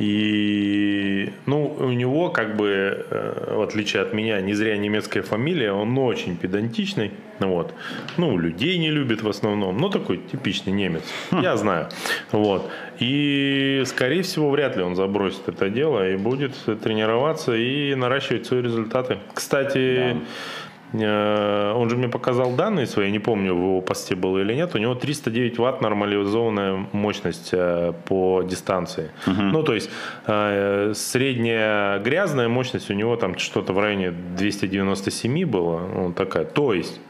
И, 0.00 1.32
ну, 1.46 1.76
у 1.78 1.90
него, 1.90 2.30
как 2.30 2.56
бы, 2.56 3.04
э, 3.10 3.54
в 3.56 3.62
отличие 3.62 4.02
от 4.02 4.12
меня, 4.12 4.40
не 4.40 4.54
зря 4.54 4.76
немецкая 4.76 5.22
фамилия, 5.22 5.72
он 5.72 5.98
очень 5.98 6.36
педантичный. 6.36 7.10
Вот. 7.40 7.74
Ну, 8.16 8.38
людей 8.38 8.78
не 8.78 8.90
любит 8.90 9.22
в 9.22 9.28
основном. 9.28 9.76
Ну, 9.76 9.90
такой 9.90 10.18
типичный 10.18 10.72
немец. 10.72 11.02
Я 11.32 11.56
знаю. 11.56 11.88
Вот. 12.30 12.70
И, 13.00 13.82
скорее 13.86 14.22
всего, 14.22 14.50
вряд 14.50 14.76
ли 14.76 14.82
он 14.82 14.94
забросит 14.94 15.48
это 15.48 15.68
дело 15.68 16.08
и 16.08 16.16
будет 16.16 16.54
тренироваться 16.82 17.56
и 17.56 17.94
наращивать 17.94 18.46
свои 18.46 18.62
результаты. 18.62 19.18
Кстати, 19.34 19.88
Э, 19.98 20.16
Он 20.92 21.90
же 21.90 21.96
мне 21.96 22.08
показал 22.08 22.52
данные 22.52 22.86
свои, 22.86 23.10
не 23.10 23.18
помню, 23.18 23.54
в 23.54 23.58
его 23.58 23.80
посте 23.80 24.14
было 24.14 24.38
или 24.38 24.54
нет. 24.54 24.74
У 24.74 24.78
него 24.78 24.94
309 24.94 25.58
ватт 25.58 25.80
нормализованная 25.82 26.86
мощность 26.92 27.50
э, 27.52 27.92
по 28.06 28.42
дистанции. 28.42 29.10
Ну, 29.52 29.62
то 29.62 29.74
есть 29.74 29.90
э, 30.26 30.92
средняя 30.94 31.98
грязная 31.98 32.48
мощность 32.48 32.90
у 32.90 32.94
него 32.94 33.16
там 33.16 33.38
что-то 33.38 33.72
в 33.72 33.78
районе 33.78 34.10
297 34.10 35.44
было. 35.44 35.80
Ну, 35.94 36.12
такая. 36.12 36.44
То 36.44 36.72
есть 36.72 37.00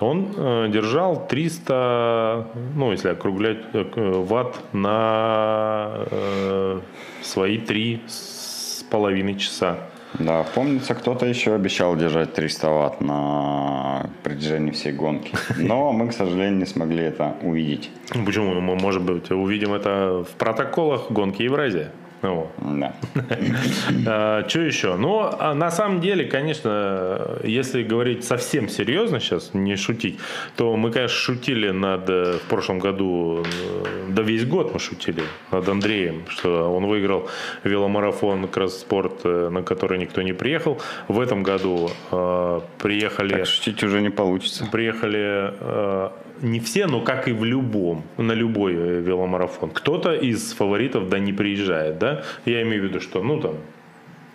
он 0.00 0.32
э, 0.36 0.68
держал 0.70 1.26
300, 1.26 2.46
ну, 2.76 2.92
если 2.92 3.08
округлять, 3.08 3.58
э, 3.72 3.84
ватт 3.96 4.62
на 4.72 6.04
э, 6.10 6.80
свои 7.22 7.58
три 7.58 8.02
с 8.06 8.84
половиной 8.90 9.36
часа. 9.36 9.87
Да, 10.18 10.44
помнится, 10.54 10.94
кто-то 10.94 11.26
еще 11.26 11.54
обещал 11.54 11.96
держать 11.96 12.34
300 12.34 12.68
ватт 12.70 13.00
на 13.00 14.10
протяжении 14.22 14.72
всей 14.72 14.92
гонки. 14.92 15.32
Но 15.56 15.92
мы, 15.92 16.08
к 16.08 16.12
сожалению, 16.12 16.58
не 16.58 16.66
смогли 16.66 17.04
это 17.04 17.34
увидеть. 17.42 17.90
Почему? 18.26 18.60
Мы, 18.60 18.74
может 18.74 19.02
быть, 19.02 19.30
увидим 19.30 19.74
это 19.74 20.24
в 20.28 20.36
протоколах 20.36 21.10
гонки 21.10 21.42
Евразия. 21.42 21.92
Ну, 22.22 22.34
вот. 22.34 22.78
Да. 22.78 24.44
Что 24.48 24.60
еще? 24.60 24.96
Ну, 24.96 25.20
а 25.38 25.54
на 25.54 25.70
самом 25.70 26.00
деле, 26.00 26.24
конечно, 26.24 27.38
если 27.44 27.82
говорить 27.82 28.24
совсем 28.24 28.68
серьезно 28.68 29.20
сейчас, 29.20 29.54
не 29.54 29.76
шутить, 29.76 30.18
то 30.56 30.76
мы, 30.76 30.90
конечно, 30.90 31.16
шутили 31.16 31.70
над 31.70 32.10
э, 32.10 32.38
в 32.38 32.48
прошлом 32.48 32.80
году, 32.80 33.44
э, 33.44 34.08
да 34.08 34.22
весь 34.22 34.44
год 34.44 34.74
мы 34.74 34.80
шутили 34.80 35.22
над 35.52 35.68
Андреем, 35.68 36.24
что 36.28 36.74
он 36.74 36.86
выиграл 36.86 37.28
веломарафон 37.64 38.48
Кросспорт, 38.48 39.20
э, 39.24 39.48
на 39.50 39.62
который 39.62 39.98
никто 39.98 40.22
не 40.22 40.32
приехал. 40.32 40.80
В 41.06 41.20
этом 41.20 41.42
году 41.42 41.90
э, 42.10 42.60
приехали... 42.78 43.34
Так 43.34 43.46
шутить 43.46 43.82
уже 43.84 44.00
не 44.00 44.10
получится. 44.10 44.66
Приехали 44.70 45.54
э, 45.60 46.10
не 46.42 46.60
все, 46.60 46.86
но 46.86 47.00
как 47.00 47.28
и 47.28 47.32
в 47.32 47.44
любом, 47.44 48.04
на 48.16 48.32
любой 48.32 48.72
веломарафон. 48.74 49.70
Кто-то 49.70 50.12
из 50.12 50.52
фаворитов, 50.52 51.08
да, 51.08 51.18
не 51.18 51.32
приезжает, 51.32 51.98
да? 51.98 52.07
Я 52.44 52.62
имею 52.62 52.82
в 52.82 52.84
виду, 52.86 53.00
что, 53.00 53.22
ну, 53.22 53.40
там, 53.40 53.54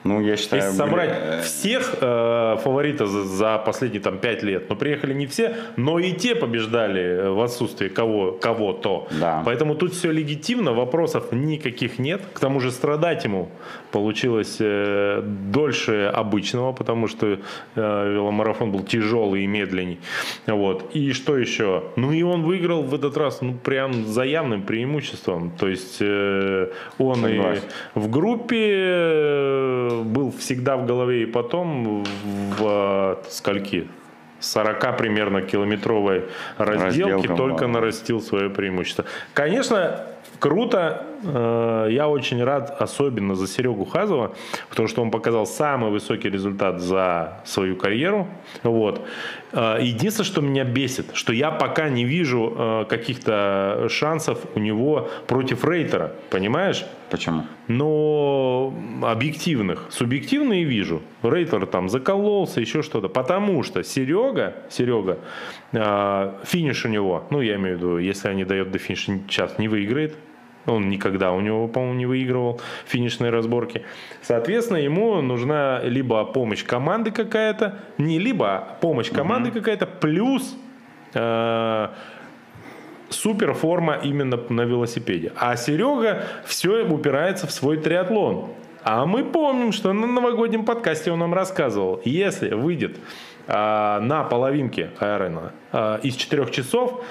Ну, 0.04 0.22
я 0.22 0.36
считаю... 0.38 0.64
если 0.64 0.78
собрать 0.78 1.12
э, 1.14 1.42
всех 1.44 1.96
э, 2.02 2.58
фаворитов 2.64 3.10
за, 3.10 3.24
за 3.24 3.58
последние 3.58 4.02
там 4.02 4.18
5 4.18 4.44
лет, 4.44 4.70
но 4.70 4.76
приехали 4.76 5.14
не 5.14 5.26
все, 5.26 5.56
но 5.78 6.00
и 6.00 6.12
те 6.12 6.36
побеждали 6.36 7.02
э, 7.02 7.30
в 7.30 7.42
отсутствии 7.42 7.88
кого, 7.88 8.34
кого-то. 8.34 9.08
Да. 9.12 9.42
Поэтому 9.46 9.76
тут 9.76 9.94
все 9.94 10.12
легитимно, 10.12 10.74
вопросов 10.74 11.32
никаких 11.32 12.00
нет. 12.00 12.22
К 12.34 12.40
тому 12.40 12.60
же 12.60 12.72
страдать 12.72 13.24
ему 13.24 13.50
получилось 13.94 14.58
э, 14.60 15.22
дольше 15.24 16.12
обычного, 16.14 16.74
потому 16.74 17.08
что 17.08 17.28
э, 17.28 17.38
веломарафон 17.76 18.72
был 18.72 18.84
тяжелый 18.84 19.44
и 19.44 19.48
медленный. 19.48 20.00
Вот. 20.48 20.96
И 20.96 21.14
что 21.14 21.38
еще? 21.38 21.84
Ну 21.96 22.12
и 22.12 22.24
он 22.24 22.42
выиграл 22.42 22.82
в 22.82 22.96
этот 22.96 23.16
раз 23.18 23.42
ну 23.42 23.54
прям 23.54 23.94
с 23.94 24.08
заявным 24.08 24.64
преимуществом. 24.64 25.52
То 25.52 25.68
есть 25.68 25.98
э, 26.02 26.72
он 26.98 27.16
Согласен. 27.16 27.64
и 27.96 28.00
в 28.00 28.10
группе 28.10 29.90
был 30.06 30.32
всегда 30.32 30.76
в 30.76 30.88
голове 30.88 31.24
и 31.24 31.26
потом 31.26 32.04
в 32.58 33.20
скольки? 33.30 33.88
40 34.40 34.98
примерно 34.98 35.42
километровой 35.42 36.24
разделке 36.58 37.14
Разделка, 37.14 37.36
только 37.36 37.68
нарастил 37.68 38.20
свое 38.22 38.50
преимущество. 38.50 39.06
Конечно, 39.34 40.02
круто. 40.40 41.06
Э, 41.24 41.88
Я 41.90 42.08
очень 42.08 42.44
рад, 42.44 42.76
особенно 42.82 43.36
за 43.36 43.48
Серегу 43.48 43.86
Хазова, 43.86 44.36
потому 44.70 44.88
что 44.88 45.02
он 45.02 45.12
показал 45.12 45.46
самый 45.46 45.92
высокий 45.92 46.30
результат 46.30 46.80
за 46.80 47.42
свою 47.46 47.76
карьеру. 47.76 48.28
Вот. 48.64 49.02
Э, 49.52 49.78
Единственное, 49.82 50.26
что 50.26 50.42
меня 50.42 50.64
бесит, 50.64 51.08
что 51.14 51.34
я 51.34 51.52
пока 51.52 51.90
не 51.90 52.06
вижу 52.06 52.54
э, 52.56 52.86
каких-то 52.90 53.88
шансов 53.90 54.40
у 54.56 54.60
него 54.60 55.10
против 55.28 55.64
Рейтера. 55.66 56.12
Понимаешь? 56.30 56.86
Почему? 57.10 57.44
но 57.68 58.74
объективных. 59.02 59.86
Субъективные 59.90 60.64
вижу. 60.64 61.02
Рейтер 61.22 61.66
там 61.66 61.88
закололся, 61.88 62.60
еще 62.60 62.82
что-то. 62.82 63.08
Потому 63.08 63.64
что 63.64 63.84
Серега, 63.84 64.56
Серега, 64.70 65.20
финиш 66.44 66.86
у 66.86 66.90
него, 66.90 67.24
ну, 67.30 67.42
я 67.42 67.56
имею 67.56 67.78
в 67.78 67.80
виду, 67.80 67.98
если 68.00 68.28
они 68.28 68.44
дают 68.44 68.72
до 68.72 68.80
финиша, 68.80 69.20
сейчас 69.30 69.60
не 69.60 69.68
выиграет. 69.70 70.16
Он 70.66 70.90
никогда 70.90 71.32
у 71.34 71.42
него, 71.42 71.68
по-моему, 71.68 71.96
не 71.96 72.06
выигрывал 72.06 72.62
финишные 72.86 73.32
разборки. 73.32 73.84
Соответственно, 74.22 74.78
ему 74.78 75.22
нужна 75.22 75.82
либо 75.84 76.24
помощь 76.26 76.64
команды 76.64 77.12
какая-то, 77.12 77.80
не 77.98 78.20
либо 78.20 78.78
помощь 78.80 79.12
команды 79.12 79.52
какая-то, 79.52 79.86
плюс 79.86 80.56
э, 81.14 81.88
супер 83.10 83.54
форма 83.54 84.00
именно 84.04 84.40
на 84.50 84.62
велосипеде. 84.62 85.34
А 85.36 85.56
Серега 85.56 86.24
все 86.46 86.84
упирается 86.86 87.48
в 87.48 87.52
свой 87.52 87.78
триатлон. 87.78 88.50
А 88.84 89.06
мы 89.06 89.24
помним, 89.24 89.72
что 89.72 89.94
на 89.94 90.08
новогоднем 90.08 90.66
подкасте 90.66 91.12
он 91.12 91.20
нам 91.20 91.34
рассказывал, 91.34 92.02
если 92.04 92.54
выйдет 92.54 92.98
а, 93.48 94.02
на 94.02 94.24
половинке 94.24 94.92
Айрена 95.00 95.54
а, 95.72 96.00
из 96.04 96.16
четырех 96.16 96.52
часов, 96.52 97.06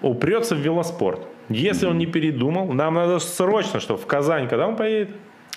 упрется 0.00 0.54
в 0.54 0.58
велоспорт. 0.58 1.26
Если 1.48 1.86
он 1.86 1.98
не 1.98 2.06
передумал, 2.06 2.72
нам 2.72 2.94
надо 2.94 3.18
срочно, 3.18 3.80
что 3.80 3.96
в 3.96 4.06
Казань, 4.06 4.48
когда 4.48 4.66
он 4.66 4.76
поедет? 4.76 5.10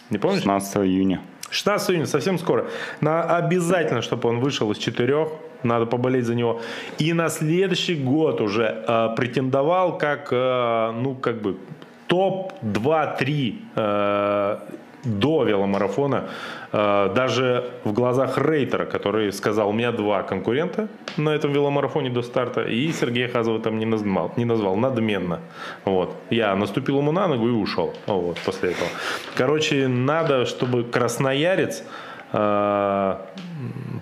Не 0.10 0.18
помнишь? 0.18 0.39
16 0.39 0.78
июня. 0.78 1.22
16 1.50 1.89
июня, 1.92 2.06
совсем 2.06 2.39
скоро. 2.39 2.66
На, 3.02 3.38
обязательно, 3.38 4.02
чтобы 4.02 4.30
он 4.30 4.39
вышел 4.39 4.72
из 4.72 4.78
четырех. 4.78 5.30
Надо 5.64 5.86
поболеть 5.86 6.26
за 6.26 6.36
него. 6.36 6.62
И 6.98 7.14
на 7.14 7.30
следующий 7.30 7.96
год 7.96 8.42
уже 8.42 8.84
э, 8.88 9.10
претендовал 9.16 9.98
как, 9.98 10.30
э, 10.32 10.92
ну, 10.92 11.14
как 11.16 11.42
бы 11.42 11.58
топ 12.08 12.54
2-3 12.64 13.56
э, 13.76 14.58
до 15.04 15.44
веломарафона. 15.44 16.30
Э, 16.72 17.11
даже 17.13 17.72
в 17.84 17.93
глазах 17.93 18.38
Рейтера, 18.38 18.86
который 18.86 19.32
сказал, 19.32 19.69
у 19.69 19.74
меня 19.74 19.91
два 19.91 20.24
конкурента 20.24 20.88
на 21.17 21.30
этом 21.30 21.51
веломарафоне 21.51 22.09
до 22.09 22.22
старта. 22.22 22.61
И 22.61 22.91
Сергея 22.91 23.28
Хазова 23.28 23.59
там 23.59 23.78
не 23.78 23.86
назвал, 23.86 24.32
не 24.38 24.45
назвал 24.45 24.76
надменно. 24.76 25.39
Вот. 25.86 26.15
Я 26.30 26.55
наступил 26.55 26.99
ему 26.99 27.11
на 27.11 27.28
ногу 27.28 27.47
и 27.47 27.51
ушел. 27.51 27.93
Вот, 28.07 28.38
после 28.45 28.72
этого. 28.72 28.89
Короче, 29.36 29.88
надо, 29.88 30.45
чтобы 30.45 30.84
красноярец 30.84 31.84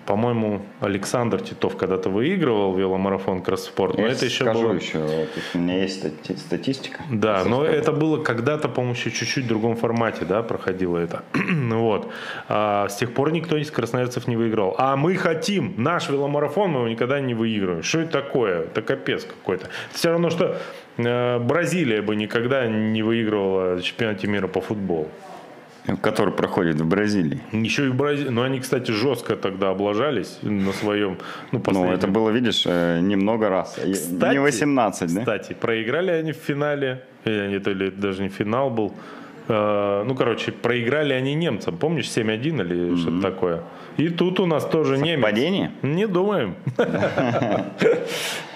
по-моему, 0.06 0.62
Александр 0.82 1.42
Титов 1.42 1.76
когда-то 1.76 2.10
выигрывал 2.10 2.76
веломарафон 2.76 3.42
Кросспорт, 3.42 3.98
но 3.98 4.06
Я 4.06 4.14
это 4.14 4.26
еще 4.26 4.44
скажу 4.44 4.62
было... 4.70 4.74
еще, 4.74 5.00
вот 5.00 5.30
у 5.54 5.58
меня 5.58 5.82
есть 5.82 6.04
стати- 6.04 6.38
статистика. 6.38 7.04
Да, 7.12 7.44
но 7.46 7.64
Скажу. 7.64 7.78
это 7.78 7.92
было 7.92 8.24
когда-то, 8.24 8.70
по-моему, 8.70 8.94
еще 8.96 9.12
чуть-чуть 9.12 9.46
в 9.46 9.48
другом 9.48 9.76
формате, 9.76 10.26
да, 10.26 10.42
проходило 10.44 10.98
это. 10.98 11.24
Вот. 11.80 12.12
А 12.50 12.88
с 12.90 12.98
тех 12.98 13.14
пор 13.14 13.32
никто 13.32 13.56
из 13.58 13.72
красноярцев 13.72 14.28
не 14.28 14.36
выиграл. 14.36 14.76
А 14.78 14.96
мы 14.96 15.16
хотим, 15.16 15.74
наш 15.78 16.10
веломарафон, 16.10 16.72
мы 16.72 16.80
его 16.80 16.88
никогда 16.90 17.20
не 17.22 17.34
выигрываем. 17.34 17.84
Что 17.84 18.00
это 18.00 18.12
такое? 18.12 18.64
Это 18.64 18.82
капец 18.82 19.24
какой-то. 19.24 19.66
Это 19.66 19.98
все 19.98 20.10
равно, 20.10 20.30
что 20.30 20.58
э, 20.98 21.40
Бразилия 21.40 22.02
бы 22.02 22.16
никогда 22.16 22.68
не 22.68 23.02
выигрывала 23.04 23.82
чемпионате 23.82 24.28
мира 24.28 24.48
по 24.48 24.62
футболу. 24.62 25.08
Который 26.02 26.34
проходит 26.34 26.80
в 26.82 26.86
Бразилии. 26.86 27.42
Еще 27.52 27.86
и 27.86 27.90
в 27.90 27.96
Бразилии. 27.96 28.30
Но 28.30 28.44
они, 28.44 28.60
кстати, 28.60 28.92
жестко 28.92 29.36
тогда 29.36 29.70
облажались 29.70 30.38
на 30.42 30.74
своем... 30.74 31.18
Ну, 31.52 31.62
Ну, 31.68 31.92
это 31.92 32.08
было, 32.08 32.30
видишь, 32.30 32.64
э, 32.66 33.00
немного 33.02 33.50
раз. 33.50 33.78
Э, 33.78 33.92
Кстати, 33.92 34.34
не 34.34 34.40
18, 34.40 35.14
да? 35.14 35.20
Кстати, 35.22 35.54
проиграли 35.54 36.12
они 36.12 36.32
в 36.32 36.38
финале. 36.38 37.04
Или 37.26 37.56
это 37.58 37.72
или 37.72 37.90
даже 37.90 38.24
не 38.24 38.30
финал 38.30 38.70
был. 38.70 38.94
Э, 39.50 40.04
ну, 40.06 40.16
короче, 40.16 40.52
проиграли 40.52 41.14
они 41.14 41.34
немцам. 41.34 41.78
Помнишь, 41.78 42.06
7-1 42.06 42.62
или 42.62 42.96
что-то 42.96 43.22
такое? 43.22 43.64
И 43.98 44.10
тут 44.10 44.40
у 44.40 44.46
нас 44.46 44.64
тоже 44.66 44.98
немец. 44.98 45.20
Совпадение? 45.20 45.72
Не 45.82 46.08
думаем. 46.08 46.56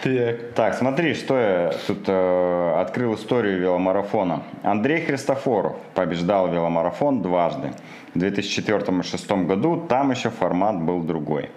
Так. 0.04 0.54
Так, 0.56 0.74
смотри, 0.74 1.14
что 1.14 1.38
я 1.38 1.74
тут 1.88 2.00
э, 2.08 2.82
открыл 2.82 3.16
историю 3.16 3.58
веломарафона. 3.60 4.44
Андрей 4.62 5.00
Христофоров 5.06 5.78
побеждал 5.96 6.52
веломарафон 6.52 7.22
дважды. 7.22 7.72
В 8.14 8.20
2004 8.20 8.80
и 8.80 8.84
2006 8.84 9.32
году 9.48 9.86
там 9.88 10.12
еще 10.12 10.30
формат 10.30 10.82
был 10.82 11.02
другой. 11.04 11.50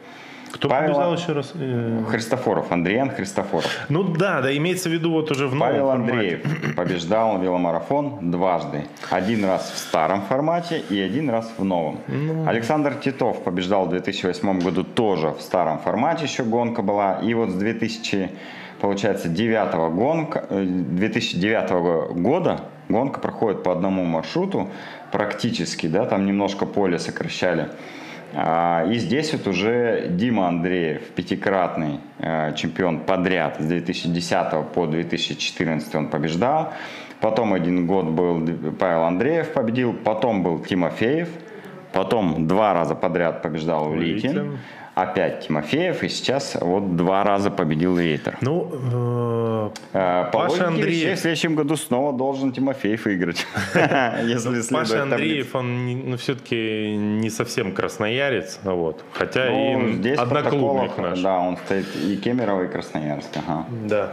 Кто 0.57 0.69
Павел- 0.69 0.95
побеждал 0.95 1.15
еще 1.15 1.33
раз? 1.33 1.53
Э, 1.55 2.03
Христофоров, 2.09 2.73
Андриан 2.73 3.11
Христофоров. 3.11 3.71
Ну 3.89 4.03
да, 4.03 4.41
да, 4.41 4.57
имеется 4.57 4.89
в 4.89 4.93
виду 4.93 5.13
вот 5.13 5.31
уже 5.31 5.47
в 5.47 5.55
новом 5.55 5.69
Павел 5.73 5.91
формате. 5.91 6.13
Андреев 6.13 6.75
побеждал 6.77 7.39
веломарафон 7.41 8.31
дважды. 8.31 8.87
Один 9.11 9.45
раз 9.45 9.71
в 9.71 9.79
старом 9.79 10.23
формате 10.23 10.83
и 10.89 10.99
один 10.99 11.29
раз 11.31 11.53
в 11.59 11.65
новом. 11.65 11.99
Ну. 12.09 12.49
Александр 12.49 12.95
Титов 12.95 13.45
побеждал 13.45 13.87
в 13.87 13.91
2008 13.91 14.61
году 14.61 14.83
тоже 14.83 15.29
в 15.31 15.41
старом 15.43 15.79
формате, 15.79 16.25
еще 16.25 16.43
гонка 16.43 16.83
была. 16.83 17.21
И 17.23 17.35
вот 17.35 17.51
с 17.51 17.55
2000, 17.55 18.31
получается, 18.81 19.29
9 19.29 19.91
гонка, 19.91 20.47
э, 20.49 20.65
2009 20.65 22.15
года 22.15 22.61
гонка 22.89 23.21
проходит 23.21 23.63
по 23.63 23.73
одному 23.73 24.05
маршруту 24.05 24.71
практически, 25.13 25.87
да, 25.87 26.07
там 26.07 26.25
немножко 26.25 26.67
поле 26.67 26.99
сокращали. 26.99 27.69
А, 28.35 28.85
И 28.91 28.99
здесь 28.99 29.33
вот 29.33 29.47
уже 29.47 30.09
Дима 30.11 30.49
Андреев, 30.49 31.03
пятикратный 31.15 32.01
э, 32.19 32.55
чемпион 32.55 33.01
подряд 33.01 33.57
с 33.61 33.65
2010 33.65 34.67
по 34.75 34.87
2014 34.87 35.95
он 35.95 36.09
побеждал. 36.09 36.73
Потом 37.21 37.55
один 37.55 37.87
год 37.87 38.07
был 38.07 38.47
Павел 38.79 39.05
Андреев 39.05 39.53
победил, 39.53 39.95
потом 39.95 40.43
был 40.43 40.59
Тимофеев, 40.59 41.29
потом 41.93 42.47
два 42.47 42.75
раза 42.75 42.95
подряд 42.95 43.43
побеждал 43.43 43.91
Улитин, 43.91 44.31
Улитин. 44.31 44.59
Опять 44.97 45.47
Тимофеев, 45.47 46.03
и 46.03 46.09
сейчас 46.09 46.57
вот 46.61 46.97
два 46.97 47.23
раза 47.23 47.51
победил 47.51 47.99
Рейтер. 47.99 48.39
Ну, 48.41 48.71
э, 48.73 49.71
Э, 49.93 50.25
По 50.33 50.49
Паша 50.49 50.69
Андреев. 50.69 51.19
в 51.19 51.21
следующем 51.21 51.55
году 51.55 51.77
снова 51.77 52.13
должен 52.13 52.53
Тимофеев 52.53 53.05
выиграть. 53.05 53.47
Следовать 53.75 54.71
Паша. 54.71 55.03
Андреев, 55.03 55.55
он 55.55 56.11
ну, 56.11 56.17
все-таки 56.17 56.97
не 56.97 57.31
совсем 57.31 57.73
красноярец, 57.73 58.59
вот. 58.65 59.05
хотя 59.13 59.51
Ну, 59.51 59.89
и 60.03 60.11
одноклубник 60.15 60.97
наш. 60.99 61.21
Да, 61.21 61.39
он 61.39 61.57
стоит 61.59 61.87
и 61.97 62.17
Кемерово, 62.17 62.65
и 62.65 62.69
Красноярск. 62.69 63.29
Да. 63.85 64.13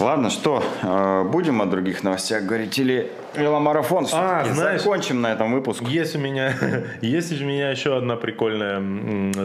Ладно, 0.00 0.30
что, 0.30 0.64
э, 0.82 1.24
будем 1.30 1.60
о 1.60 1.66
других 1.66 2.02
новостях 2.02 2.44
говорить 2.44 2.78
или 2.78 3.12
веломарафон 3.34 4.06
А, 4.12 4.44
знаешь- 4.46 4.80
закончим 4.80 5.20
на 5.20 5.30
этом 5.30 5.52
выпуск? 5.52 5.82
Есть 5.82 6.16
у 6.16 6.18
меня, 6.18 6.54
есть 7.02 7.38
у 7.38 7.44
меня 7.44 7.70
еще 7.70 7.94
одна 7.98 8.16
прикольная 8.16 8.82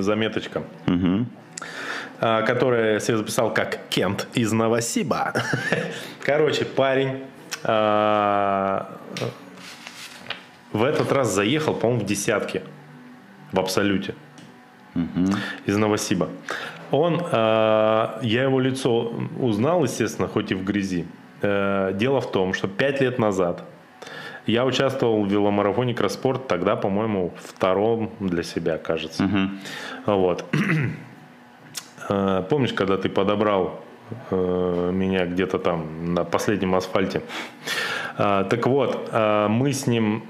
заметочка, 0.02 0.64
а, 2.22 2.42
которую 2.44 2.94
я 2.94 3.00
себе 3.02 3.18
записал 3.18 3.54
как 3.54 3.80
Кент 3.90 4.28
из 4.34 4.54
Новосиба. 4.54 5.34
Короче, 6.22 6.64
парень 6.64 7.26
а, 7.66 8.98
в 10.72 10.86
этот 10.86 11.12
раз 11.12 11.34
заехал, 11.34 11.74
по-моему, 11.74 12.02
в 12.02 12.06
десятке 12.06 12.64
в 13.52 13.60
абсолюте 13.60 14.16
из 15.66 15.76
Новосиба. 15.76 16.30
Он, 16.92 17.20
э, 17.20 18.20
я 18.22 18.44
его 18.44 18.60
лицо 18.60 19.14
узнал, 19.40 19.84
естественно, 19.84 20.28
хоть 20.28 20.52
и 20.52 20.56
в 20.56 20.64
грязи. 20.64 21.06
Э, 21.42 21.92
дело 21.94 22.22
в 22.22 22.32
том, 22.32 22.54
что 22.54 22.68
пять 22.68 23.02
лет 23.02 23.20
назад 23.20 23.64
я 24.46 24.66
участвовал 24.66 25.24
в 25.24 25.28
веломарафоне 25.28 25.94
Кросспорт, 25.94 26.48
тогда, 26.48 26.76
по-моему, 26.76 27.34
втором 27.44 28.12
для 28.20 28.44
себя, 28.44 28.78
кажется. 28.78 29.30
Вот. 30.06 30.46
Э, 32.08 32.44
Помнишь, 32.48 32.72
когда 32.74 32.98
ты 32.98 33.10
подобрал 33.10 33.80
меня 34.30 35.26
где-то 35.26 35.58
там 35.58 36.14
на 36.14 36.24
последнем 36.24 36.76
асфальте? 36.76 37.24
Так 38.16 38.68
вот, 38.68 39.10
мы 39.12 39.74
с 39.74 39.88
ним 39.88 40.24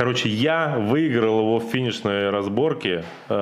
Короче, 0.00 0.30
я 0.30 0.76
выиграл 0.78 1.40
его 1.40 1.58
в 1.58 1.64
финишной 1.64 2.30
разборке 2.30 3.04
э, 3.28 3.34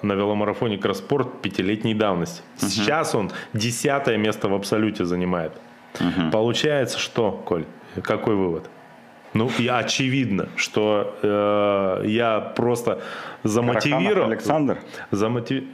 на 0.00 0.12
веломарафоне 0.14 0.78
Кросспорт 0.78 1.42
пятилетней 1.42 1.92
давности. 1.92 2.40
Сейчас 2.56 3.14
он 3.14 3.30
десятое 3.52 4.16
место 4.16 4.48
в 4.48 4.54
абсолюте 4.54 5.04
занимает. 5.04 5.52
Получается, 6.32 6.98
что, 6.98 7.30
Коль, 7.30 7.66
какой 8.02 8.36
вывод? 8.36 8.70
Ну, 9.34 9.50
и 9.58 9.68
очевидно, 9.68 10.48
что 10.56 11.14
э, 11.22 12.06
я 12.06 12.40
просто 12.40 13.02
замотивировал. 13.42 14.30
Александр. 14.30 14.78
замоти- 15.10 15.68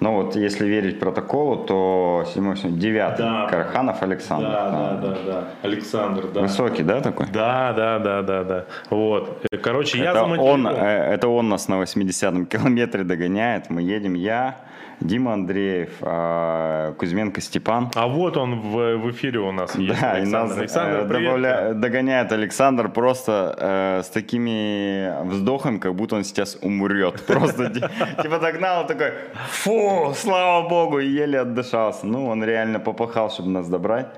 Ну 0.00 0.14
вот, 0.14 0.34
если 0.34 0.66
верить 0.66 0.98
протоколу, 0.98 1.56
то 1.64 2.24
седьмой, 2.32 2.56
девятый. 2.56 3.24
Да. 3.26 3.46
Караханов 3.50 4.02
Александр. 4.02 4.48
А. 4.50 5.14
да. 5.26 5.44
Александр, 5.62 6.26
да. 6.32 6.40
Высокий, 6.40 6.82
да, 6.82 7.00
такой? 7.00 7.26
Да, 7.32 7.72
да, 7.76 7.98
да, 7.98 8.22
да, 8.22 8.44
да. 8.44 8.64
Вот. 8.88 9.44
Короче, 9.62 9.98
я 9.98 10.12
это, 10.12 10.24
он, 10.24 10.66
э, 10.66 11.14
это 11.14 11.28
он 11.28 11.50
нас 11.50 11.68
на 11.68 11.74
80-м 11.82 12.46
километре 12.46 13.04
догоняет. 13.04 13.68
Мы 13.68 13.82
едем 13.82 14.14
я, 14.14 14.56
Дима 15.00 15.32
Андреев, 15.32 15.90
а, 16.02 16.92
Кузьменко 16.92 17.40
Степан. 17.40 17.90
А 17.94 18.06
вот 18.06 18.36
он 18.36 18.60
в, 18.60 18.96
в 18.96 19.10
эфире 19.10 19.38
у 19.38 19.50
нас 19.50 19.74
есть. 19.74 19.98
Да, 20.00 20.18
и 20.18 20.20
Александр. 20.22 20.48
нас 20.48 20.58
Александр, 20.58 20.96
э, 20.98 21.08
привет. 21.08 21.32
добавля- 21.34 21.74
догоняет 21.74 22.32
Александр 22.32 22.90
просто 22.90 23.54
э, 23.58 24.02
с 24.04 24.08
такими 24.08 25.26
вздохами, 25.26 25.78
как 25.78 25.94
будто 25.94 26.16
он 26.16 26.24
сейчас 26.24 26.58
умрет. 26.60 27.22
Просто 27.26 27.70
ти- 27.70 27.80
типа 28.22 28.38
догнал 28.38 28.86
такой, 28.86 29.12
фу, 29.48 29.89
слава 30.14 30.68
богу, 30.68 30.98
еле 30.98 31.40
отдышался. 31.40 32.06
Ну, 32.06 32.26
он 32.26 32.44
реально 32.44 32.80
попахал, 32.80 33.30
чтобы 33.30 33.50
нас 33.50 33.68
добрать. 33.68 34.08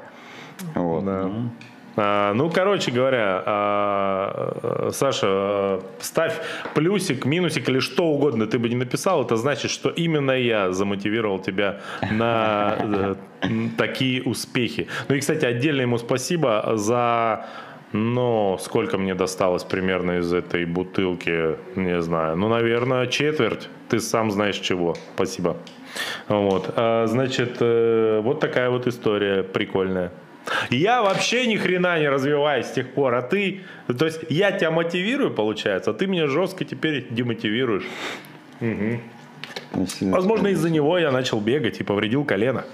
Вот. 0.74 1.04
Да. 1.04 1.30
А, 1.96 2.32
ну, 2.32 2.50
короче 2.50 2.90
говоря, 2.90 3.42
а, 3.44 4.88
э, 4.88 4.90
Саша, 4.92 5.26
э, 5.26 5.80
ставь 6.00 6.40
плюсик, 6.74 7.26
минусик 7.26 7.68
или 7.68 7.80
что 7.80 8.06
угодно 8.06 8.46
ты 8.46 8.58
бы 8.58 8.68
не 8.68 8.76
написал, 8.76 9.24
это 9.24 9.36
значит, 9.36 9.70
что 9.70 9.90
именно 9.90 10.32
я 10.32 10.72
замотивировал 10.72 11.38
тебя 11.38 11.80
на 12.10 12.76
э, 12.80 13.14
такие 13.76 14.22
успехи. 14.22 14.88
Ну 15.08 15.16
и, 15.16 15.20
кстати, 15.20 15.44
отдельно 15.44 15.82
ему 15.82 15.98
спасибо 15.98 16.72
за 16.76 17.44
ну, 17.92 18.58
сколько 18.60 18.98
мне 18.98 19.14
досталось 19.14 19.64
примерно 19.64 20.18
из 20.18 20.32
этой 20.32 20.64
бутылки, 20.64 21.56
не 21.76 22.00
знаю. 22.02 22.36
Ну, 22.36 22.48
наверное, 22.48 23.06
четверть. 23.06 23.68
Ты 23.88 24.00
сам 24.00 24.30
знаешь 24.30 24.56
чего. 24.58 24.96
Спасибо. 25.14 25.56
Вот. 26.28 26.72
А, 26.76 27.06
значит, 27.06 27.56
э, 27.60 28.20
вот 28.22 28.40
такая 28.40 28.70
вот 28.70 28.86
история 28.86 29.42
прикольная. 29.42 30.10
Я 30.70 31.02
вообще 31.02 31.46
ни 31.46 31.56
хрена 31.56 31.98
не 32.00 32.08
развиваюсь 32.08 32.66
с 32.66 32.72
тех 32.72 32.92
пор, 32.94 33.14
а 33.14 33.22
ты, 33.22 33.60
то 33.96 34.06
есть 34.06 34.20
я 34.28 34.50
тебя 34.50 34.70
мотивирую, 34.70 35.30
получается, 35.32 35.90
а 35.92 35.94
ты 35.94 36.06
меня 36.06 36.26
жестко 36.26 36.64
теперь 36.64 37.06
демотивируешь. 37.10 37.84
Если- 38.60 40.10
Возможно, 40.10 40.48
из-за 40.48 40.70
него 40.70 40.98
я 40.98 41.10
начал 41.12 41.40
бегать 41.40 41.80
и 41.80 41.84
повредил 41.84 42.24
колено. 42.24 42.64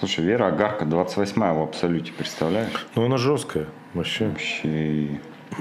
Слушай, 0.00 0.24
Вера 0.24 0.46
Агарка 0.48 0.84
28 0.84 1.52
в 1.54 1.62
абсолюте, 1.62 2.12
представляешь? 2.12 2.72
Ну, 2.96 3.04
она 3.04 3.18
жесткая 3.18 3.66
вообще. 3.94 4.28
Вообще. 4.28 5.20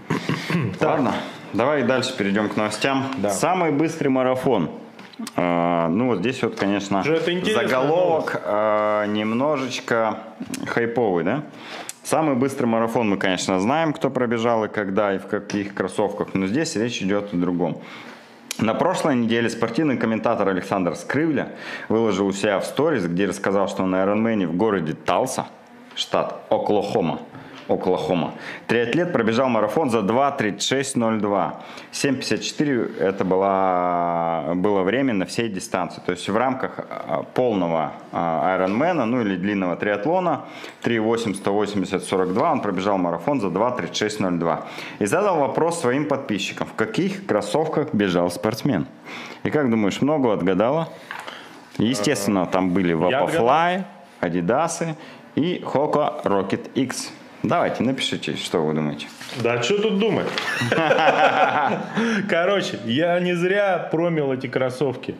Ладно, 0.80 1.14
давай 1.54 1.84
дальше 1.84 2.16
перейдем 2.18 2.50
к 2.50 2.56
новостям. 2.56 3.06
Да. 3.18 3.30
Самый 3.30 3.72
быстрый 3.72 4.10
марафон. 4.10 4.72
А, 5.36 5.88
ну 5.90 6.08
вот 6.08 6.20
здесь 6.20 6.42
вот, 6.42 6.56
конечно, 6.56 7.04
заголовок 7.04 8.42
а, 8.44 9.06
немножечко 9.06 10.20
хайповый, 10.68 11.24
да? 11.24 11.44
Самый 12.04 12.36
быстрый 12.36 12.66
марафон 12.66 13.10
мы, 13.10 13.18
конечно, 13.18 13.60
знаем, 13.60 13.94
кто 13.94 14.10
пробежал 14.10 14.66
и 14.66 14.68
когда, 14.68 15.14
и 15.14 15.20
в 15.20 15.28
каких 15.28 15.76
кроссовках, 15.76 16.34
но 16.34 16.48
здесь 16.48 16.76
речь 16.76 17.02
идет 17.02 17.34
о 17.34 17.38
другом. 17.38 17.82
На 18.58 18.74
прошлой 18.74 19.16
неделе 19.16 19.50
спортивный 19.50 19.98
комментатор 19.98 20.48
Александр 20.50 20.96
Скрывля 20.96 21.54
выложил 21.90 22.28
у 22.28 22.32
себя 22.32 22.60
в 22.60 22.66
сторис, 22.66 23.06
где 23.06 23.28
рассказал, 23.28 23.68
что 23.68 23.86
на 23.86 24.04
Ironman 24.04 24.48
в 24.48 24.56
городе 24.56 24.94
Талса, 24.94 25.48
штат 25.96 26.44
Оклахома, 26.50 27.22
Оклахома, 27.72 28.34
триатлет 28.68 29.14
пробежал 29.14 29.50
марафон 29.50 29.90
за 29.90 30.00
2.36.02. 30.00 31.54
7.54 31.92 33.00
это 33.00 33.24
была, 33.24 34.54
было 34.56 34.84
время 34.84 35.14
на 35.14 35.26
всей 35.26 35.50
дистанции. 35.50 36.02
То 36.06 36.12
есть 36.12 36.28
в 36.28 36.36
рамках 36.36 36.80
а, 36.80 37.24
полного 37.34 37.94
а, 38.12 38.58
Ironman, 38.58 39.06
ну 39.06 39.22
или 39.22 39.36
длинного 39.38 39.76
триатлона, 39.76 40.46
3.8, 40.84 41.36
180, 41.36 42.04
42, 42.04 42.52
он 42.52 42.62
пробежал 42.62 42.98
марафон 42.98 43.40
за 43.40 43.48
2.36.02. 43.48 44.64
И 45.00 45.06
задал 45.06 45.40
вопрос 45.40 45.80
своим 45.80 46.08
подписчикам, 46.08 46.68
в 46.68 46.74
каких 46.74 47.26
кроссовках 47.26 47.94
бежал 47.94 48.30
спортсмен. 48.30 48.88
И 49.44 49.50
как 49.50 49.70
думаешь, 49.70 50.02
много 50.02 50.34
отгадала? 50.34 50.90
Естественно, 51.78 52.46
там 52.46 52.72
были 52.72 52.96
Vaporfly, 52.96 53.84
Adidas 54.22 54.96
и 55.36 55.64
Hoka 55.64 56.24
Rocket 56.24 56.72
X. 56.76 57.12
Давайте, 57.44 57.84
напишите, 57.84 58.36
что 58.36 58.60
вы 58.60 58.74
думаете. 58.74 59.08
Да 59.44 59.62
что 59.64 59.82
тут 59.82 60.00
думать? 60.00 60.28
Короче, 62.30 62.80
я 62.86 63.20
не 63.20 63.34
зря 63.34 63.90
промил 63.92 64.32
эти 64.32 64.48
кроссовки. 64.48 65.16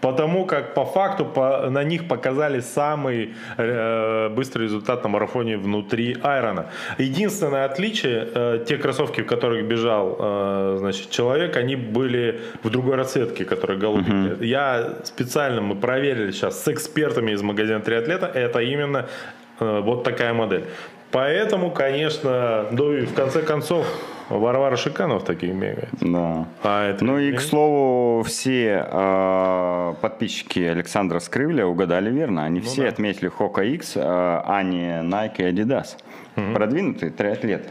Потому 0.00 0.46
как 0.46 0.74
по 0.74 0.84
факту 0.84 1.26
по, 1.26 1.68
на 1.70 1.84
них 1.84 2.08
показали 2.08 2.60
самый 2.60 3.34
э, 3.58 4.28
быстрый 4.30 4.62
результат 4.62 5.02
на 5.02 5.10
марафоне 5.10 5.58
внутри 5.58 6.16
Айрона. 6.22 6.66
Единственное 6.98 7.66
отличие, 7.66 8.26
э, 8.34 8.64
те 8.66 8.78
кроссовки, 8.78 9.20
в 9.20 9.26
которых 9.26 9.66
бежал 9.66 10.16
э, 10.18 10.76
значит, 10.78 11.10
человек, 11.10 11.56
они 11.56 11.76
были 11.76 12.40
в 12.62 12.70
другой 12.70 12.96
расцветке, 12.96 13.44
которая 13.44 13.78
голубенькая. 13.78 14.36
Uh-huh. 14.36 14.46
Я 14.46 14.94
специально, 15.04 15.60
мы 15.60 15.74
проверили 15.74 16.32
сейчас 16.32 16.64
с 16.64 16.68
экспертами 16.68 17.32
из 17.32 17.42
магазина 17.42 17.80
Триатлета, 17.80 18.26
это 18.26 18.60
именно 18.60 19.06
э, 19.60 19.80
вот 19.80 20.02
такая 20.02 20.32
модель. 20.32 20.64
Поэтому, 21.10 21.70
конечно, 21.70 22.66
ну 22.70 22.92
и 22.92 23.04
в 23.04 23.14
конце 23.14 23.42
концов, 23.42 23.86
Варвара 24.30 24.76
Шиканов 24.76 25.24
такие 25.24 25.52
бегает. 25.52 25.88
Да. 26.00 26.46
А 26.62 26.90
это 26.90 27.04
ну 27.04 27.18
и, 27.18 27.32
к 27.32 27.40
слову, 27.40 28.22
все 28.22 28.86
э, 28.88 29.94
подписчики 30.00 30.60
Александра 30.60 31.18
Скрывля 31.18 31.66
угадали 31.66 32.10
верно. 32.10 32.44
Они 32.44 32.60
ну 32.60 32.66
все 32.66 32.82
да. 32.82 32.88
отметили 32.90 33.28
Хока 33.28 33.62
X, 33.62 33.96
э, 33.96 34.00
а 34.02 34.62
не 34.62 35.02
Nike 35.02 35.38
и 35.38 35.52
Adidas. 35.52 35.96
Угу. 36.36 36.54
Продвинутые 36.54 37.10
триатлеты. 37.10 37.70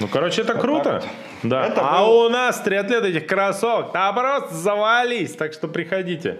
Ну, 0.00 0.08
короче, 0.08 0.42
это 0.42 0.54
вот 0.54 0.62
круто. 0.62 0.92
Вот. 0.94 1.50
Да. 1.50 1.66
Это 1.66 1.80
а 1.80 2.04
был... 2.04 2.26
у 2.26 2.28
нас 2.28 2.60
триатлет 2.60 3.04
этих 3.04 3.26
кроссовок, 3.28 3.92
да 3.92 4.12
просто 4.12 4.52
завались, 4.54 5.36
так 5.36 5.52
что 5.52 5.68
приходите. 5.68 6.38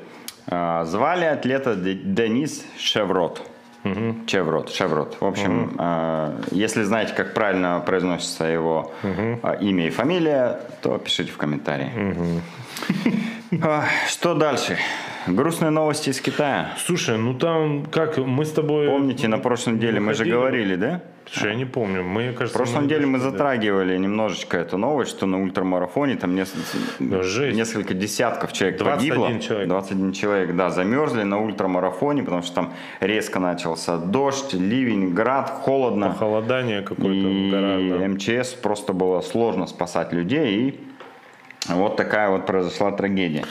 А, 0.48 0.84
звали 0.84 1.26
атлета 1.26 1.76
Денис 1.76 2.64
Шеврот. 2.76 3.40
Угу. 3.84 4.26
Чеврот, 4.26 4.70
Шеврот. 4.70 5.16
В 5.20 5.24
общем, 5.24 5.62
угу. 5.62 5.74
э, 5.78 6.42
если 6.50 6.82
знаете, 6.82 7.14
как 7.14 7.34
правильно 7.34 7.82
произносится 7.84 8.44
его 8.44 8.92
угу. 9.02 9.40
э, 9.42 9.58
имя 9.60 9.86
и 9.86 9.90
фамилия, 9.90 10.60
то 10.82 10.98
пишите 10.98 11.32
в 11.32 11.36
комментарии. 11.36 11.90
Угу. 12.10 13.62
Э, 13.64 13.82
что 14.08 14.34
дальше? 14.34 14.76
Грустные 15.26 15.70
новости 15.70 16.10
из 16.10 16.20
Китая. 16.20 16.74
Слушай, 16.78 17.18
ну 17.18 17.34
там 17.34 17.86
как 17.86 18.18
мы 18.18 18.44
с 18.44 18.52
тобой... 18.52 18.86
Помните, 18.88 19.28
на 19.28 19.38
прошлой 19.38 19.74
неделе 19.74 20.00
мы 20.00 20.14
же 20.14 20.24
говорили, 20.24 20.76
да? 20.76 21.00
Слушай, 21.32 21.50
я 21.50 21.54
не 21.54 21.64
помню. 21.64 22.02
Мы, 22.02 22.32
кажется, 22.32 22.58
в 22.58 22.62
прошлом 22.62 22.88
деле 22.88 23.06
мы 23.06 23.20
затрагивали 23.20 23.96
немножечко 23.96 24.56
эту 24.56 24.78
новость, 24.78 25.12
что 25.12 25.26
на 25.26 25.40
ультрамарафоне 25.40 26.16
там 26.16 26.34
несколько, 26.34 26.64
да, 26.98 27.22
несколько 27.52 27.94
десятков 27.94 28.52
человек 28.52 28.78
21 28.78 29.14
погибло. 29.14 29.40
Человек. 29.40 29.68
21 29.68 30.12
человек, 30.12 30.56
да, 30.56 30.70
замерзли 30.70 31.22
на 31.22 31.40
ультрамарафоне, 31.40 32.24
потому 32.24 32.42
что 32.42 32.54
там 32.54 32.72
резко 32.98 33.38
начался 33.38 33.98
дождь, 33.98 34.54
ливень, 34.54 35.14
град, 35.14 35.50
холодно. 35.50 36.08
Похолодание 36.08 36.82
какое-то. 36.82 37.28
И 37.28 37.50
гора, 37.50 37.98
да. 37.98 38.08
МЧС 38.08 38.54
просто 38.54 38.92
было 38.92 39.20
сложно 39.20 39.66
спасать 39.66 40.12
людей, 40.12 40.68
и 40.68 40.80
вот 41.68 41.96
такая 41.96 42.30
вот 42.30 42.46
произошла 42.46 42.90
трагедия. 42.90 43.44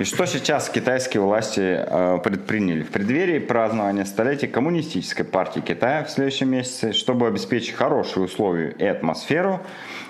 И 0.00 0.04
что 0.04 0.26
сейчас 0.26 0.68
китайские 0.68 1.22
власти 1.22 1.60
э, 1.60 2.18
предприняли? 2.24 2.82
В 2.82 2.90
преддверии 2.90 3.38
празднования 3.38 4.04
столетия 4.04 4.48
Коммунистической 4.48 5.24
партии 5.24 5.60
Китая 5.60 6.04
в 6.04 6.10
следующем 6.10 6.50
месяце, 6.50 6.92
чтобы 6.92 7.26
обеспечить 7.26 7.74
хорошие 7.74 8.24
условия 8.24 8.74
и 8.78 8.84
атмосферу, 8.84 9.60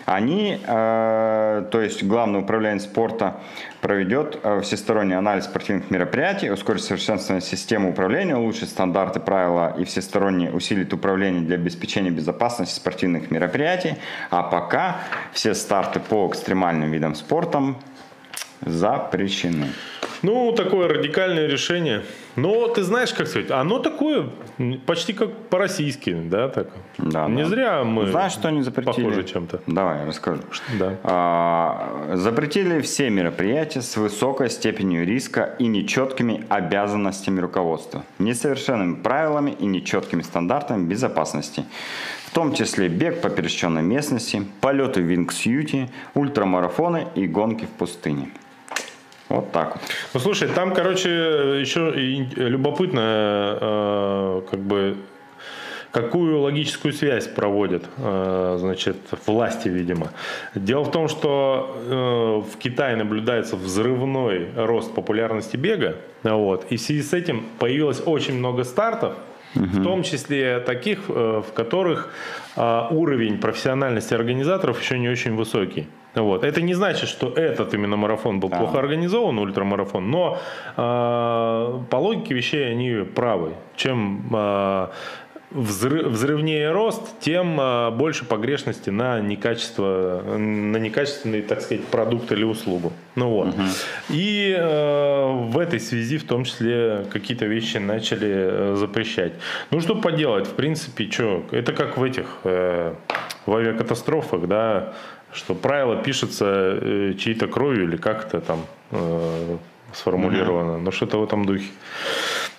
они, 0.07 0.61
э, 0.65 1.65
то 1.71 1.81
есть 1.81 2.03
главный 2.05 2.41
управление 2.41 2.81
спорта, 2.81 3.37
проведет 3.81 4.39
э, 4.43 4.61
всесторонний 4.63 5.17
анализ 5.17 5.45
спортивных 5.45 5.91
мероприятий, 5.91 6.51
ускорит 6.51 6.83
совершенствование 6.83 7.41
системы 7.43 7.91
управления, 7.91 8.37
улучшит 8.37 8.69
стандарты, 8.69 9.21
правила 9.21 9.75
и 9.79 9.85
всесторонне 9.85 10.51
усилит 10.51 10.93
управление 10.93 11.43
для 11.43 11.57
обеспечения 11.57 12.11
безопасности 12.11 12.75
спортивных 12.75 13.31
мероприятий. 13.31 13.97
А 14.31 14.43
пока 14.43 14.99
все 15.33 15.55
старты 15.55 16.01
по 16.01 16.29
экстремальным 16.29 16.91
видам 16.91 17.15
спорта 17.15 17.75
запрещены. 18.61 19.69
Ну, 20.23 20.53
такое 20.53 20.89
радикальное 20.89 21.47
решение. 21.47 22.03
Но 22.37 22.69
ты 22.69 22.83
знаешь, 22.83 23.13
как 23.13 23.29
сказать, 23.29 23.51
оно 23.51 23.79
такое 23.79 24.31
почти 24.87 25.13
как 25.13 25.33
по-российски, 25.49 26.15
да, 26.15 26.49
так. 26.49 26.69
Да, 26.99 27.29
не 27.29 27.43
да. 27.43 27.49
зря 27.49 27.85
мы. 27.85 28.09
Знаешь, 28.09 28.33
что 28.33 28.49
они 28.49 28.63
запретили? 28.63 29.05
Похоже 29.05 29.25
чем-то. 29.25 29.61
Давай, 29.67 30.01
я 30.01 30.07
расскажу. 30.07 30.43
Да. 30.79 30.99
А, 31.03 32.11
запретили 32.15 32.81
все 32.81 33.11
мероприятия 33.11 33.83
с 33.83 33.97
высокой 33.97 34.51
степенью 34.51 35.07
риска 35.07 35.55
и 35.59 35.67
нечеткими 35.67 36.45
обязанностями 36.49 37.41
руководства, 37.41 38.05
несовершенными 38.19 38.97
правилами 38.97 39.53
и 39.53 39.67
нечеткими 39.67 40.23
стандартами 40.23 40.87
безопасности 40.87 41.65
в 42.27 42.31
том 42.35 42.53
числе 42.53 42.89
бег 42.89 43.21
по 43.21 43.31
пересеченной 43.31 43.83
местности, 43.83 44.43
полеты 44.61 45.01
в 45.01 45.05
вингсьюти, 45.05 45.89
ультрамарафоны 46.15 47.07
и 47.15 47.29
гонки 47.29 47.65
в 47.65 47.69
пустыне. 47.69 48.29
Вот 49.35 49.53
так 49.53 49.75
вот. 49.75 49.83
Ну 50.15 50.21
слушай, 50.21 50.49
там, 50.49 50.73
короче, 50.73 51.11
еще 51.61 51.91
любопытно, 52.37 53.59
э, 53.61 54.43
как 54.51 54.61
бы 54.61 54.97
какую 55.91 56.41
логическую 56.41 56.93
связь 56.93 57.29
проводят, 57.29 57.85
э, 57.99 58.57
значит, 58.59 58.97
власти, 59.27 59.69
видимо. 59.69 60.09
Дело 60.55 60.85
в 60.85 60.91
том, 60.91 61.09
что 61.09 61.77
э, 61.77 62.53
в 62.53 62.59
Китае 62.59 62.97
наблюдается 62.97 63.55
взрывной 63.55 64.49
рост 64.57 64.93
популярности 64.93 65.57
бега, 65.57 65.97
вот, 66.25 66.67
и 66.71 66.77
в 66.77 66.81
связи 66.81 67.03
с 67.03 67.13
этим 67.13 67.47
появилось 67.59 68.03
очень 68.05 68.35
много 68.35 68.65
стартов, 68.65 69.15
угу. 69.55 69.65
в 69.65 69.83
том 69.83 70.03
числе 70.03 70.61
таких, 70.61 71.09
в 71.09 71.47
которых 71.55 72.11
уровень 72.57 73.39
профессиональности 73.39 74.15
организаторов 74.15 74.81
еще 74.81 74.99
не 74.99 75.09
очень 75.09 75.35
высокий. 75.35 75.89
Вот. 76.15 76.45
Это 76.45 76.63
не 76.63 76.75
значит, 76.75 77.09
что 77.09 77.29
этот 77.29 77.75
именно 77.75 77.97
марафон 77.97 78.41
был 78.41 78.49
а. 78.53 78.59
плохо 78.59 78.79
организован, 78.79 79.39
ультрамарафон, 79.39 80.11
но 80.11 80.39
э, 80.77 81.81
по 81.91 81.97
логике 81.97 82.35
вещей 82.35 82.71
они 82.71 83.05
правы. 83.05 83.55
Чем 83.77 84.25
э, 84.33 84.89
взрыв, 85.55 86.09
взрывнее 86.09 86.73
рост, 86.73 87.01
тем 87.21 87.59
э, 87.61 87.91
больше 87.91 88.25
погрешности 88.25 88.91
на 88.91 89.21
некачество, 89.21 90.23
на 90.37 90.77
некачественный, 90.77 91.43
так 91.43 91.63
сказать, 91.63 91.85
продукт 91.85 92.31
или 92.33 92.45
услугу. 92.45 92.93
Ну 93.15 93.29
вот. 93.31 93.49
Угу. 93.49 93.63
И 94.11 94.55
э, 94.59 95.33
в 95.49 95.59
этой 95.59 95.81
связи, 95.81 96.19
в 96.19 96.25
том 96.25 96.45
числе, 96.45 97.07
какие-то 97.11 97.47
вещи 97.47 97.79
начали 97.79 98.33
э, 98.33 98.77
запрещать. 98.77 99.33
Ну 99.71 99.81
что 99.81 99.95
поделать, 99.95 100.47
в 100.47 100.53
принципе, 100.53 101.11
что, 101.11 101.45
это 101.53 101.73
как 101.73 101.97
в 101.97 102.03
этих 102.03 102.27
э, 102.45 102.95
в 103.47 103.55
авиакатастрофах, 103.55 104.49
да, 104.49 104.95
что 105.33 105.55
правило 105.55 105.97
пишется 105.97 106.79
э, 106.81 107.15
чьей-то 107.19 107.47
кровью 107.47 107.85
или 107.85 107.97
как-то 107.97 108.41
там 108.41 108.67
э, 108.91 109.57
сформулировано. 109.93 110.79
Mm-hmm. 110.79 110.83
Ну, 110.83 110.93
что-то 110.93 111.19
в 111.19 111.25
этом 111.25 111.45
духе. 111.45 111.71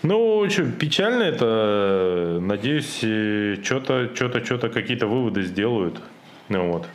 Ну, 0.08 0.48
что, 0.52 0.66
печально 0.66 1.24
это. 1.24 2.38
Надеюсь, 2.40 3.00
э, 3.02 3.58
что-то, 3.64 4.14
что-то, 4.14 4.46
что-то, 4.46 4.70
какие-то 4.70 5.08
выводы 5.08 5.42
сделают. 5.42 6.00
Ну, 6.48 6.74
вот 6.74 6.88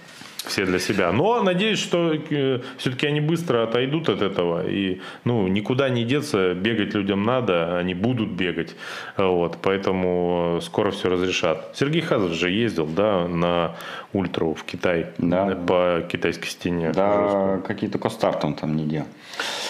все 0.47 0.65
для 0.65 0.79
себя. 0.79 1.13
Но 1.13 1.43
надеюсь, 1.43 1.79
что 1.79 2.13
э, 2.13 2.61
все-таки 2.79 3.07
они 3.07 3.21
быстро 3.21 3.65
отойдут 3.65 4.09
от 4.09 4.23
этого. 4.23 4.67
И 4.67 5.01
ну, 5.25 5.49
никуда 5.49 5.89
не 5.89 6.05
деться, 6.05 6.55
бегать 6.55 6.95
людям 6.95 7.25
надо, 7.25 7.79
они 7.79 7.95
будут 7.95 8.31
бегать. 8.31 8.75
Вот, 9.17 9.59
поэтому 9.63 10.61
скоро 10.63 10.91
все 10.91 11.09
разрешат. 11.09 11.71
Сергей 11.75 12.03
Хазов 12.03 12.33
же 12.33 12.51
ездил 12.51 12.87
да, 12.87 13.29
на 13.29 13.77
ультру 14.13 14.55
в 14.55 14.65
Китай 14.65 15.07
да. 15.19 15.57
по 15.67 16.03
китайской 16.11 16.49
стене. 16.49 16.93
Да, 16.93 17.61
какие 17.67 17.91
только 17.91 18.09
старт 18.09 18.45
он 18.45 18.55
там 18.55 18.77
не 18.77 18.85
делал. 18.85 19.07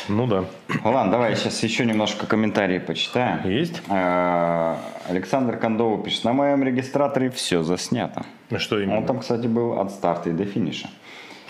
Ну 0.08 0.26
да. 0.26 0.44
Ладно, 0.84 1.12
давай 1.12 1.36
сейчас 1.36 1.62
еще 1.62 1.84
немножко 1.84 2.26
комментарии 2.26 2.78
почитаем. 2.78 3.48
Есть? 3.48 3.82
А, 3.88 4.78
Александр 5.08 5.56
Кондова 5.56 6.02
пишет, 6.02 6.24
на 6.24 6.32
моем 6.32 6.62
регистраторе 6.64 7.30
все 7.30 7.62
заснято. 7.62 8.24
Что 8.58 8.80
именно? 8.80 8.98
Он 8.98 9.06
там, 9.06 9.20
кстати, 9.20 9.46
был 9.46 9.78
от 9.78 9.90
старта 9.90 10.30
и 10.30 10.32
до 10.32 10.44
финиша. 10.44 10.88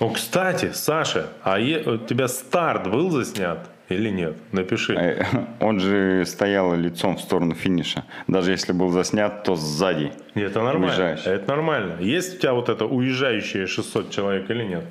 О, 0.01 0.11
кстати, 0.11 0.71
Саша, 0.73 1.27
а 1.43 1.59
у 1.59 1.99
тебя 1.99 2.29
старт 2.29 2.91
был 2.91 3.11
заснят? 3.11 3.69
Или 3.91 4.11
нет? 4.11 4.37
Напиши. 4.53 4.95
Э, 4.95 5.25
он 5.61 5.81
же 5.81 6.25
стоял 6.25 6.75
лицом 6.75 7.17
в 7.17 7.21
сторону 7.21 7.55
финиша. 7.55 8.05
Даже 8.29 8.53
если 8.53 8.73
был 8.73 8.91
заснят, 8.91 9.43
то 9.43 9.57
сзади. 9.57 10.13
Нет, 10.35 10.53
это 10.53 10.63
нормально. 10.63 10.87
Уезжаешь. 10.87 11.27
Это 11.27 11.49
нормально. 11.49 11.97
Есть 12.01 12.37
у 12.37 12.39
тебя 12.39 12.53
вот 12.55 12.69
это 12.69 12.87
уезжающие 12.87 13.67
600 13.67 14.11
человек 14.11 14.49
или 14.49 14.65
нет? 14.65 14.85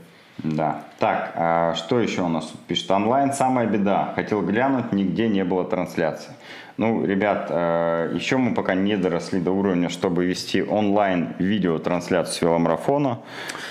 Да. 0.43 0.83
Так, 0.99 1.31
а 1.35 1.75
что 1.75 1.99
еще 1.99 2.21
у 2.21 2.29
нас 2.29 2.47
тут 2.47 2.61
пишет? 2.61 2.91
Онлайн 2.91 3.33
самая 3.33 3.67
беда. 3.67 4.13
Хотел 4.15 4.41
глянуть, 4.41 4.91
нигде 4.91 5.27
не 5.27 5.43
было 5.43 5.65
трансляции. 5.65 6.31
Ну, 6.79 7.05
ребят, 7.05 7.47
э, 7.49 8.13
еще 8.15 8.37
мы 8.37 8.53
пока 8.53 8.73
не 8.73 8.95
доросли 8.95 9.41
до 9.41 9.51
уровня, 9.51 9.89
чтобы 9.89 10.25
вести 10.25 10.63
онлайн 10.63 11.35
видеотрансляцию 11.37 12.49
веломарафона. 12.49 13.19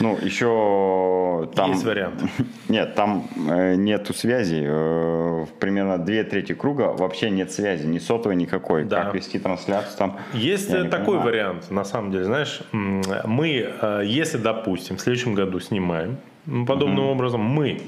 Ну, 0.01 0.19
еще 0.21 1.49
там... 1.55 1.71
Есть 1.71 1.85
вариант. 1.85 2.23
Нет, 2.69 2.95
там 2.95 3.27
э, 3.49 3.77
нету 3.77 4.13
связи. 4.13 4.63
Э, 4.63 5.47
примерно 5.59 5.97
две 5.97 6.23
трети 6.23 6.53
круга 6.53 6.93
вообще 6.99 7.31
нет 7.31 7.51
связи, 7.51 7.87
ни 7.87 7.99
сотовой, 7.99 8.37
никакой. 8.37 8.85
Да. 8.85 9.05
Как 9.05 9.15
вести 9.15 9.39
трансляцию 9.39 9.97
там? 9.97 10.17
Есть 10.35 10.69
такой 10.69 10.91
понимаю. 10.91 11.23
вариант, 11.23 11.71
на 11.71 11.85
самом 11.85 12.11
деле, 12.11 12.25
знаешь, 12.25 12.61
мы, 12.73 13.73
если, 14.05 14.37
допустим, 14.37 14.97
в 14.97 15.01
следующем 15.01 15.33
году 15.33 15.61
снимаем 15.61 16.19
подобным 16.67 17.07
образом, 17.07 17.41
мы 17.41 17.81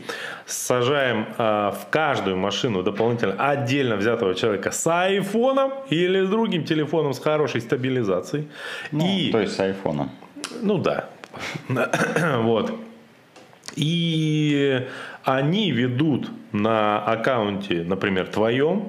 сажаем 0.47 1.27
э, 1.39 1.71
в 1.71 1.87
каждую 1.91 2.37
машину 2.37 2.83
дополнительно 2.83 3.35
отдельно 3.35 3.97
взятого 3.97 4.35
человека 4.35 4.71
с 4.71 4.87
айфоном 4.87 5.73
или 5.91 6.25
с 6.25 6.29
другим 6.29 6.65
телефоном 6.65 7.13
с 7.13 7.21
хорошей 7.21 7.61
стабилизацией. 7.61 8.49
Ну, 8.93 9.07
и, 9.07 9.31
То 9.31 9.41
есть 9.41 9.55
с 9.55 9.61
айфоном. 9.61 10.11
ну 10.63 10.79
да, 10.79 11.09
вот. 12.39 12.73
И 13.77 14.87
они 15.25 15.71
ведут 15.71 16.31
на 16.53 16.99
аккаунте, 16.99 17.83
например, 17.83 18.27
твоем, 18.27 18.89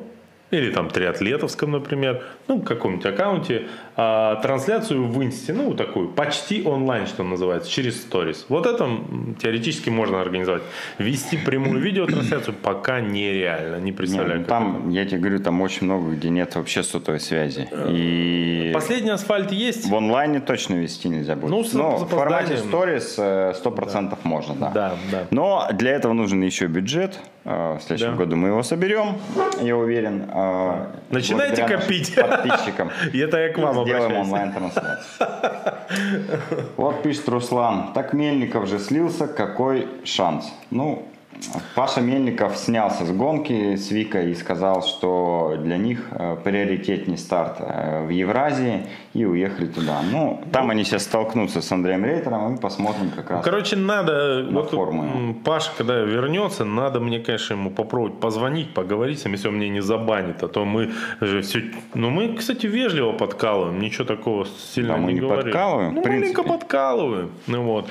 или 0.52 0.72
там 0.72 0.90
триатлетовском, 0.90 1.72
например, 1.72 2.24
ну, 2.48 2.62
каком-нибудь 2.62 3.06
аккаунте, 3.06 3.68
а, 3.96 4.36
трансляцию 4.38 5.08
в 5.08 5.24
инсте, 5.24 5.54
ну, 5.54 5.74
такую, 5.74 6.10
почти 6.10 6.64
онлайн, 6.66 7.08
что 7.08 7.24
называется, 7.24 7.70
через 7.70 8.02
сторис. 8.02 8.46
Вот 8.50 8.66
это 8.66 8.90
теоретически 9.42 9.90
можно 9.90 10.22
организовать. 10.22 10.62
Вести 10.98 11.38
прямую 11.38 11.80
видеотрансляцию 11.82 12.56
пока 12.62 13.00
нереально, 13.02 13.78
не 13.78 13.92
представляю, 13.92 14.40
ну, 14.40 14.46
как 14.46 14.50
там, 14.50 14.90
я 14.90 15.06
тебе 15.06 15.20
говорю, 15.20 15.40
там 15.40 15.62
очень 15.62 15.86
много, 15.86 16.12
где 16.12 16.30
нет 16.30 16.56
вообще 16.56 16.84
сотовой 16.84 17.20
связи. 17.20 17.68
И 17.90 18.66
это. 18.70 18.74
Последний 18.80 19.12
асфальт 19.12 19.52
есть? 19.52 19.88
в 19.90 19.96
онлайне 19.96 20.40
точно 20.40 20.76
вести 20.76 21.10
нельзя 21.10 21.36
будет. 21.36 21.52
Ну, 21.52 21.64
с 21.64 21.74
Но 21.74 21.98
в 21.98 22.08
формате 22.08 22.58
сторис 22.58 23.16
э, 23.18 23.54
100% 23.64 24.18
можно, 24.24 24.56
да. 24.56 24.72
Да, 24.74 24.94
да. 25.12 25.24
Но 25.32 25.68
для 25.74 25.92
этого 25.92 26.14
нужен 26.14 26.42
еще 26.42 26.68
бюджет. 26.68 27.20
Э, 27.44 27.78
В 27.78 27.82
следующем 27.82 28.12
Да. 28.12 28.18
году 28.24 28.36
мы 28.36 28.50
его 28.50 28.64
соберем, 28.64 29.18
я 29.62 29.76
уверен. 29.76 30.30
э, 30.34 30.86
Начинайте 31.10 31.64
копить. 31.66 32.16
Подписчикам. 32.16 32.92
Это 33.14 33.38
я 33.38 33.50
к 33.50 33.58
вам 33.58 33.81
Сделаем 33.84 34.18
онлайн-трансляцию. 34.18 35.28
Вот 36.78 37.04
пишет 37.04 37.28
Руслан. 37.30 37.94
Так 37.94 38.14
Мельников 38.14 38.68
же 38.68 38.80
слился, 38.80 39.28
какой 39.28 39.88
шанс? 40.04 40.52
Ну, 40.70 41.08
Паша 41.76 42.02
Мельников 42.02 42.58
снялся 42.58 43.06
с 43.06 43.12
гонки 43.12 43.76
с 43.76 43.92
Викой 43.92 44.32
и 44.32 44.36
сказал, 44.36 44.84
что 44.84 45.56
для 45.60 45.78
них 45.78 46.08
э, 46.12 46.38
приоритетней 46.44 47.18
старт 47.18 47.58
э, 47.60 48.06
в 48.06 48.10
Евразии 48.10 48.88
и 49.14 49.26
уехали 49.26 49.66
туда. 49.68 50.02
Ну, 50.10 50.42
там 50.52 50.70
они 50.70 50.84
сейчас 50.84 51.04
столкнутся 51.04 51.62
с 51.62 51.72
Андреем 51.72 52.06
Рейтером 52.06 52.56
и 52.56 52.60
посмотрим 52.60 53.12
как 53.16 53.30
раз. 53.30 53.44
Короче, 53.44 53.76
надо, 53.76 54.44
На 54.44 54.62
вот 54.62 54.72
форму. 54.72 55.36
Паша, 55.44 55.72
когда 55.78 56.00
вернется, 56.00 56.66
надо 56.66 57.00
мне, 57.00 57.20
конечно, 57.20 57.54
ему 57.54 57.72
попробовать 57.72 58.20
позвонить, 58.20 58.74
поговорить 58.74 59.20
с 59.20 59.26
ним, 59.26 59.34
если 59.34 59.48
он 59.48 59.56
меня 59.58 59.70
не 59.70 59.82
забанит, 59.82 60.44
а 60.44 60.48
то 60.48 60.66
мы 60.66 60.92
же 61.20 61.42
все, 61.42 61.64
ну 61.94 62.10
мы, 62.10 62.36
кстати, 62.36 62.68
вежливо 62.68 63.14
подкалываем, 63.14 63.80
ничего 63.80 64.06
такого 64.06 64.46
сильно 64.74 64.94
Да, 64.94 64.98
мы 64.98 65.08
не, 65.08 65.14
не 65.16 65.20
говорим. 65.22 65.44
подкалываем, 65.44 65.96
ну 65.96 66.02
маленько 66.02 66.44
подкалываем, 66.44 67.32
ну 67.48 67.64
вот. 67.64 67.88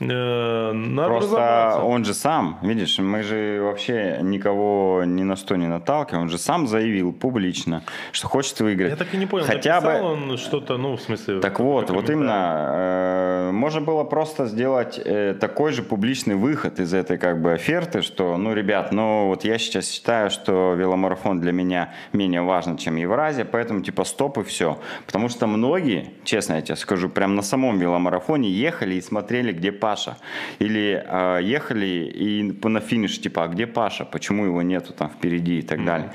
Э, 0.00 0.72
Надо 0.72 1.08
Просто 1.08 1.82
он 1.84 2.04
же 2.04 2.14
сам, 2.14 2.58
видишь, 2.62 2.98
мы 2.98 3.22
же 3.22 3.60
вообще 3.62 4.18
никого 4.22 5.02
ни 5.04 5.22
на 5.22 5.36
что 5.36 5.56
не 5.56 5.66
наталкиваем, 5.66 6.24
он 6.24 6.30
же 6.30 6.38
сам 6.38 6.66
заявил 6.66 7.12
публично, 7.12 7.82
что 8.12 8.28
хочет 8.28 8.58
выиграть. 8.60 8.90
Я 8.90 8.96
так 8.96 9.12
и 9.12 9.16
не 9.18 9.26
понял, 9.26 9.44
Хотя 9.44 9.80
бы 9.80 10.00
он 10.00 10.38
что-то, 10.38 10.78
ну, 10.78 10.96
в 10.96 11.00
смысле... 11.00 11.40
Так 11.40 11.60
вот, 11.60 11.90
вот 11.90 12.08
именно, 12.08 12.66
э, 12.70 13.50
можно 13.52 13.80
было 13.82 14.04
просто 14.04 14.46
сделать 14.46 14.98
э, 15.04 15.34
такой 15.38 15.72
же 15.72 15.82
публичный 15.82 16.34
выход 16.34 16.80
из 16.80 16.94
этой 16.94 17.18
как 17.18 17.42
бы 17.42 17.52
оферты, 17.52 18.00
что, 18.00 18.36
ну, 18.38 18.54
ребят, 18.54 18.92
ну, 18.92 19.26
вот 19.26 19.44
я 19.44 19.58
сейчас 19.58 19.90
считаю, 19.90 20.30
что 20.30 20.74
веломарафон 20.74 21.40
для 21.40 21.52
меня 21.52 21.92
менее 22.12 22.42
важен, 22.42 22.76
чем 22.78 22.96
Евразия, 22.96 23.44
поэтому 23.44 23.82
типа 23.82 24.04
стоп 24.04 24.38
и 24.38 24.42
все. 24.44 24.78
Потому 25.06 25.28
что 25.28 25.46
многие, 25.46 26.14
честно 26.24 26.54
я 26.54 26.62
тебе 26.62 26.76
скажу, 26.76 27.08
прям 27.08 27.34
на 27.34 27.42
самом 27.42 27.78
веломарафоне 27.78 28.48
ехали 28.48 28.94
и 28.94 29.00
смотрели, 29.00 29.52
где 29.52 29.72
Паша. 29.90 30.16
Или 30.60 31.02
э, 31.04 31.40
ехали 31.42 32.12
и 32.14 32.68
на 32.68 32.80
финиш, 32.80 33.20
типа, 33.20 33.44
а 33.44 33.48
где 33.48 33.66
Паша, 33.66 34.04
почему 34.04 34.44
его 34.44 34.62
нету 34.62 34.92
там 34.92 35.08
впереди 35.08 35.58
и 35.58 35.62
так 35.62 35.84
далее. 35.84 36.12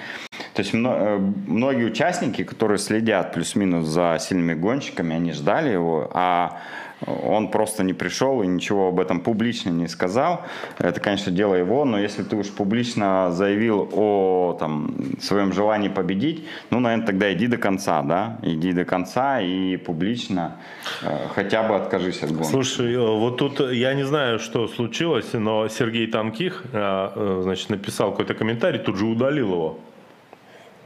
То 0.53 0.61
есть 0.61 0.73
э, 0.73 1.17
многие 1.47 1.85
участники, 1.85 2.43
которые 2.43 2.77
следят 2.77 3.33
плюс-минус 3.33 3.85
за 3.85 4.17
сильными 4.19 4.53
гонщиками, 4.53 5.15
они 5.15 5.33
ждали 5.33 5.71
его, 5.73 6.09
а 6.13 6.61
он 7.05 7.49
просто 7.49 7.83
не 7.83 7.93
пришел 7.93 8.41
и 8.41 8.47
ничего 8.47 8.89
об 8.89 8.99
этом 8.99 9.19
публично 9.19 9.69
не 9.69 9.87
сказал. 9.87 10.41
Это, 10.77 10.99
конечно, 10.99 11.31
дело 11.31 11.55
его, 11.55 11.85
но 11.85 11.99
если 11.99 12.23
ты 12.23 12.35
уж 12.35 12.49
публично 12.49 13.31
заявил 13.31 13.89
о 13.93 14.57
там, 14.59 14.95
своем 15.19 15.53
желании 15.53 15.89
победить, 15.89 16.45
ну, 16.69 16.79
наверное, 16.79 17.05
тогда 17.05 17.33
иди 17.33 17.47
до 17.47 17.57
конца, 17.57 18.01
да, 18.01 18.37
иди 18.41 18.71
до 18.73 18.85
конца 18.85 19.41
и 19.41 19.77
публично 19.77 20.57
э, 21.01 21.27
хотя 21.33 21.63
бы 21.63 21.75
откажись 21.75 22.23
от 22.23 22.31
гонки. 22.31 22.49
Слушай, 22.49 22.93
э, 22.93 22.99
вот 22.99 23.37
тут 23.37 23.61
э, 23.61 23.75
я 23.75 23.93
не 23.93 24.03
знаю, 24.03 24.39
что 24.39 24.67
случилось, 24.67 25.33
но 25.33 25.67
Сергей 25.67 26.07
Танких, 26.07 26.63
э, 26.71 27.09
э, 27.15 27.39
значит, 27.43 27.69
написал 27.69 28.11
какой-то 28.11 28.33
комментарий, 28.33 28.79
тут 28.79 28.97
же 28.97 29.05
удалил 29.05 29.49
его. 29.49 29.79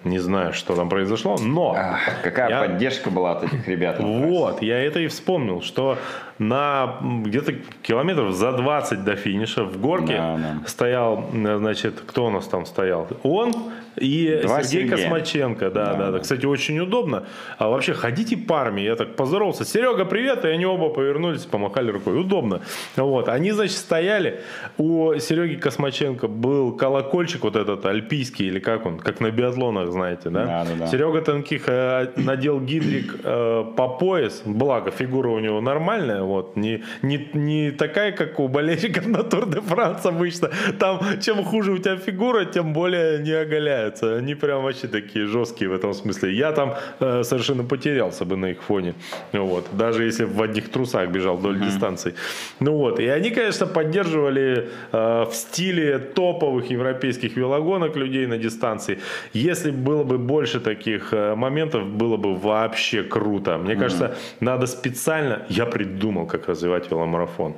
Не 0.04 0.20
знаю, 0.20 0.54
что 0.54 0.76
там 0.76 0.88
произошло, 0.90 1.38
но... 1.38 1.76
Ах, 1.78 2.00
какая 2.24 2.50
Я- 2.50 2.60
поддержка 2.62 3.10
была 3.10 3.34
от 3.34 3.44
этих 3.44 3.68
ребят. 3.68 4.00
Вот, 4.00 4.62
я 4.62 4.78
это 4.80 5.00
и 5.00 5.08
вспомнил, 5.08 5.62
что 5.62 5.98
на 6.40 6.98
где-то 7.02 7.54
километров 7.84 8.34
за 8.34 8.54
20 8.54 9.04
до 9.04 9.16
финиша 9.16 9.64
в 9.66 9.80
горке 9.80 10.16
Да, 10.18 10.38
да. 10.38 10.68
стоял, 10.68 11.30
м, 11.34 11.58
значит, 11.60 12.02
кто 12.08 12.26
у 12.26 12.30
нас 12.30 12.48
там 12.48 12.66
стоял? 12.66 13.08
Он 13.24 13.54
и 13.98 14.40
Два 14.44 14.64
Сергей 14.64 14.88
Сергея. 14.90 14.98
Космаченко, 15.10 15.70
да, 15.72 15.86
Да, 15.86 15.92
да, 15.94 15.98
да, 16.06 16.12
да. 16.12 16.20
Кстати, 16.20 16.46
очень 16.46 16.80
удобно. 16.80 17.24
А 17.58 17.68
вообще 17.68 17.94
ходите 17.94 18.38
парами, 18.38 18.80
я 18.82 18.96
так 18.96 19.16
поздоровался. 19.18 19.66
Серега, 19.66 20.06
привет, 20.06 20.46
и 20.46 20.48
они 20.48 20.66
оба 20.66 20.90
повернулись, 20.90 21.42
помахали 21.46 21.92
рукой. 21.92 22.20
Удобно. 22.22 22.62
Вот, 22.96 23.28
они, 23.28 23.52
значит, 23.52 23.76
стояли. 23.78 24.40
У 24.78 25.16
Сереги 25.20 25.56
Космаченко 25.56 26.28
был 26.30 26.72
колокольчик 26.72 27.44
вот 27.44 27.58
этот 27.58 27.86
альпийский, 27.86 28.48
или 28.48 28.60
как 28.60 28.86
он, 28.86 29.00
как 29.00 29.20
на 29.20 29.32
биатлонах, 29.32 29.92
знаете, 29.92 30.30
да? 30.30 30.46
Да, 30.46 30.64
да, 30.66 30.72
да. 30.80 30.88
Серега 30.88 31.22
Танких 31.22 31.64
э, 31.68 32.08
надел 32.16 32.62
гидрик 32.62 33.16
э, 33.24 33.66
по 33.76 33.90
пояс, 33.90 34.42
благо 34.46 34.92
фигура 34.92 35.28
у 35.30 35.40
него 35.40 35.60
нормальная, 35.60 36.22
вот, 36.30 36.56
не, 36.56 36.84
не, 37.02 37.30
не 37.34 37.72
такая, 37.72 38.12
как 38.12 38.40
у 38.40 38.48
болельщиков 38.48 39.08
на 39.08 39.24
Тур 39.24 39.50
де 39.50 39.62
Франс 39.62 40.06
обычно. 40.06 40.50
Там, 40.80 41.00
чем 41.22 41.44
хуже 41.44 41.72
у 41.72 41.78
тебя 41.78 41.98
фигура, 41.98 42.46
тем 42.46 42.74
более 42.74 43.20
не 43.20 43.32
оголяются. 43.32 44.18
Они 44.18 44.36
прям 44.36 44.64
вообще 44.64 44.88
такие 44.88 45.26
жесткие 45.26 45.70
в 45.70 45.74
этом 45.74 45.94
смысле. 45.94 46.34
Я 46.34 46.52
там 46.52 46.76
э, 47.00 47.24
совершенно 47.24 47.64
потерялся 47.64 48.26
бы 48.26 48.36
на 48.36 48.52
их 48.52 48.62
фоне, 48.62 48.94
вот, 49.34 49.68
даже 49.74 50.04
если 50.04 50.26
в 50.26 50.42
одних 50.42 50.70
трусах 50.70 51.10
бежал 51.10 51.38
вдоль 51.38 51.60
дистанции. 51.60 52.14
Ну 52.60 52.74
вот, 52.74 53.00
и 53.00 53.08
они, 53.08 53.30
конечно, 53.32 53.66
поддерживали 53.66 54.70
э, 54.92 55.26
в 55.26 55.34
стиле 55.34 56.00
топовых 56.00 56.72
европейских 56.72 57.38
велогонок 57.38 57.96
людей 57.96 58.28
на 58.28 58.38
дистанции. 58.38 59.00
Если 59.34 59.72
было 59.72 60.04
бы 60.04 60.18
больше 60.18 60.60
таких 60.60 61.14
э, 61.14 61.36
моментов, 61.36 61.88
было 61.88 62.18
бы 62.18 62.36
вообще 62.36 63.04
круто. 63.04 63.58
Мне 63.58 63.76
кажется, 63.76 64.16
надо 64.40 64.68
специально, 64.68 65.46
я 65.50 65.66
придумал, 65.66 66.19
как 66.26 66.48
развивать 66.48 66.90
веломарафон. 66.90 67.56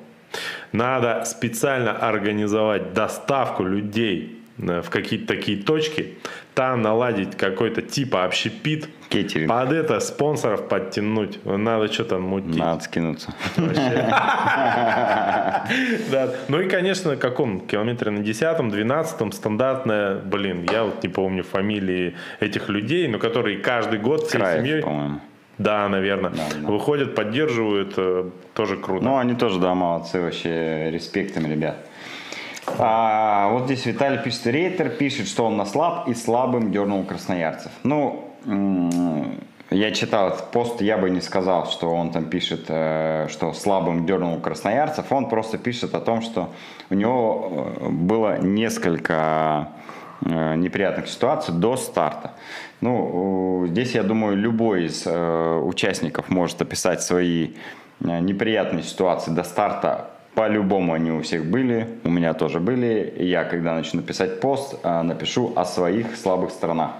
Надо 0.71 1.23
специально 1.25 1.91
организовать 1.91 2.93
доставку 2.93 3.63
людей 3.63 4.39
э, 4.57 4.81
в 4.81 4.89
какие-то 4.89 5.27
такие 5.27 5.61
точки, 5.61 6.15
там 6.53 6.81
наладить 6.81 7.35
какой-то 7.35 7.81
типа 7.81 8.25
общепит, 8.25 8.89
Кейтеринг. 9.09 9.49
под 9.49 9.73
это 9.73 9.99
спонсоров 9.99 10.67
подтянуть. 10.67 11.43
Надо 11.45 11.91
что-то 11.91 12.19
мутить. 12.19 12.57
Надо 12.57 12.83
скинуться. 12.83 13.33
Да. 16.11 16.29
Ну 16.47 16.59
и, 16.59 16.67
конечно, 16.67 17.11
на 17.11 17.17
каком 17.17 17.61
километре 17.61 18.11
на 18.11 18.19
10-12 18.19 19.31
стандартная, 19.31 20.15
блин, 20.15 20.67
я 20.69 20.83
вот 20.83 21.01
не 21.03 21.09
помню 21.09 21.43
фамилии 21.43 22.15
этих 22.39 22.69
людей, 22.69 23.07
но 23.07 23.19
которые 23.19 23.59
каждый 23.59 23.99
год 23.99 24.27
всей 24.27 24.41
семьей, 24.41 24.81
по-моему. 24.81 25.21
Да, 25.63 25.87
наверное, 25.89 26.31
Да, 26.31 26.43
да. 26.61 26.67
выходят, 26.67 27.15
поддерживают, 27.15 27.93
э, 27.97 28.29
тоже 28.53 28.77
круто. 28.77 29.03
Ну, 29.03 29.17
они 29.17 29.35
тоже, 29.35 29.59
да, 29.59 29.73
молодцы, 29.73 30.21
вообще, 30.21 30.89
респект 30.91 31.37
им, 31.37 31.47
ребят. 31.47 31.77
А, 32.77 33.49
вот 33.51 33.65
здесь 33.65 33.85
Виталий 33.85 34.19
пишет, 34.19 34.45
Рейтер 34.47 34.89
пишет, 34.89 35.27
что 35.27 35.45
он 35.45 35.57
на 35.57 35.65
слаб 35.65 36.07
и 36.07 36.13
слабым 36.13 36.71
дернул 36.71 37.03
красноярцев. 37.03 37.71
Ну, 37.83 38.31
я 39.69 39.91
читал 39.91 40.29
этот 40.29 40.51
пост, 40.51 40.81
я 40.81 40.97
бы 40.97 41.09
не 41.09 41.21
сказал, 41.21 41.65
что 41.65 41.91
он 41.91 42.11
там 42.11 42.25
пишет, 42.25 42.65
э, 42.67 43.27
что 43.29 43.53
слабым 43.53 44.05
дернул 44.05 44.39
красноярцев. 44.39 45.11
Он 45.11 45.29
просто 45.29 45.57
пишет 45.57 45.95
о 45.95 46.01
том, 46.01 46.21
что 46.21 46.49
у 46.89 46.93
него 46.95 47.73
э, 47.79 47.89
было 47.89 48.37
несколько 48.39 49.69
неприятных 50.21 51.07
ситуаций 51.07 51.53
до 51.53 51.75
старта. 51.77 52.31
Ну, 52.81 53.65
здесь, 53.67 53.95
я 53.95 54.03
думаю, 54.03 54.37
любой 54.37 54.85
из 54.85 55.05
участников 55.05 56.29
может 56.29 56.61
описать 56.61 57.01
свои 57.01 57.49
неприятные 57.99 58.83
ситуации 58.83 59.31
до 59.31 59.43
старта. 59.43 60.11
По-любому 60.33 60.93
они 60.93 61.11
у 61.11 61.21
всех 61.21 61.45
были, 61.45 61.87
у 62.05 62.09
меня 62.09 62.33
тоже 62.33 62.59
были. 62.59 63.13
Я, 63.17 63.43
когда 63.43 63.75
начну 63.75 64.01
писать 64.01 64.39
пост, 64.39 64.83
напишу 64.83 65.51
о 65.55 65.65
своих 65.65 66.15
слабых 66.15 66.51
сторонах. 66.51 66.91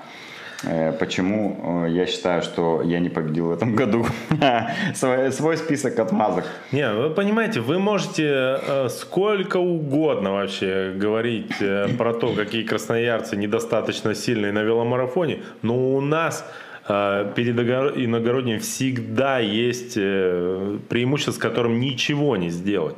Э, 0.63 0.91
почему 0.91 1.85
э, 1.85 1.89
я 1.89 2.05
считаю, 2.05 2.41
что 2.41 2.81
я 2.83 2.99
не 2.99 3.09
победил 3.09 3.47
в 3.47 3.51
этом 3.51 3.75
году? 3.75 4.05
свой, 4.93 5.31
свой 5.31 5.57
список 5.57 5.99
отмазок. 5.99 6.45
Не, 6.71 6.91
вы 6.93 7.09
понимаете, 7.09 7.61
вы 7.61 7.79
можете 7.79 8.59
э, 8.61 8.89
сколько 8.89 9.57
угодно 9.57 10.33
вообще 10.33 10.93
говорить 10.95 11.51
про 11.97 12.13
то, 12.13 12.33
какие 12.33 12.63
красноярцы 12.63 13.35
недостаточно 13.37 14.13
сильные 14.13 14.51
на 14.51 14.63
веломарафоне, 14.63 15.39
но 15.61 15.95
у 15.95 16.01
нас 16.01 16.45
перед 16.87 17.59
иногородним 17.59 18.59
всегда 18.59 19.39
есть 19.39 19.93
преимущество, 19.93 21.31
с 21.31 21.37
которым 21.37 21.79
ничего 21.79 22.35
не 22.35 22.49
сделать. 22.49 22.95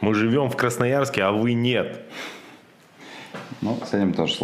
Мы 0.00 0.14
живем 0.14 0.50
в 0.50 0.56
Красноярске, 0.56 1.22
а 1.22 1.32
вы 1.32 1.54
нет. 1.54 2.00
Ну, 3.60 3.78
с 3.84 3.94
этим 3.94 4.12
тоже 4.12 4.34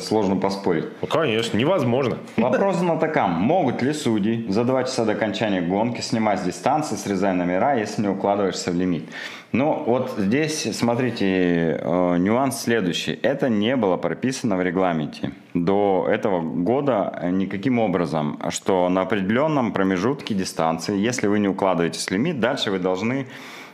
сложно 0.00 0.36
поспорить. 0.36 0.84
Ну, 1.00 1.08
конечно, 1.08 1.56
невозможно. 1.56 2.18
Вопрос 2.36 2.80
на 2.80 2.96
таком. 2.96 3.32
Могут 3.32 3.82
ли 3.82 3.92
судьи 3.92 4.46
за 4.48 4.64
два 4.64 4.84
часа 4.84 5.04
до 5.04 5.12
окончания 5.12 5.60
гонки 5.60 6.00
снимать 6.00 6.40
с 6.40 6.42
дистанции, 6.42 6.96
срезая 6.96 7.34
номера, 7.34 7.74
если 7.74 8.02
не 8.02 8.08
укладываешься 8.08 8.70
в 8.70 8.74
лимит? 8.74 9.08
Ну, 9.50 9.82
вот 9.86 10.12
здесь, 10.18 10.76
смотрите, 10.76 11.78
э, 11.80 12.16
нюанс 12.18 12.60
следующий. 12.60 13.18
Это 13.22 13.48
не 13.48 13.76
было 13.76 13.96
прописано 13.96 14.56
в 14.56 14.62
регламенте 14.62 15.32
до 15.54 16.06
этого 16.08 16.42
года 16.42 17.18
никаким 17.32 17.78
образом, 17.78 18.38
что 18.50 18.88
на 18.88 19.00
определенном 19.02 19.72
промежутке 19.72 20.34
дистанции, 20.34 20.98
если 20.98 21.26
вы 21.26 21.38
не 21.38 21.48
укладываетесь 21.48 22.06
в 22.06 22.10
лимит, 22.10 22.40
дальше 22.40 22.70
вы 22.70 22.78
должны 22.78 23.26
Э, 23.26 23.26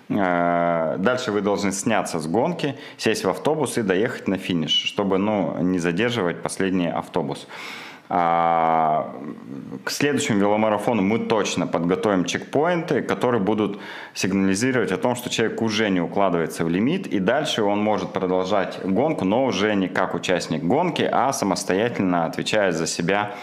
дальше 0.09 1.33
вы 1.33 1.41
должны 1.41 1.73
сняться 1.73 2.19
с 2.19 2.27
гонки, 2.27 2.77
сесть 2.99 3.25
в 3.25 3.31
автобус 3.31 3.79
и 3.79 3.83
доехать 3.83 4.29
на 4.29 4.37
финиш, 4.37 4.73
чтобы 4.73 5.19
ну, 5.19 5.57
не 5.63 5.79
задерживать 5.79 6.43
последний 6.43 6.89
автобус. 6.89 7.47
А, 8.11 9.15
к 9.83 9.91
следующему 9.91 10.39
веломарафону 10.39 11.01
мы 11.01 11.21
точно 11.21 11.67
подготовим 11.67 12.27
чекпоинты, 12.27 13.01
которые 13.01 13.41
будут 13.41 13.81
сигнализировать 14.13 14.93
о 14.93 14.99
том, 14.99 15.17
что 15.17 15.31
человек 15.31 15.63
уже 15.63 15.89
не 15.89 16.01
укладывается 16.01 16.65
в 16.65 16.69
лимит, 16.69 17.07
и 17.07 17.19
дальше 17.19 17.63
он 17.63 17.83
может 17.83 18.13
продолжать 18.13 18.79
гонку, 18.85 19.25
но 19.25 19.47
уже 19.47 19.75
не 19.75 19.89
как 19.89 20.15
участник 20.15 20.63
гонки, 20.63 21.09
а 21.11 21.33
самостоятельно 21.33 22.27
отвечая 22.27 22.73
за 22.73 22.87
себя 22.87 23.35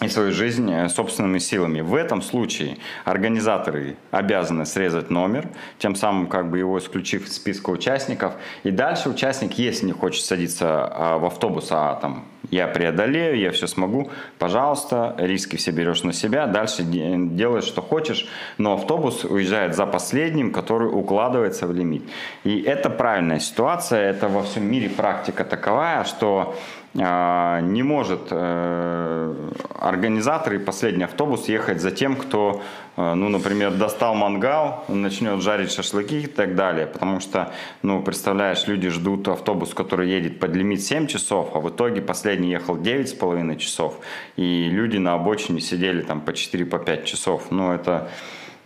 и 0.00 0.08
свою 0.08 0.32
жизнь 0.32 0.70
э, 0.70 0.88
собственными 0.88 1.38
силами. 1.38 1.80
В 1.80 1.94
этом 1.94 2.22
случае 2.22 2.78
организаторы 3.04 3.96
обязаны 4.10 4.64
срезать 4.64 5.10
номер, 5.10 5.48
тем 5.78 5.94
самым 5.94 6.28
как 6.28 6.50
бы 6.50 6.58
его 6.58 6.78
исключив 6.78 7.26
из 7.26 7.34
списка 7.34 7.70
участников. 7.70 8.34
И 8.62 8.70
дальше 8.70 9.08
участник, 9.08 9.54
если 9.54 9.86
не 9.86 9.92
хочет 9.92 10.24
садиться 10.24 10.66
а, 10.68 11.18
в 11.18 11.24
автобус, 11.24 11.68
а 11.70 11.96
там 11.96 12.24
я 12.50 12.66
преодолею, 12.68 13.38
я 13.38 13.50
все 13.50 13.66
смогу, 13.66 14.10
пожалуйста, 14.38 15.14
риски 15.18 15.56
все 15.56 15.70
берешь 15.70 16.02
на 16.02 16.12
себя, 16.12 16.46
дальше 16.46 16.82
делаешь, 16.82 17.64
что 17.64 17.82
хочешь, 17.82 18.26
но 18.56 18.74
автобус 18.74 19.24
уезжает 19.24 19.74
за 19.74 19.84
последним, 19.84 20.52
который 20.52 20.86
укладывается 20.86 21.66
в 21.66 21.74
лимит. 21.74 22.04
И 22.44 22.60
это 22.62 22.88
правильная 22.88 23.40
ситуация, 23.40 24.10
это 24.10 24.28
во 24.28 24.42
всем 24.42 24.64
мире 24.64 24.88
практика 24.88 25.44
таковая, 25.44 26.04
что 26.04 26.56
не 26.98 27.82
может 27.82 28.28
э, 28.30 29.50
организатор 29.78 30.54
и 30.54 30.58
последний 30.58 31.04
автобус 31.04 31.48
ехать 31.48 31.80
за 31.80 31.92
тем, 31.92 32.16
кто, 32.16 32.60
э, 32.96 33.14
ну, 33.14 33.28
например, 33.28 33.72
достал 33.74 34.14
мангал, 34.16 34.84
начнет 34.88 35.40
жарить 35.40 35.70
шашлыки 35.70 36.22
и 36.22 36.26
так 36.26 36.56
далее. 36.56 36.86
Потому 36.86 37.20
что, 37.20 37.52
ну, 37.82 38.02
представляешь, 38.02 38.66
люди 38.66 38.88
ждут 38.88 39.28
автобус, 39.28 39.74
который 39.74 40.10
едет 40.10 40.40
под 40.40 40.56
лимит 40.56 40.82
7 40.82 41.06
часов, 41.06 41.50
а 41.54 41.60
в 41.60 41.70
итоге 41.70 42.02
последний 42.02 42.50
ехал 42.50 42.76
9,5 42.76 43.56
часов. 43.56 44.00
И 44.36 44.68
люди 44.68 44.96
на 44.96 45.14
обочине 45.14 45.60
сидели 45.60 46.02
там 46.02 46.20
по 46.20 46.30
4-5 46.30 46.64
по 46.64 47.04
часов. 47.04 47.50
Ну, 47.50 47.72
это 47.72 48.10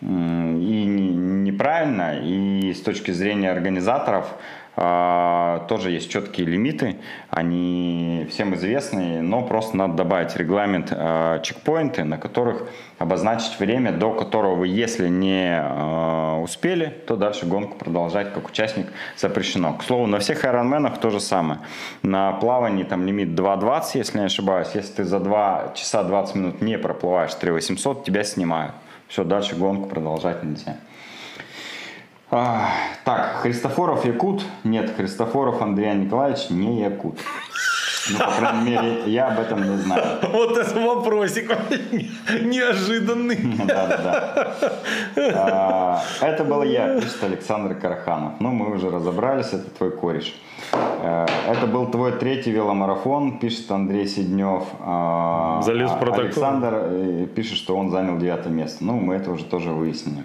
и 0.01 0.85
неправильно, 0.85 2.19
и 2.19 2.73
с 2.73 2.81
точки 2.81 3.13
зрения 3.13 3.53
организаторов 3.53 4.27
а, 4.27 4.37
тоже 4.75 5.91
есть 5.91 6.11
четкие 6.11 6.47
лимиты, 6.47 6.97
они 7.29 8.27
всем 8.31 8.55
известны, 8.55 9.21
но 9.21 9.43
просто 9.43 9.77
надо 9.77 9.95
добавить 9.95 10.35
регламент 10.35 10.89
а, 10.93 11.41
чекпоинты, 11.41 12.05
на 12.05 12.17
которых 12.17 12.69
обозначить 12.99 13.59
время, 13.61 13.93
до 13.93 14.13
которого 14.13 14.55
вы, 14.55 14.69
если 14.69 15.09
не 15.09 15.59
а, 15.61 16.41
успели, 16.41 16.87
то 17.07 17.17
дальше 17.17 17.45
гонку 17.45 17.77
продолжать 17.77 18.33
как 18.33 18.49
участник 18.49 18.87
запрещено. 19.19 19.75
К 19.75 19.83
слову, 19.83 20.07
на 20.07 20.21
всех 20.21 20.43
айронменах 20.45 20.99
то 20.99 21.11
же 21.11 21.21
самое. 21.21 21.61
На 22.03 22.33
плавании 22.33 22.85
там 22.85 23.07
лимит 23.07 23.39
2.20, 23.39 23.83
если 23.95 24.19
не 24.21 24.25
ошибаюсь. 24.25 24.69
Если 24.73 24.95
ты 24.95 25.05
за 25.05 25.21
2 25.21 25.73
часа 25.75 26.03
20 26.03 26.35
минут 26.35 26.63
не 26.63 26.79
проплываешь 26.79 27.35
3800, 27.35 28.05
тебя 28.05 28.25
снимают. 28.25 28.73
Все, 29.09 29.25
дальше 29.25 29.55
гонку 29.55 29.89
продолжать 29.89 30.43
нельзя. 30.43 30.77
А, 32.35 32.71
так, 33.05 33.43
Христофоров 33.43 34.07
Якут? 34.07 34.43
Нет, 34.65 34.91
Христофоров 34.97 35.61
Андрей 35.61 35.95
Николаевич 35.95 36.49
не 36.49 36.81
Якут. 36.81 37.19
Ну, 38.11 38.19
по 38.19 38.31
крайней 38.31 38.71
мере, 38.71 39.03
я 39.07 39.27
об 39.29 39.39
этом 39.39 39.71
не 39.71 39.77
знаю. 39.77 40.19
Вот 40.33 40.57
это 40.57 40.81
вопросик 40.81 41.55
неожиданный. 42.43 43.37
Да, 43.67 43.87
да, 43.87 44.57
да. 45.15 46.03
Это 46.23 46.45
был 46.45 46.63
я, 46.63 46.99
пишет 46.99 47.23
Александр 47.23 47.75
Караханов. 47.75 48.33
Ну, 48.41 48.51
мы 48.51 48.75
уже 48.75 48.89
разобрались, 48.89 49.53
это 49.53 49.69
твой 49.69 49.91
кореш. 49.91 50.35
А, 50.73 51.27
это 51.49 51.67
был 51.67 51.91
твой 51.91 52.13
третий 52.13 52.51
веломарафон, 52.51 53.39
пишет 53.39 53.71
Андрей 53.71 54.07
Сиднев. 54.07 54.65
А, 54.81 55.61
Залез 55.63 55.91
в 55.91 55.99
протокол. 55.99 56.25
Александр 56.25 56.75
э, 56.75 57.27
пишет, 57.35 57.59
что 57.59 57.77
он 57.77 57.91
занял 57.91 58.19
девятое 58.19 58.53
место. 58.53 58.85
Ну, 58.85 58.95
мы 58.95 59.15
это 59.15 59.31
уже 59.31 59.45
тоже 59.45 59.71
выяснили. 59.71 60.25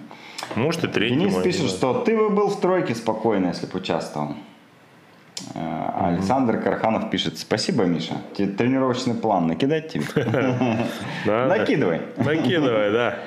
Может 0.54 0.84
и 0.84 0.88
третий. 0.88 1.16
Денис 1.16 1.34
пишет, 1.36 1.68
что 1.68 1.94
ты 1.94 2.16
бы 2.16 2.30
был 2.30 2.48
в 2.48 2.60
тройке 2.60 2.94
спокойно, 2.94 3.48
если 3.48 3.66
бы 3.66 3.78
участвовал. 3.78 4.28
Mm-hmm. 5.54 6.04
Александр 6.08 6.58
Карханов 6.60 7.10
пишет, 7.10 7.38
спасибо, 7.38 7.84
Миша. 7.84 8.14
Тебе 8.36 8.48
тренировочный 8.48 9.14
план 9.14 9.46
накидать 9.46 9.92
тебе? 9.92 10.04
Накидывай. 11.26 12.00
Накидывай, 12.16 12.92
да. 12.92 13.18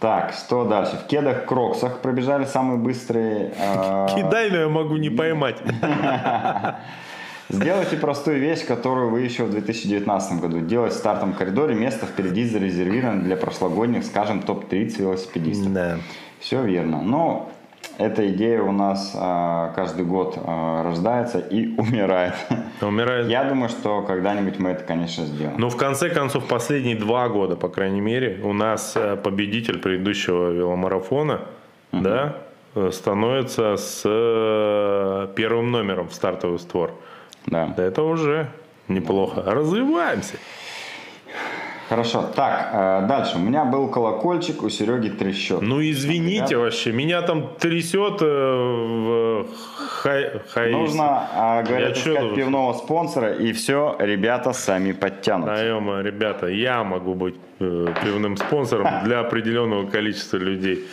Так, 0.00 0.32
что 0.32 0.64
дальше? 0.64 0.96
В 0.96 1.06
кедах 1.06 1.46
Кроксах 1.46 2.00
пробежали 2.00 2.44
самые 2.44 2.78
быстрые... 2.78 3.52
А, 3.58 4.08
Кидай, 4.14 4.50
но 4.50 4.58
я 4.58 4.68
могу 4.68 4.96
не 4.96 5.10
поймать. 5.10 5.56
Сделайте 7.48 7.96
простую 7.96 8.40
вещь, 8.40 8.64
которую 8.64 9.10
вы 9.10 9.20
еще 9.20 9.44
в 9.44 9.50
2019 9.50 10.40
году. 10.40 10.60
Делать 10.60 10.92
в 10.94 10.96
стартовом 10.96 11.34
коридоре 11.34 11.74
место 11.74 12.06
впереди 12.06 12.46
зарезервировано 12.46 13.22
для 13.22 13.36
прошлогодних, 13.36 14.04
скажем, 14.04 14.40
топ-30 14.42 15.00
велосипедистов. 15.00 15.72
Да. 15.72 15.98
Все 16.40 16.62
верно. 16.62 17.02
Но 17.02 17.50
эта 17.98 18.28
идея 18.30 18.62
у 18.62 18.72
нас 18.72 19.12
а, 19.14 19.72
каждый 19.74 20.04
год 20.04 20.36
а, 20.36 20.82
рождается 20.82 21.38
и 21.38 21.74
умирает. 21.78 22.34
Умирает. 22.80 23.28
Я 23.28 23.44
думаю, 23.44 23.68
что 23.68 24.02
когда-нибудь 24.02 24.58
мы 24.58 24.70
это, 24.70 24.84
конечно, 24.84 25.24
сделаем. 25.24 25.54
Но 25.54 25.66
ну, 25.66 25.68
в 25.68 25.76
конце 25.76 26.10
концов, 26.10 26.46
последние 26.46 26.96
два 26.96 27.28
года, 27.28 27.56
по 27.56 27.68
крайней 27.68 28.00
мере, 28.00 28.40
у 28.42 28.52
нас 28.52 28.94
э, 28.96 29.16
победитель 29.16 29.78
предыдущего 29.78 30.50
веломарафона, 30.50 31.42
угу. 31.92 32.02
да, 32.02 32.36
э, 32.74 32.90
становится 32.92 33.76
с 33.76 34.02
э, 34.04 35.28
первым 35.36 35.70
номером 35.70 36.08
в 36.08 36.14
стартовый 36.14 36.58
створ. 36.58 36.92
Да. 37.46 37.74
Это 37.76 38.02
уже 38.02 38.48
неплохо. 38.88 39.42
Развиваемся. 39.46 40.36
Хорошо. 41.92 42.24
Так, 42.34 42.70
э, 42.72 43.06
дальше. 43.06 43.36
У 43.36 43.40
меня 43.40 43.66
был 43.66 43.88
колокольчик, 43.88 44.62
у 44.62 44.70
Сереги 44.70 45.10
трещет. 45.10 45.60
Ну, 45.60 45.82
извините 45.82 46.54
Ребят. 46.54 46.62
вообще. 46.62 46.92
Меня 46.92 47.20
там 47.20 47.50
трясет 47.58 48.22
э, 48.22 48.24
в 48.24 49.46
хай, 49.76 50.40
хай... 50.48 50.70
Нужно, 50.72 51.28
э, 51.34 51.62
говорят, 51.68 51.96
искать 51.98 52.16
что 52.16 52.34
пивного 52.34 52.72
спонсора, 52.72 53.34
и 53.34 53.52
все, 53.52 53.94
ребята 53.98 54.54
сами 54.54 54.92
подтянутся. 54.92 55.54
Даем, 55.54 56.00
ребята, 56.00 56.46
я 56.46 56.82
могу 56.82 57.14
быть 57.14 57.34
пивным 57.58 58.36
спонсором 58.36 58.88
для 59.04 59.20
определенного 59.20 59.88
количества 59.88 60.36
людей. 60.38 60.86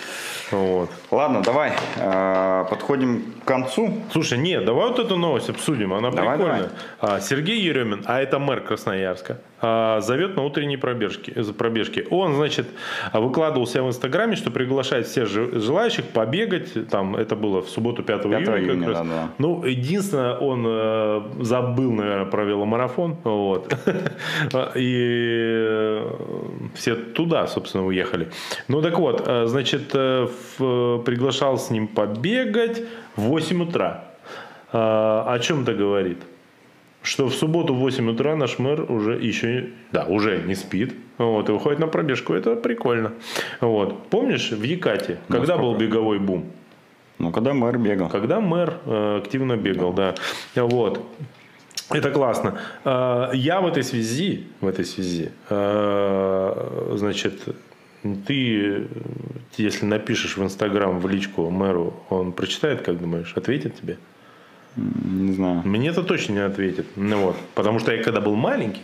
Вот. 0.51 0.89
Ладно, 1.11 1.41
давай 1.43 1.73
э, 1.95 2.65
подходим 2.69 3.33
к 3.43 3.47
концу. 3.47 3.93
Слушай, 4.11 4.39
нет, 4.39 4.65
давай 4.65 4.89
вот 4.89 4.97
эту 4.97 5.15
новость 5.15 5.49
обсудим, 5.49 5.93
она 5.93 6.09
давай, 6.09 6.37
прикольная. 6.37 6.69
Давай. 7.01 7.17
А, 7.17 7.19
Сергей 7.19 7.61
Еремин, 7.61 8.03
а 8.05 8.19
это 8.19 8.39
мэр 8.39 8.61
Красноярска. 8.61 9.37
а, 9.61 10.01
зовет 10.01 10.35
на 10.37 10.43
утренние 10.43 10.77
пробежки, 10.77 11.31
э, 11.35 11.43
пробежки. 11.53 12.07
Он, 12.09 12.35
значит, 12.35 12.67
выкладывал 13.13 13.67
себя 13.67 13.83
в 13.83 13.87
Инстаграме, 13.87 14.35
что 14.35 14.49
приглашает 14.51 15.05
всех 15.05 15.27
желающих 15.27 16.05
побегать. 16.05 16.89
Там 16.89 17.15
это 17.15 17.35
было 17.35 17.61
в 17.61 17.69
субботу 17.69 18.01
5, 18.01 18.23
5 18.23 18.31
июня. 18.31 18.57
июня 18.57 18.85
как 18.85 18.87
раз. 18.87 19.07
Да, 19.07 19.13
да. 19.13 19.29
Ну, 19.37 19.63
единственное, 19.65 20.35
он 20.35 20.65
э, 20.67 21.21
забыл, 21.41 21.91
наверное, 21.91 22.25
про 22.25 22.43
веломарафон. 22.43 23.17
Вот. 23.23 23.71
И 24.75 26.01
все 26.75 26.95
туда, 26.95 27.47
собственно, 27.47 27.85
уехали. 27.85 28.29
Ну, 28.67 28.81
так 28.81 28.97
вот, 28.99 29.21
значит, 29.45 29.89
приглашал 29.89 31.57
с 31.57 31.69
ним 31.69 31.87
побегать 31.87 32.83
в 33.15 33.21
8 33.21 33.63
утра. 33.63 34.05
О 34.71 35.39
чем 35.39 35.63
это 35.63 35.73
говорит? 35.73 36.19
что 37.01 37.27
в 37.27 37.33
субботу 37.33 37.73
в 37.73 37.79
8 37.79 38.11
утра 38.11 38.35
наш 38.35 38.59
мэр 38.59 38.91
уже 38.91 39.13
еще, 39.13 39.69
да, 39.91 40.05
уже 40.05 40.41
не 40.41 40.55
спит, 40.55 40.93
вот, 41.17 41.49
и 41.49 41.51
выходит 41.51 41.79
на 41.79 41.87
пробежку. 41.87 42.33
Это 42.33 42.55
прикольно. 42.55 43.13
Вот. 43.61 44.07
Помнишь, 44.09 44.51
в 44.51 44.63
Якате, 44.63 45.17
ну, 45.27 45.35
когда 45.37 45.55
сколько? 45.55 45.61
был 45.61 45.75
беговой 45.75 46.19
бум? 46.19 46.45
Ну, 47.17 47.31
когда 47.31 47.53
мэр 47.53 47.77
бегал. 47.77 48.09
Когда 48.09 48.39
мэр 48.39 48.77
э, 48.85 49.21
активно 49.21 49.57
бегал, 49.57 49.91
да. 49.91 50.15
да. 50.55 50.65
Вот. 50.65 51.05
Это 51.91 52.11
классно. 52.11 52.59
Э, 52.85 53.31
я 53.33 53.61
в 53.61 53.67
этой 53.67 53.83
связи, 53.83 54.47
в 54.61 54.67
этой 54.67 54.85
связи, 54.85 55.31
э, 55.49 56.93
значит, 56.95 57.33
ты, 58.27 58.87
если 59.57 59.85
напишешь 59.85 60.37
в 60.37 60.43
Инстаграм 60.43 60.99
в 60.99 61.07
личку 61.07 61.49
мэру, 61.49 61.93
он 62.09 62.31
прочитает, 62.31 62.81
как 62.81 62.99
думаешь, 62.99 63.33
ответит 63.35 63.75
тебе? 63.75 63.97
Не 64.75 65.33
знаю. 65.33 65.61
Мне 65.65 65.89
это 65.89 66.03
точно 66.03 66.33
не 66.33 66.39
ответит. 66.39 66.85
Ну 66.95 67.17
вот. 67.21 67.35
Потому 67.55 67.79
что 67.79 67.93
я 67.93 68.03
когда 68.03 68.21
был 68.21 68.35
маленький, 68.35 68.81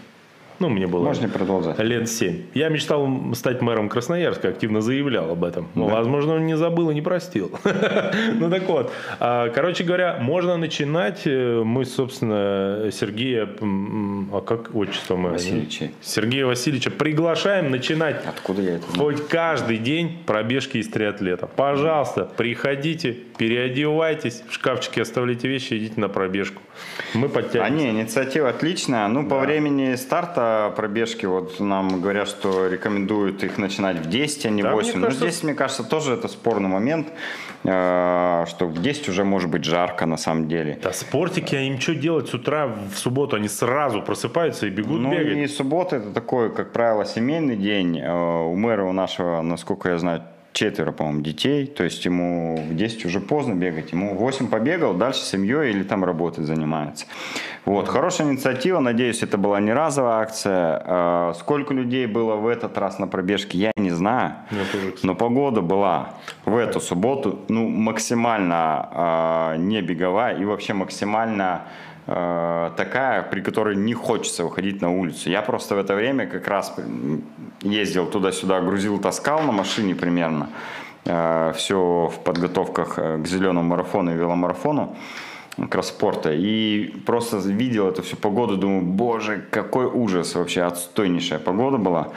ну, 0.60 0.70
мне 0.70 0.88
было 0.88 1.04
Можно 1.04 1.30
продолжать. 1.30 1.80
лет 1.80 2.10
7. 2.10 2.44
Я 2.54 2.70
мечтал 2.70 3.10
стать 3.34 3.62
мэром 3.62 3.90
Красноярска, 3.90 4.50
активно 4.50 4.82
заявлял 4.82 5.32
об 5.32 5.44
этом. 5.44 5.68
Да. 5.76 5.84
Возможно, 5.84 6.36
он 6.36 6.46
не 6.46 6.56
забыл 6.56 6.90
и 6.90 6.94
не 6.94 7.02
простил. 7.02 7.52
ну 8.34 8.50
так 8.50 8.68
вот. 8.68 8.92
А, 9.20 9.50
короче 9.50 9.84
говоря, 9.84 10.18
можно 10.20 10.58
начинать. 10.58 11.22
Э, 11.26 11.62
мы, 11.64 11.86
собственно, 11.86 12.90
Сергея... 12.92 13.48
А 14.32 14.42
как 14.42 14.76
отчество 14.76 15.16
мы? 15.16 15.32
Васильевича. 15.32 15.92
Сергея 16.02 16.46
Васильевича 16.46 16.92
приглашаем 16.92 17.72
начинать 17.72 18.26
Откуда 18.26 18.62
я 18.62 18.76
это 18.76 18.86
хоть 18.98 19.28
каждый 19.28 19.78
день 19.78 20.24
пробежки 20.26 20.78
из 20.78 20.90
триатлета. 20.90 21.48
Пожалуйста, 21.48 22.30
приходите, 22.38 23.14
переодевайтесь, 23.38 24.44
в 24.48 24.54
шкафчике 24.54 25.02
оставляйте 25.02 25.48
вещи, 25.48 25.74
идите 25.78 26.00
на 26.00 26.10
пробежку. 26.10 26.62
Мы 27.14 27.30
подтянемся. 27.30 27.64
А 27.66 27.70
не, 27.70 27.90
инициатива 27.90 28.50
отличная. 28.50 29.08
Ну, 29.08 29.28
по 29.28 29.40
времени 29.40 29.96
старта 29.96 30.45
пробежки, 30.76 31.26
вот 31.26 31.60
нам 31.60 32.02
говорят, 32.02 32.28
что 32.28 32.68
рекомендуют 32.68 33.44
их 33.44 33.58
начинать 33.58 33.98
в 33.98 34.10
10, 34.10 34.46
а 34.46 34.50
не 34.50 34.64
да, 34.64 34.72
8. 34.72 35.00
Но 35.00 35.12
здесь, 35.12 35.44
мне 35.44 35.54
кажется, 35.54 35.84
тоже 35.84 36.14
это 36.14 36.28
спорный 36.28 36.70
момент, 36.70 37.08
э, 37.64 38.46
что 38.48 38.68
в 38.68 38.82
10 38.82 39.10
уже 39.10 39.24
может 39.24 39.50
быть 39.50 39.64
жарко 39.64 40.06
на 40.06 40.18
самом 40.18 40.48
деле. 40.48 40.80
Да, 40.82 40.94
спортики, 40.94 41.56
а 41.56 41.62
им 41.62 41.80
что 41.80 41.96
делать 41.96 42.30
с 42.30 42.34
утра 42.34 42.68
в 42.68 42.98
субботу? 42.98 43.36
Они 43.36 43.48
сразу 43.48 44.02
просыпаются 44.02 44.68
и 44.68 44.70
бегут 44.70 45.02
ну, 45.02 45.12
бегать. 45.12 45.38
и 45.38 45.48
суббота 45.48 45.98
это 45.98 46.12
такой, 46.12 46.54
как 46.54 46.72
правило, 46.72 47.06
семейный 47.06 47.56
день. 47.56 48.00
Э, 48.00 48.46
у 48.46 48.56
мэра 48.56 48.84
у 48.84 48.94
нашего, 48.94 49.42
насколько 49.42 49.90
я 49.90 49.98
знаю, 49.98 50.24
четверо, 50.56 50.94
по-моему, 50.94 51.22
детей, 51.22 51.68
то 51.68 51.84
есть 51.84 52.06
ему 52.06 52.56
в 52.56 52.76
10 52.76 53.06
уже 53.06 53.20
поздно 53.20 53.54
бегать, 53.54 53.92
ему 53.92 54.16
8 54.16 54.48
побегал, 54.48 54.94
дальше 54.94 55.20
семьей 55.20 55.72
или 55.72 55.84
там 55.84 56.06
работой 56.06 56.46
занимается. 56.46 57.06
Вот, 57.66 57.90
хорошая 57.90 58.30
инициатива, 58.30 58.80
надеюсь, 58.80 59.22
это 59.22 59.38
была 59.38 59.60
не 59.60 59.74
разовая 59.74 60.22
акция. 60.22 60.82
А, 60.86 61.34
сколько 61.38 61.74
людей 61.74 62.06
было 62.06 62.36
в 62.36 62.48
этот 62.48 62.78
раз 62.78 63.00
на 63.00 63.08
пробежке, 63.08 63.58
я 63.58 63.72
не 63.76 63.90
знаю, 63.90 64.36
но 65.04 65.14
погода 65.14 65.62
была 65.62 66.14
в 66.46 66.56
эту 66.56 66.80
субботу 66.80 67.40
ну, 67.50 67.68
максимально 67.68 68.90
э, 68.92 69.58
не 69.58 69.82
беговая 69.82 70.38
и 70.38 70.46
вообще 70.46 70.74
максимально 70.74 71.64
Э, 72.08 72.72
такая, 72.78 73.24
при 73.24 73.42
которой 73.42 73.76
не 73.76 73.94
хочется 73.94 74.44
выходить 74.44 74.82
на 74.82 74.92
улицу. 74.92 75.30
Я 75.30 75.42
просто 75.42 75.76
в 75.76 75.80
это 75.80 75.96
время 75.96 76.28
как 76.28 76.48
раз 76.48 76.76
ездил 77.62 78.06
туда-сюда, 78.06 78.62
грузил, 78.62 79.00
таскал 79.00 79.42
на 79.42 79.52
машине 79.52 79.96
примерно. 79.96 80.50
Э, 81.06 81.54
Все 81.56 82.12
в 82.14 82.20
подготовках 82.24 83.00
э, 83.00 83.18
к 83.24 83.28
зеленому 83.28 83.70
марафону 83.70 84.14
и 84.14 84.18
веломарафону 84.18 84.96
кросспорта. 85.70 86.32
И 86.32 86.94
просто 87.06 87.38
видел 87.38 87.88
эту 87.88 88.04
всю 88.04 88.18
погоду, 88.18 88.58
думаю, 88.58 88.84
боже, 88.84 89.44
какой 89.50 89.86
ужас 89.86 90.36
вообще, 90.36 90.62
отстойнейшая 90.62 91.40
погода 91.40 91.78
была. 91.78 92.10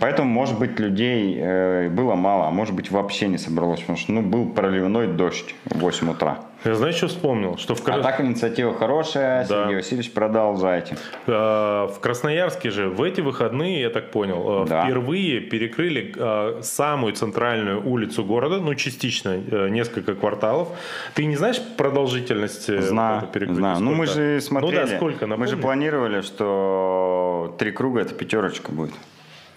Поэтому, 0.00 0.30
может 0.30 0.58
быть, 0.58 0.78
людей 0.78 1.88
было 1.88 2.14
мало, 2.14 2.46
а 2.46 2.50
может 2.50 2.74
быть, 2.74 2.90
вообще 2.90 3.28
не 3.28 3.38
собралось, 3.38 3.80
потому 3.80 3.98
что 3.98 4.12
ну, 4.12 4.22
был 4.22 4.46
проливной 4.46 5.08
дождь 5.08 5.54
в 5.64 5.78
8 5.78 6.10
утра. 6.10 6.38
Я 6.64 6.74
знаешь, 6.74 6.96
что 6.96 7.08
вспомнил? 7.08 7.56
Что 7.56 7.74
в 7.74 7.82
Крас... 7.82 8.00
А 8.00 8.02
так 8.02 8.20
инициатива 8.20 8.74
хорошая, 8.74 9.46
да. 9.46 9.62
Сергей 9.62 9.76
Васильевич, 9.76 10.12
продолжайте. 10.12 10.96
А, 11.26 11.86
в 11.86 12.00
Красноярске 12.00 12.70
же 12.70 12.88
в 12.88 13.02
эти 13.02 13.22
выходные, 13.22 13.80
я 13.80 13.90
так 13.90 14.10
понял, 14.10 14.62
а, 14.62 14.66
да. 14.66 14.84
впервые 14.84 15.40
перекрыли 15.40 16.12
а, 16.16 16.60
самую 16.62 17.14
центральную 17.14 17.86
улицу 17.88 18.24
города, 18.24 18.58
ну, 18.58 18.74
частично, 18.74 19.30
э, 19.30 19.68
несколько 19.70 20.14
кварталов. 20.14 20.68
Ты 21.14 21.24
не 21.24 21.36
знаешь 21.36 21.60
продолжительность 21.76 22.68
э, 22.68 22.82
знаю, 22.82 23.26
перекрытия? 23.32 23.54
Знаю, 23.54 23.80
ну 23.80 23.94
мы 23.94 24.06
же 24.06 24.40
смотрели, 24.40 24.80
ну, 24.80 24.86
да, 24.86 24.96
сколько, 24.96 25.26
напомни? 25.26 25.40
мы 25.40 25.46
же 25.46 25.56
планировали, 25.56 26.20
что 26.20 27.54
три 27.58 27.72
круга 27.72 28.00
это 28.00 28.14
пятерочка 28.14 28.70
будет. 28.70 28.92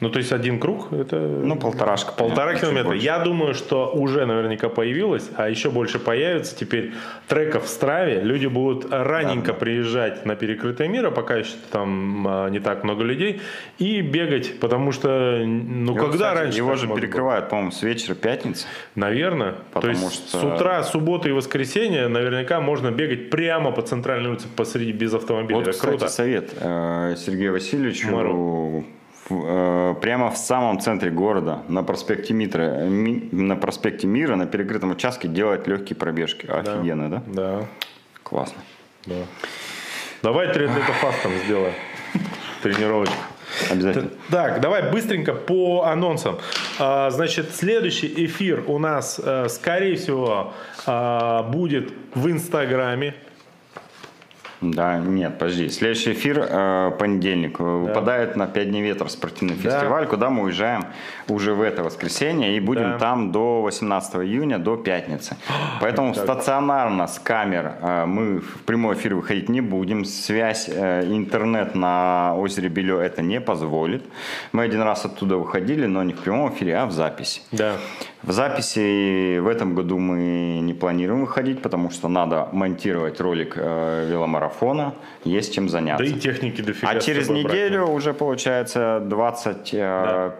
Ну, 0.04 0.10
то 0.10 0.20
есть 0.20 0.34
один 0.34 0.60
круг 0.60 0.92
это... 0.92 1.18
Ну, 1.18 1.56
полторашка. 1.56 2.12
Полтора 2.12 2.56
километра. 2.56 2.94
Я 2.94 3.20
думаю, 3.20 3.54
что 3.54 3.90
уже 3.90 4.26
наверняка 4.26 4.68
появилось, 4.68 5.30
а 5.38 5.50
еще 5.50 5.70
больше 5.70 5.98
появится 5.98 6.58
теперь 6.58 6.92
треков 7.30 7.64
в 7.64 7.70
Страве. 7.70 8.20
Люди 8.20 8.48
будут 8.48 8.92
раненько 8.92 9.54
да, 9.54 9.60
приезжать 9.60 10.26
на 10.26 10.36
перекрытое 10.36 10.90
мира, 10.90 11.10
пока 11.10 11.36
еще 11.36 11.54
там 11.72 12.28
а, 12.28 12.50
не 12.50 12.60
так 12.60 12.84
много 12.84 13.06
людей, 13.06 13.40
и 13.78 14.02
бегать, 14.02 14.60
потому 14.60 14.92
что, 14.92 15.42
ну, 15.46 15.94
его, 15.94 16.08
когда 16.08 16.32
кстати, 16.32 16.38
раньше... 16.38 16.58
Его 16.58 16.76
же 16.76 16.88
перекрывают, 16.88 17.48
по-моему, 17.48 17.72
с 17.72 17.82
вечера 17.82 18.14
пятницы. 18.14 18.68
Наверное. 18.96 19.56
Потому 19.72 19.94
то 19.94 20.00
есть 20.02 20.28
что... 20.28 20.38
с 20.38 20.44
утра, 20.44 20.84
субботы 20.84 21.30
и 21.30 21.32
воскресенья 21.32 22.10
наверняка 22.10 22.60
можно 22.60 22.92
бегать 22.92 23.30
прямо 23.30 23.72
по 23.72 23.82
центральной 23.82 24.32
улице 24.32 24.48
посреди 24.54 24.92
без 24.92 25.14
автомобиля. 25.14 25.60
Вот, 25.60 25.68
Это 25.70 25.72
кстати, 25.72 25.90
круто. 25.92 26.08
совет 26.10 26.52
э, 26.60 27.16
Сергею 27.18 27.54
Васильевичу. 27.54 28.12
Мару 28.12 28.84
прямо 29.28 30.30
в 30.32 30.38
самом 30.38 30.80
центре 30.80 31.10
города, 31.10 31.64
на 31.68 31.84
проспекте 31.84 32.34
Мира, 32.34 32.86
на 32.86 33.56
проспекте 33.56 34.08
Мира, 34.08 34.36
на 34.36 34.46
перекрытом 34.46 34.92
участке 34.92 35.28
делать 35.28 35.68
легкие 35.68 35.96
пробежки. 35.96 36.46
Офигенно, 36.46 37.10
да? 37.10 37.24
Да. 37.28 37.66
Классно. 38.24 38.62
Да. 39.06 39.16
Давай 40.22 40.52
триатлетофастом 40.54 41.32
сделаем 41.46 41.74
тренировочку. 42.62 43.16
Обязательно. 43.70 44.10
Так, 44.32 44.62
давай 44.62 44.92
быстренько 44.92 45.34
по 45.34 45.84
анонсам. 45.84 46.40
А, 46.80 47.10
значит, 47.12 47.54
следующий 47.54 48.26
эфир 48.26 48.64
у 48.68 48.80
нас, 48.80 49.20
э, 49.24 49.48
скорее 49.50 49.96
всего, 49.96 50.54
а, 50.86 51.44
будет 51.44 51.94
в 52.16 52.30
Инстаграме. 52.30 53.16
Да, 54.72 55.00
нет, 55.00 55.38
подожди. 55.38 55.70
Следующий 55.70 56.14
эфир 56.14 56.48
э, 56.50 56.92
понедельник. 56.98 57.58
Да. 57.58 57.64
Выпадает 57.64 58.36
на 58.36 58.48
5 58.48 58.70
дней 58.70 58.82
ветра 58.82 59.08
спортивный 59.08 59.56
да. 59.56 59.72
фестиваль, 59.72 60.08
куда 60.08 60.30
мы 60.30 60.44
уезжаем 60.44 60.86
уже 61.28 61.54
в 61.54 61.62
это 61.62 61.84
воскресенье 61.84 62.56
и 62.56 62.60
будем 62.60 62.92
да. 62.92 63.00
там 63.00 63.32
до 63.32 63.62
18 63.62 64.16
июня, 64.16 64.60
до 64.60 64.76
пятницы. 64.78 65.36
Поэтому 65.82 66.14
так. 66.14 66.24
стационарно 66.24 67.08
с 67.08 67.20
камер 67.20 67.74
э, 67.82 68.06
мы 68.06 68.40
в 68.40 68.62
прямой 68.64 68.96
эфир 68.96 69.16
выходить 69.16 69.50
не 69.50 69.62
будем. 69.62 70.06
Связь, 70.06 70.70
э, 70.70 71.04
интернет 71.06 71.76
на 71.76 72.36
озере 72.38 72.70
Белё 72.70 73.00
это 73.00 73.22
не 73.22 73.42
позволит. 73.42 74.04
Мы 74.52 74.64
один 74.64 74.82
раз 74.82 75.06
оттуда 75.06 75.38
выходили, 75.38 75.86
но 75.86 76.04
не 76.04 76.14
в 76.14 76.20
прямом 76.20 76.54
эфире, 76.54 76.78
а 76.78 76.86
в 76.86 76.92
записи. 76.92 77.42
Да. 77.52 77.76
В 78.24 78.32
записи 78.32 79.40
в 79.40 79.48
этом 79.48 79.76
году 79.76 79.98
мы 80.00 80.60
не 80.62 80.74
планируем 80.74 81.22
выходить, 81.22 81.62
потому 81.62 81.90
что 81.90 82.08
надо 82.08 82.48
монтировать 82.54 83.20
ролик 83.20 83.54
э, 83.58 84.08
веломарафона, 84.10 84.53
есть 85.24 85.54
чем 85.54 85.70
заняться. 85.70 86.04
Да 86.06 86.10
и 86.10 86.20
техники 86.20 86.62
дофига. 86.62 86.92
А 86.92 87.00
через 87.00 87.30
неделю 87.30 87.86
брать. 87.86 87.96
уже 87.96 88.14
получается 88.14 89.02
22 89.06 90.34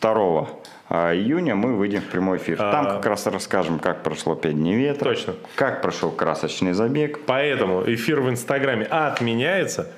да. 0.00 0.46
а, 0.88 1.14
июня 1.14 1.54
мы 1.54 1.74
выйдем 1.74 2.00
в 2.00 2.06
прямой 2.06 2.36
эфир. 2.36 2.58
Там 2.58 2.86
А. 2.86 2.94
как 2.96 3.06
раз 3.06 3.26
расскажем, 3.26 3.78
как 3.78 4.02
прошло 4.02 4.34
5 4.34 4.54
дней 4.54 4.76
ветра. 4.76 5.08
Точно. 5.10 5.34
Как 5.54 5.80
прошел 5.80 6.10
красочный 6.10 6.72
забег. 6.72 7.20
Поэтому 7.24 7.82
эфир 7.86 8.20
в 8.20 8.28
Инстаграме 8.28 8.84
отменяется. 8.84 9.88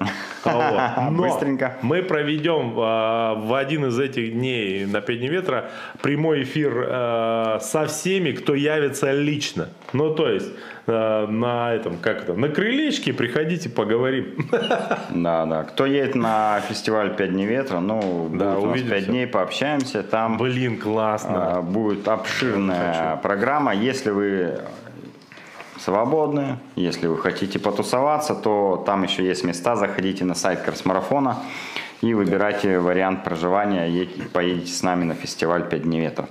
Быстренько. 1.10 1.76
Мы 1.82 2.02
проведем 2.02 2.74
а, 2.78 3.34
в 3.34 3.54
один 3.54 3.86
из 3.86 3.98
этих 3.98 4.34
дней 4.34 4.86
на 4.86 5.00
5 5.00 5.18
дней 5.18 5.28
ветра 5.28 5.70
прямой 6.00 6.44
эфир 6.44 6.72
со 7.60 7.86
всеми, 7.88 8.32
кто 8.32 8.54
явится 8.54 9.10
лично. 9.12 9.68
Ну, 9.94 10.12
то 10.14 10.28
есть 10.28 10.50
а, 10.86 11.26
на 11.28 11.72
этом, 11.72 11.96
как 11.98 12.22
это, 12.22 12.34
на 12.34 12.48
крылечке 12.48 13.12
приходите, 13.12 13.70
поговорим. 13.70 14.34
Да, 15.10 15.46
да. 15.46 15.62
Кто 15.62 15.86
едет 15.86 16.14
на 16.16 16.60
фестиваль 16.68 17.14
5 17.16 17.30
дней 17.30 17.46
ветра, 17.46 17.78
ну, 17.78 18.28
Да, 18.32 18.54
будет 18.54 18.64
у 18.64 18.66
нас 18.66 18.72
увидимся. 18.72 18.94
5 18.96 19.06
дней, 19.06 19.26
пообщаемся. 19.26 20.02
Там 20.02 20.36
Блин, 20.36 20.78
классно. 20.78 21.58
а, 21.58 21.62
будет 21.62 22.08
обширная 22.08 23.16
программа. 23.22 23.72
Если 23.72 24.10
вы 24.10 24.58
свободны, 25.78 26.58
если 26.76 27.06
вы 27.06 27.16
хотите 27.18 27.58
потусоваться, 27.58 28.34
то 28.34 28.82
там 28.84 29.04
еще 29.04 29.24
есть 29.24 29.44
места. 29.44 29.76
Заходите 29.76 30.24
на 30.24 30.34
сайт 30.34 30.62
Красмарафона 30.62 31.38
и 32.00 32.14
выбирайте 32.14 32.78
вариант 32.80 33.22
проживания. 33.22 34.08
Поедете 34.32 34.72
с 34.72 34.82
нами 34.82 35.04
на 35.04 35.14
фестиваль 35.14 35.68
5 35.68 35.82
дней 35.82 36.00
ветра. 36.00 36.28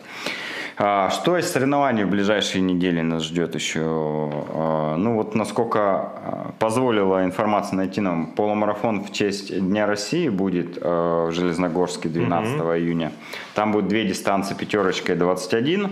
А, 0.78 1.10
Что 1.12 1.38
из 1.38 1.52
соревнований 1.52 2.04
в 2.04 2.10
ближайшие 2.10 2.62
недели 2.62 3.02
нас 3.02 3.24
ждет 3.24 3.56
еще? 3.56 3.82
А, 3.84 4.96
Ну 4.98 5.16
вот 5.16 5.36
насколько 5.36 5.80
а, 5.80 6.52
позволила 6.60 7.24
информация 7.24 7.78
найти 7.78 8.02
нам, 8.02 8.28
полумарафон 8.28 9.04
в 9.04 9.12
честь 9.12 9.58
Дня 9.60 9.86
России 9.86 10.30
будет 10.30 10.78
в 10.82 11.32
Железногорске 11.32 12.10
12 12.10 12.60
июня. 12.60 13.12
Там 13.54 13.72
будет 13.72 13.88
две 13.88 14.06
дистанции 14.06 14.56
пятерочка 14.56 15.14
и 15.14 15.16
21. 15.16 15.90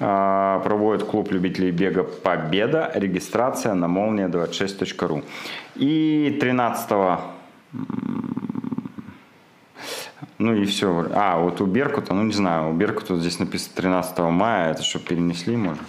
А, 0.00 0.60
Проводит 0.60 1.04
клуб 1.04 1.30
любителей 1.30 1.70
бега 1.70 2.04
Победа. 2.04 2.90
Регистрация 2.94 3.74
на 3.74 3.86
молния26.ру. 3.86 5.22
И 5.76 6.38
13 6.40 6.90
ну 10.38 10.54
и 10.54 10.64
все. 10.64 11.06
А, 11.12 11.38
вот 11.38 11.60
у 11.60 11.66
Беркута, 11.66 12.14
ну 12.14 12.22
не 12.24 12.32
знаю, 12.32 12.70
у 12.70 12.72
Беркута 12.72 13.16
здесь 13.16 13.38
написано 13.38 13.72
13 13.76 14.18
мая, 14.18 14.72
это 14.72 14.82
что, 14.82 14.98
перенесли, 14.98 15.56
может? 15.56 15.82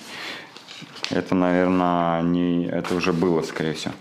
Это, 1.12 1.36
наверное, 1.36 2.22
не, 2.24 2.66
это 2.66 2.96
уже 2.96 3.14
было, 3.14 3.42
скорее 3.42 3.74
всего. 3.74 3.94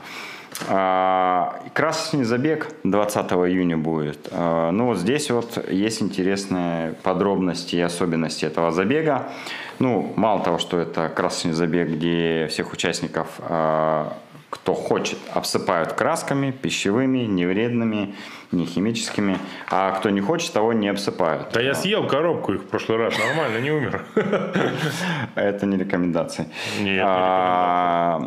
А, 0.69 1.61
Красочный 1.74 2.24
забег 2.24 2.69
20 2.85 3.32
июня 3.32 3.77
будет. 3.77 4.28
А, 4.31 4.70
Ну 4.70 4.86
вот 4.86 4.98
здесь 4.98 5.31
вот 5.31 5.69
есть 5.70 6.02
интересные 6.02 6.94
подробности 7.02 7.77
и 7.77 7.81
особенности 7.81 8.44
этого 8.44 8.70
забега. 8.70 9.31
Ну, 9.78 10.12
мало 10.16 10.43
того, 10.43 10.59
что 10.59 10.78
это 10.78 11.09
красочный 11.09 11.52
забег, 11.52 11.89
где 11.89 12.47
всех 12.51 12.73
участников, 12.73 13.28
а, 13.40 14.16
кто 14.55 14.72
хочет, 14.74 15.18
обсыпают 15.35 15.94
красками, 15.94 16.52
пищевыми, 16.52 17.26
невредными, 17.26 18.14
не 18.52 18.66
химическими, 18.66 19.39
а 19.68 19.90
кто 19.90 20.10
не 20.10 20.20
хочет, 20.20 20.52
того 20.52 20.72
не 20.72 20.89
обсыпают. 20.89 21.48
Да 21.52 21.60
я 21.60 21.74
съел 21.74 22.06
коробку 22.06 22.52
их 22.55 22.62
в 22.62 22.66
прошлый 22.66 22.98
раз, 22.98 23.14
нормально, 23.18 23.59
не 23.59 23.72
умер. 23.72 24.05
Это 25.35 25.66
не 25.66 25.76
рекомендации. 25.76 26.47
Нет, 26.78 26.86
не 26.86 27.01
А, 27.02 28.20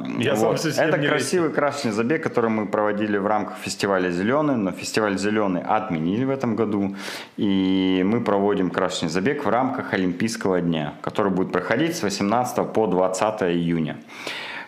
Это 0.77 0.97
красивый 0.97 1.49
красочный 1.49 1.91
забег, 1.91 2.23
который 2.23 2.49
мы 2.49 2.67
проводили 2.67 3.17
в 3.17 3.25
рамках 3.25 3.57
фестиваля 3.59 4.11
«Зеленый», 4.11 4.57
но 4.57 4.71
фестиваль 4.71 5.17
«Зеленый» 5.17 5.61
отменили 5.61 6.25
в 6.25 6.29
этом 6.29 6.57
году, 6.57 6.93
и 7.37 8.03
мы 8.05 8.19
проводим 8.21 8.69
красочный 8.69 9.09
забег 9.09 9.45
в 9.45 9.49
рамках 9.49 9.93
Олимпийского 9.93 10.59
дня, 10.59 10.95
который 11.01 11.31
будет 11.31 11.53
проходить 11.53 11.95
с 11.95 12.03
18 12.03 12.73
по 12.73 12.85
20 12.87 13.43
июня. 13.43 13.95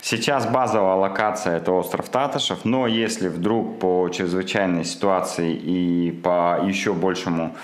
Сейчас 0.02 0.46
базовая 0.46 0.96
локация 0.96 1.58
это 1.58 1.74
остров 1.74 2.08
Татышев, 2.10 2.64
но 2.64 2.88
если 2.88 3.28
вдруг 3.28 3.80
по 3.80 4.10
чрезвычайной 4.10 4.86
ситуации 4.86 5.54
и 5.54 6.12
по 6.12 6.60
еще 6.66 6.94
большему 6.94 7.56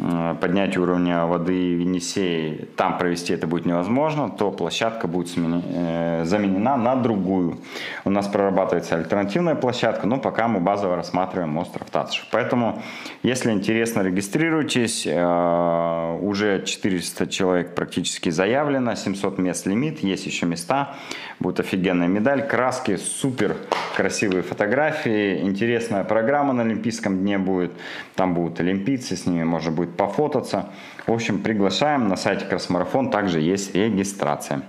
э, 0.00 0.34
поднятию 0.40 0.82
уровня 0.82 1.26
воды 1.26 1.52
Енисеи 1.52 2.68
там 2.76 2.98
провести 2.98 3.32
это 3.32 3.46
будет 3.46 3.66
невозможно, 3.66 4.30
то 4.30 4.50
площадка 4.50 5.08
будет 5.08 5.32
э, 5.36 6.24
заменена 6.24 6.76
на 6.76 6.96
другую. 6.96 7.58
У 8.04 8.10
нас 8.10 8.26
прорабатывается 8.28 8.96
альтернативная 8.96 9.54
площадка, 9.54 10.06
но 10.06 10.18
пока 10.18 10.48
мы 10.48 10.60
базово 10.60 10.96
рассматриваем 10.96 11.56
остров 11.58 11.90
Татышев. 11.90 12.26
Поэтому, 12.30 12.82
если 13.22 13.50
интересно, 13.50 14.02
регистрируйтесь. 14.02 15.06
Э, 15.06 16.18
Уже 16.20 16.62
400 16.64 17.26
человек 17.26 17.74
практически 17.74 18.30
заявлено, 18.30 18.94
700 18.94 19.38
мест 19.38 19.66
лимит, 19.66 20.00
есть 20.00 20.26
еще 20.26 20.46
места. 20.46 20.94
Будет 21.40 21.60
офигенная 21.60 22.08
медаль, 22.08 22.46
краски, 22.46 22.96
супер 22.96 23.56
красивые 23.96 24.42
фотографии, 24.42 25.40
интересная 25.40 26.04
программа 26.04 26.52
на 26.52 26.62
Олимпийском 26.62 27.18
дне 27.18 27.38
будет. 27.38 27.72
Там 28.14 28.34
будут 28.34 28.60
олимпийцы, 28.60 29.16
с 29.16 29.26
ними 29.26 29.44
можно 29.44 29.70
будет 29.70 29.87
пофотаться. 29.96 30.70
В 31.06 31.12
общем, 31.12 31.42
приглашаем. 31.42 32.08
На 32.08 32.16
сайте 32.16 32.44
Красмарафон 32.44 33.10
также 33.10 33.40
есть 33.40 33.74
регистрация. 33.74 34.62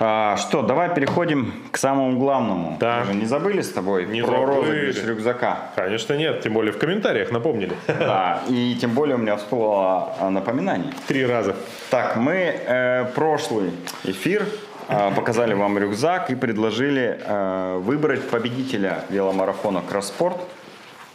А, 0.00 0.36
что, 0.36 0.62
давай 0.62 0.92
переходим 0.92 1.52
к 1.70 1.76
самому 1.76 2.18
главному. 2.18 2.76
Да. 2.80 3.00
Мы 3.06 3.12
же 3.12 3.14
не 3.14 3.26
забыли 3.26 3.60
с 3.62 3.70
тобой 3.70 4.06
Не 4.06 4.22
про 4.22 4.32
забыли. 4.40 4.56
розыгрыш 4.56 5.04
рюкзака? 5.04 5.58
Конечно 5.76 6.14
нет, 6.14 6.40
тем 6.42 6.52
более 6.52 6.72
в 6.72 6.78
комментариях 6.78 7.30
напомнили. 7.30 7.74
Да, 7.86 8.42
и 8.48 8.76
тем 8.80 8.90
более 8.90 9.14
у 9.14 9.18
меня 9.18 9.36
всплыло 9.36 10.14
а, 10.18 10.30
напоминание. 10.30 10.92
Три 11.06 11.24
раза. 11.24 11.54
Так, 11.90 12.16
мы 12.16 12.34
э, 12.34 13.04
прошлый 13.14 13.70
эфир 14.02 14.46
э, 14.88 15.12
показали 15.14 15.54
вам 15.54 15.78
рюкзак 15.78 16.28
и 16.30 16.34
предложили 16.34 17.20
э, 17.24 17.78
выбрать 17.78 18.28
победителя 18.28 19.04
веломарафона 19.10 19.80
Кросспорт, 19.88 20.38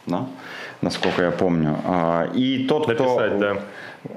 да, 0.05 0.25
насколько 0.81 1.23
я 1.23 1.31
помню. 1.31 1.77
А, 1.85 2.29
и 2.33 2.65
тот, 2.67 2.87
Написать, 2.87 3.35
кто 3.35 3.39
да. 3.39 3.57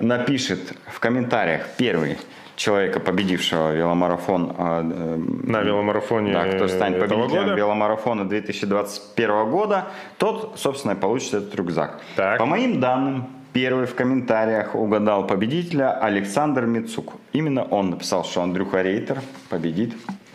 напишет 0.01 0.74
в 0.86 1.01
комментариях 1.01 1.68
первый 1.76 2.18
человека, 2.56 3.01
победившего 3.01 3.72
веломарафон 3.72 4.55
а, 4.56 4.82
э, 4.82 5.16
На 5.16 5.62
веломарафоне 5.62 6.32
да, 6.32 6.47
кто 6.47 6.68
станет 6.68 7.01
победителем 7.01 7.44
года. 7.44 7.55
веломарафона 7.55 8.28
2021 8.28 9.51
года, 9.51 9.86
тот, 10.18 10.55
собственно, 10.56 10.93
и 10.93 10.97
получит 10.97 11.34
этот 11.34 11.55
рюкзак. 11.55 12.01
Так. 12.16 12.39
По 12.39 12.47
моим 12.47 12.80
данным, 12.80 13.26
первый 13.52 13.86
в 13.86 13.94
комментариях 13.94 14.74
угадал 14.74 15.26
победителя 15.26 15.93
Александр 15.98 16.66
Мицук. 16.66 17.14
Именно 17.32 17.64
он 17.64 17.90
написал, 17.90 18.24
что 18.24 18.43
Андрюха 18.43 18.82
Рейтер 18.82 19.20
победит 19.48 19.94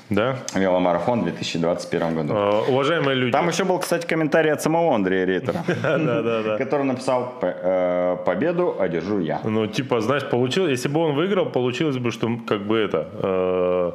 Да. 0.10 0.38
веломарафон 0.56 1.22
в 1.22 1.24
2021 1.26 2.16
году. 2.16 2.34
Э, 2.34 2.62
Уважаемые 2.70 3.16
люди. 3.16 3.32
Там 3.32 3.50
еще 3.50 3.64
был, 3.66 3.80
кстати, 3.80 4.08
комментарий 4.08 4.52
от 4.54 4.62
самого 4.62 4.96
Андрея 4.96 5.26
Рейтера, 5.26 5.64
который 6.58 6.84
написал 6.86 7.34
«П- 7.42 7.56
э, 7.62 8.18
«Победу 8.26 8.76
одержу 8.80 9.20
я». 9.20 9.40
Ну, 9.44 9.68
типа, 9.68 10.00
знаешь, 10.02 10.24
получилось, 10.30 10.72
если 10.72 10.88
бы 10.90 11.02
он 11.02 11.16
выиграл, 11.16 11.46
получилось 11.48 11.98
бы, 11.98 12.12
что 12.12 12.30
как 12.48 12.62
бы 12.62 12.78
это, 12.78 13.08
э, 13.22 13.92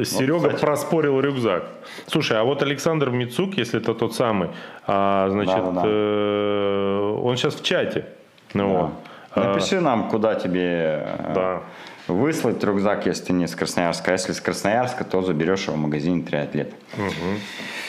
э, 0.00 0.04
Серега 0.04 0.50
проспорил 0.50 1.20
рюкзак. 1.20 1.64
Слушай, 2.06 2.38
а 2.38 2.44
вот 2.44 2.62
Александр 2.62 3.10
Мицук, 3.10 3.54
если 3.58 3.80
это 3.80 3.94
тот 3.94 4.14
самый, 4.14 4.48
а, 4.86 5.28
значит, 5.30 5.54
он 7.22 7.36
сейчас 7.36 7.54
в 7.54 7.62
чате. 7.62 8.06
Ну, 8.54 8.68
вот. 8.68 8.90
А, 9.34 9.54
Напиши 9.54 9.80
нам, 9.80 10.08
куда 10.10 10.34
тебе 10.34 11.06
Да. 11.34 11.60
Выслать 12.08 12.62
рюкзак, 12.64 13.06
если 13.06 13.26
ты 13.26 13.32
не 13.32 13.44
из 13.44 13.54
Красноярска. 13.54 14.10
А 14.10 14.12
если 14.14 14.32
из 14.32 14.40
Красноярска, 14.40 15.04
то 15.04 15.22
заберешь 15.22 15.64
его 15.66 15.76
в 15.76 15.78
магазине 15.80 16.22
«Триатлет». 16.22 16.72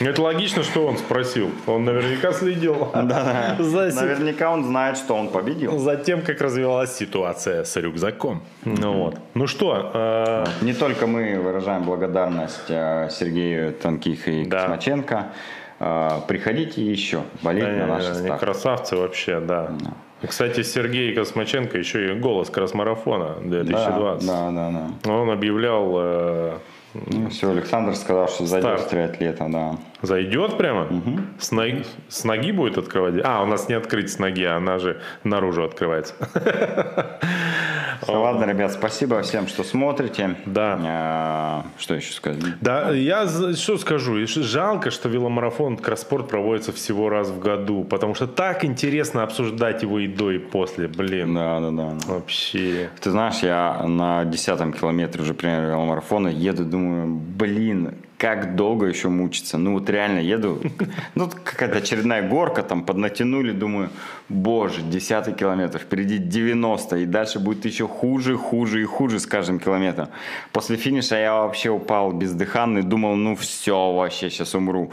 Ну, 0.00 0.06
Это 0.06 0.22
логично, 0.22 0.62
что 0.62 0.86
он 0.86 0.98
спросил. 0.98 1.50
Он 1.66 1.84
наверняка 1.84 2.32
следил 2.32 2.90
за, 3.58 3.90
си- 3.90 3.96
Наверняка 3.96 4.50
он 4.52 4.64
знает, 4.64 4.96
что 4.96 5.14
он 5.14 5.28
победил. 5.28 5.78
за 5.78 5.96
тем, 5.96 6.22
как 6.22 6.40
развивалась 6.40 6.94
ситуация 6.96 7.64
с 7.64 7.76
рюкзаком. 7.76 8.42
Ну 8.64 8.92
вот. 9.04 9.18
Ну 9.34 9.46
что, 9.46 9.90
э, 9.94 10.44
Не 10.64 10.72
только 10.74 11.06
мы 11.06 11.38
выражаем 11.40 11.82
благодарность 11.84 12.68
э, 12.70 13.08
Сергею 13.10 13.72
Тонких 13.72 14.26
и 14.28 14.44
Да. 14.44 14.60
Космаченко. 14.62 15.26
Приходите 16.28 16.82
еще 16.82 17.22
болеть 17.42 17.64
на 17.64 17.86
наши 17.86 18.10
Они 18.10 18.26
старты. 18.26 18.44
красавцы 18.44 18.96
вообще, 18.96 19.40
да. 19.40 19.70
И, 20.22 20.26
Кстати, 20.26 20.62
Сергей 20.62 21.14
Космаченко 21.14 21.76
еще 21.76 22.12
и 22.12 22.18
голос 22.18 22.48
кросс-марафона 22.48 23.36
2020. 23.42 24.26
Да, 24.26 24.50
да, 24.50 24.70
да, 24.70 24.90
да. 25.02 25.12
Он 25.12 25.30
объявлял, 25.30 25.92
э, 25.96 26.52
Ну, 26.94 27.28
все, 27.28 27.50
Александр 27.50 27.94
сказал, 27.96 28.28
что 28.28 28.46
зайдет 28.46 28.80
в 28.80 28.88
триатлета, 28.88 29.46
да. 29.50 29.76
Зайдет 30.06 30.56
прямо, 30.56 30.88
с, 31.38 31.50
ноги, 31.52 31.84
с 32.08 32.24
ноги 32.24 32.52
будет 32.52 32.78
открывать. 32.78 33.14
А, 33.24 33.42
у 33.42 33.46
нас 33.46 33.68
не 33.68 33.74
открыть 33.74 34.10
с 34.10 34.18
ноги, 34.18 34.44
она 34.44 34.78
же 34.78 35.00
наружу 35.22 35.64
открывается. 35.64 36.14
Ладно, 38.06 38.44
ребят, 38.44 38.72
спасибо 38.72 39.22
всем, 39.22 39.46
что 39.46 39.64
смотрите. 39.64 40.36
Да. 40.46 40.78
А, 40.84 41.66
Что 41.78 41.94
еще 41.94 42.12
сказать? 42.12 42.42
Да, 42.60 42.90
я 42.90 43.26
что 43.26 43.78
скажу, 43.78 44.26
жалко, 44.26 44.90
что 44.90 45.08
веломарафон 45.08 45.76
Кросспорт 45.76 46.28
проводится 46.28 46.72
всего 46.72 47.08
раз 47.08 47.28
в 47.28 47.38
году, 47.38 47.84
потому 47.84 48.14
что 48.14 48.26
так 48.26 48.64
интересно 48.64 49.22
обсуждать 49.22 49.82
его 49.82 49.98
и 50.00 50.08
до, 50.08 50.30
и 50.30 50.38
после, 50.38 50.88
блин. 50.88 51.34
Да, 51.34 51.60
да, 51.60 51.70
да. 51.70 51.98
Вообще. 52.06 52.90
Ты 53.00 53.10
знаешь, 53.10 53.38
я 53.42 53.82
на 53.86 54.24
десятом 54.24 54.72
километре 54.72 55.22
уже 55.22 55.34
примерно 55.34 55.68
веломарафона 55.68 56.28
еду, 56.28 56.64
думаю, 56.64 57.06
блин, 57.06 57.94
как 58.24 58.56
долго 58.56 58.86
еще 58.86 59.10
мучиться. 59.10 59.58
Ну 59.58 59.74
вот 59.74 59.90
реально 59.90 60.20
еду, 60.20 60.58
ну 61.14 61.28
какая-то 61.28 61.76
очередная 61.76 62.26
горка, 62.26 62.62
там 62.62 62.82
поднатянули, 62.82 63.52
думаю, 63.52 63.90
боже, 64.30 64.80
десятый 64.80 65.34
километр, 65.34 65.78
впереди 65.78 66.16
90, 66.16 66.96
и 66.96 67.04
дальше 67.04 67.38
будет 67.38 67.66
еще 67.66 67.86
хуже, 67.86 68.38
хуже 68.38 68.80
и 68.80 68.86
хуже 68.86 69.20
с 69.20 69.26
каждым 69.26 69.60
километром. 69.60 70.08
После 70.52 70.78
финиша 70.78 71.16
я 71.16 71.34
вообще 71.34 71.68
упал 71.68 72.12
бездыханный, 72.12 72.82
думал, 72.82 73.14
ну 73.14 73.36
все, 73.36 73.92
вообще 73.92 74.30
сейчас 74.30 74.54
умру. 74.54 74.90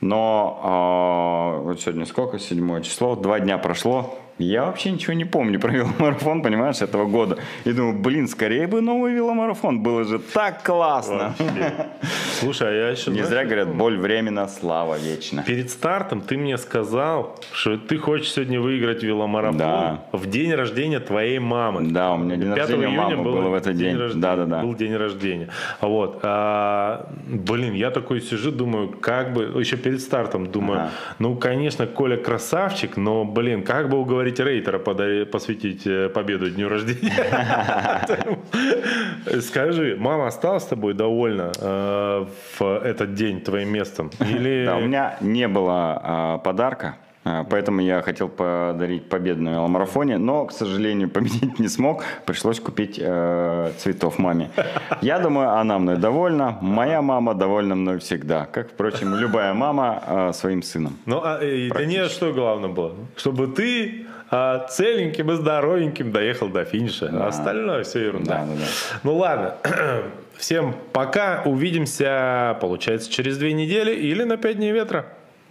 Но 0.00 0.60
а, 0.64 1.60
вот 1.60 1.80
сегодня 1.80 2.06
сколько, 2.06 2.40
седьмое 2.40 2.82
число, 2.82 3.14
два 3.14 3.38
дня 3.38 3.56
прошло, 3.56 4.18
я 4.38 4.64
вообще 4.64 4.90
ничего 4.90 5.12
не 5.14 5.24
помню 5.24 5.60
про 5.64 5.70
веломарафон, 5.72 6.42
понимаешь, 6.42 6.82
этого 6.82 7.06
года. 7.06 7.38
И 7.64 7.72
думаю, 7.72 7.98
блин, 7.98 8.28
скорее 8.28 8.66
бы 8.66 8.80
новый 8.80 9.12
веломарафон, 9.14 9.80
было 9.82 10.04
же 10.04 10.18
так 10.18 10.62
классно. 10.62 11.34
Вообще. 11.38 11.72
Слушай, 12.40 12.68
а 12.68 12.72
я 12.72 12.88
еще... 12.90 13.10
Не 13.10 13.22
знаешь, 13.22 13.28
зря 13.28 13.44
говорят, 13.44 13.74
боль 13.74 13.96
временно, 13.98 14.48
слава 14.48 14.96
вечна. 14.98 15.42
Перед 15.46 15.70
стартом 15.70 16.20
ты 16.20 16.36
мне 16.36 16.58
сказал, 16.58 17.38
что 17.52 17.76
ты 17.78 17.96
хочешь 17.98 18.32
сегодня 18.32 18.60
выиграть 18.60 19.02
веломарафон 19.02 19.58
Да. 19.58 20.02
в 20.12 20.26
день 20.28 20.52
рождения 20.52 21.00
твоей 21.00 21.38
мамы. 21.38 21.82
Да, 21.90 22.12
у 22.14 22.18
меня 22.18 22.36
день 22.36 22.48
5 22.54 22.58
рождения 22.58 22.84
июня 22.86 22.96
мамы 23.02 23.16
был 23.22 23.32
было 23.34 23.48
в 23.50 23.54
этот 23.54 23.76
день. 23.76 23.96
рождения. 23.96 24.20
Да, 24.22 24.36
да, 24.36 24.44
да. 24.46 24.62
Был 24.62 24.74
день 24.74 24.96
рождения. 24.96 25.48
Вот. 25.80 26.18
А, 26.22 27.08
блин, 27.28 27.74
я 27.74 27.90
такой 27.90 28.20
сижу, 28.20 28.50
думаю, 28.50 28.88
как 28.88 29.32
бы, 29.32 29.44
еще 29.60 29.76
перед 29.76 30.00
стартом 30.00 30.46
думаю, 30.50 30.80
Ага. 30.80 30.90
ну, 31.18 31.36
конечно, 31.36 31.86
Коля 31.86 32.16
красавчик, 32.16 32.96
но, 32.96 33.24
блин, 33.24 33.62
как 33.62 33.88
бы 33.88 33.98
уговорить 33.98 34.23
Рейтера 34.24 34.78
подари- 34.78 35.24
посвятить 35.24 35.86
э, 35.86 36.08
победу 36.08 36.50
дню 36.50 36.68
рождения? 36.68 37.12
Скажи, 39.40 39.96
мама 39.98 40.26
осталась 40.26 40.62
с 40.62 40.66
тобой 40.66 40.94
довольна 40.94 41.52
э, 41.60 42.26
в 42.58 42.62
этот 42.62 43.14
день 43.14 43.40
твоим 43.40 43.70
местом? 43.70 44.10
Или... 44.20 44.64
Да, 44.66 44.76
у 44.76 44.80
меня 44.80 45.16
не 45.20 45.48
было 45.48 46.00
а, 46.02 46.38
подарка, 46.38 46.96
а, 47.24 47.44
поэтому 47.44 47.80
я 47.80 48.02
хотел 48.02 48.28
подарить 48.28 49.08
победу 49.08 49.42
на 49.42 49.50
веломарафоне, 49.50 50.18
но, 50.18 50.44
к 50.46 50.52
сожалению, 50.52 51.08
победить 51.14 51.58
не 51.58 51.68
смог. 51.68 52.04
Пришлось 52.26 52.60
купить 52.60 52.98
э, 53.00 53.72
цветов 53.78 54.18
маме. 54.18 54.50
Я 55.00 55.18
думаю, 55.18 55.50
она 55.50 55.78
мной 55.78 55.96
довольна. 55.96 56.58
Моя 56.60 57.00
мама 57.02 57.34
довольна 57.34 57.74
мной 57.74 57.98
всегда. 57.98 58.44
Как, 58.44 58.70
впрочем, 58.70 59.14
любая 59.14 59.54
мама 59.54 60.02
э, 60.06 60.32
своим 60.34 60.62
сыном. 60.62 60.98
Ну, 61.06 61.20
а 61.24 61.38
э, 61.42 61.70
для 61.70 61.86
нее 61.86 62.08
что 62.08 62.32
главное 62.32 62.68
было? 62.68 62.94
Чтобы 63.16 63.46
ты 63.46 64.06
а, 64.36 64.66
целеньким 64.66 65.30
и 65.30 65.34
здоровеньким 65.36 66.10
доехал 66.10 66.48
до 66.48 66.64
финиша. 66.64 67.08
А 67.12 67.28
остальное 67.28 67.84
все 67.84 68.06
ерунда. 68.06 68.38
Да, 68.38 68.46
да, 68.46 68.52
да. 68.54 68.66
Ну 69.04 69.16
ладно. 69.16 69.54
Всем 70.36 70.74
пока. 70.92 71.42
Увидимся, 71.44 72.58
получается, 72.60 73.10
через 73.10 73.38
две 73.38 73.52
недели 73.52 73.94
или 73.94 74.24
на 74.24 74.36
пять 74.36 74.56
дней 74.56 74.72
ветра. 74.72 75.06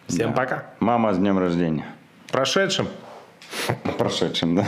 Всем 0.08 0.34
пока. 0.34 0.66
Мама 0.80 1.14
с 1.14 1.18
днем 1.18 1.40
рождения. 1.40 1.86
Прошедшим. 2.30 2.88
Прошедшим, 3.98 4.58
да. 4.58 4.66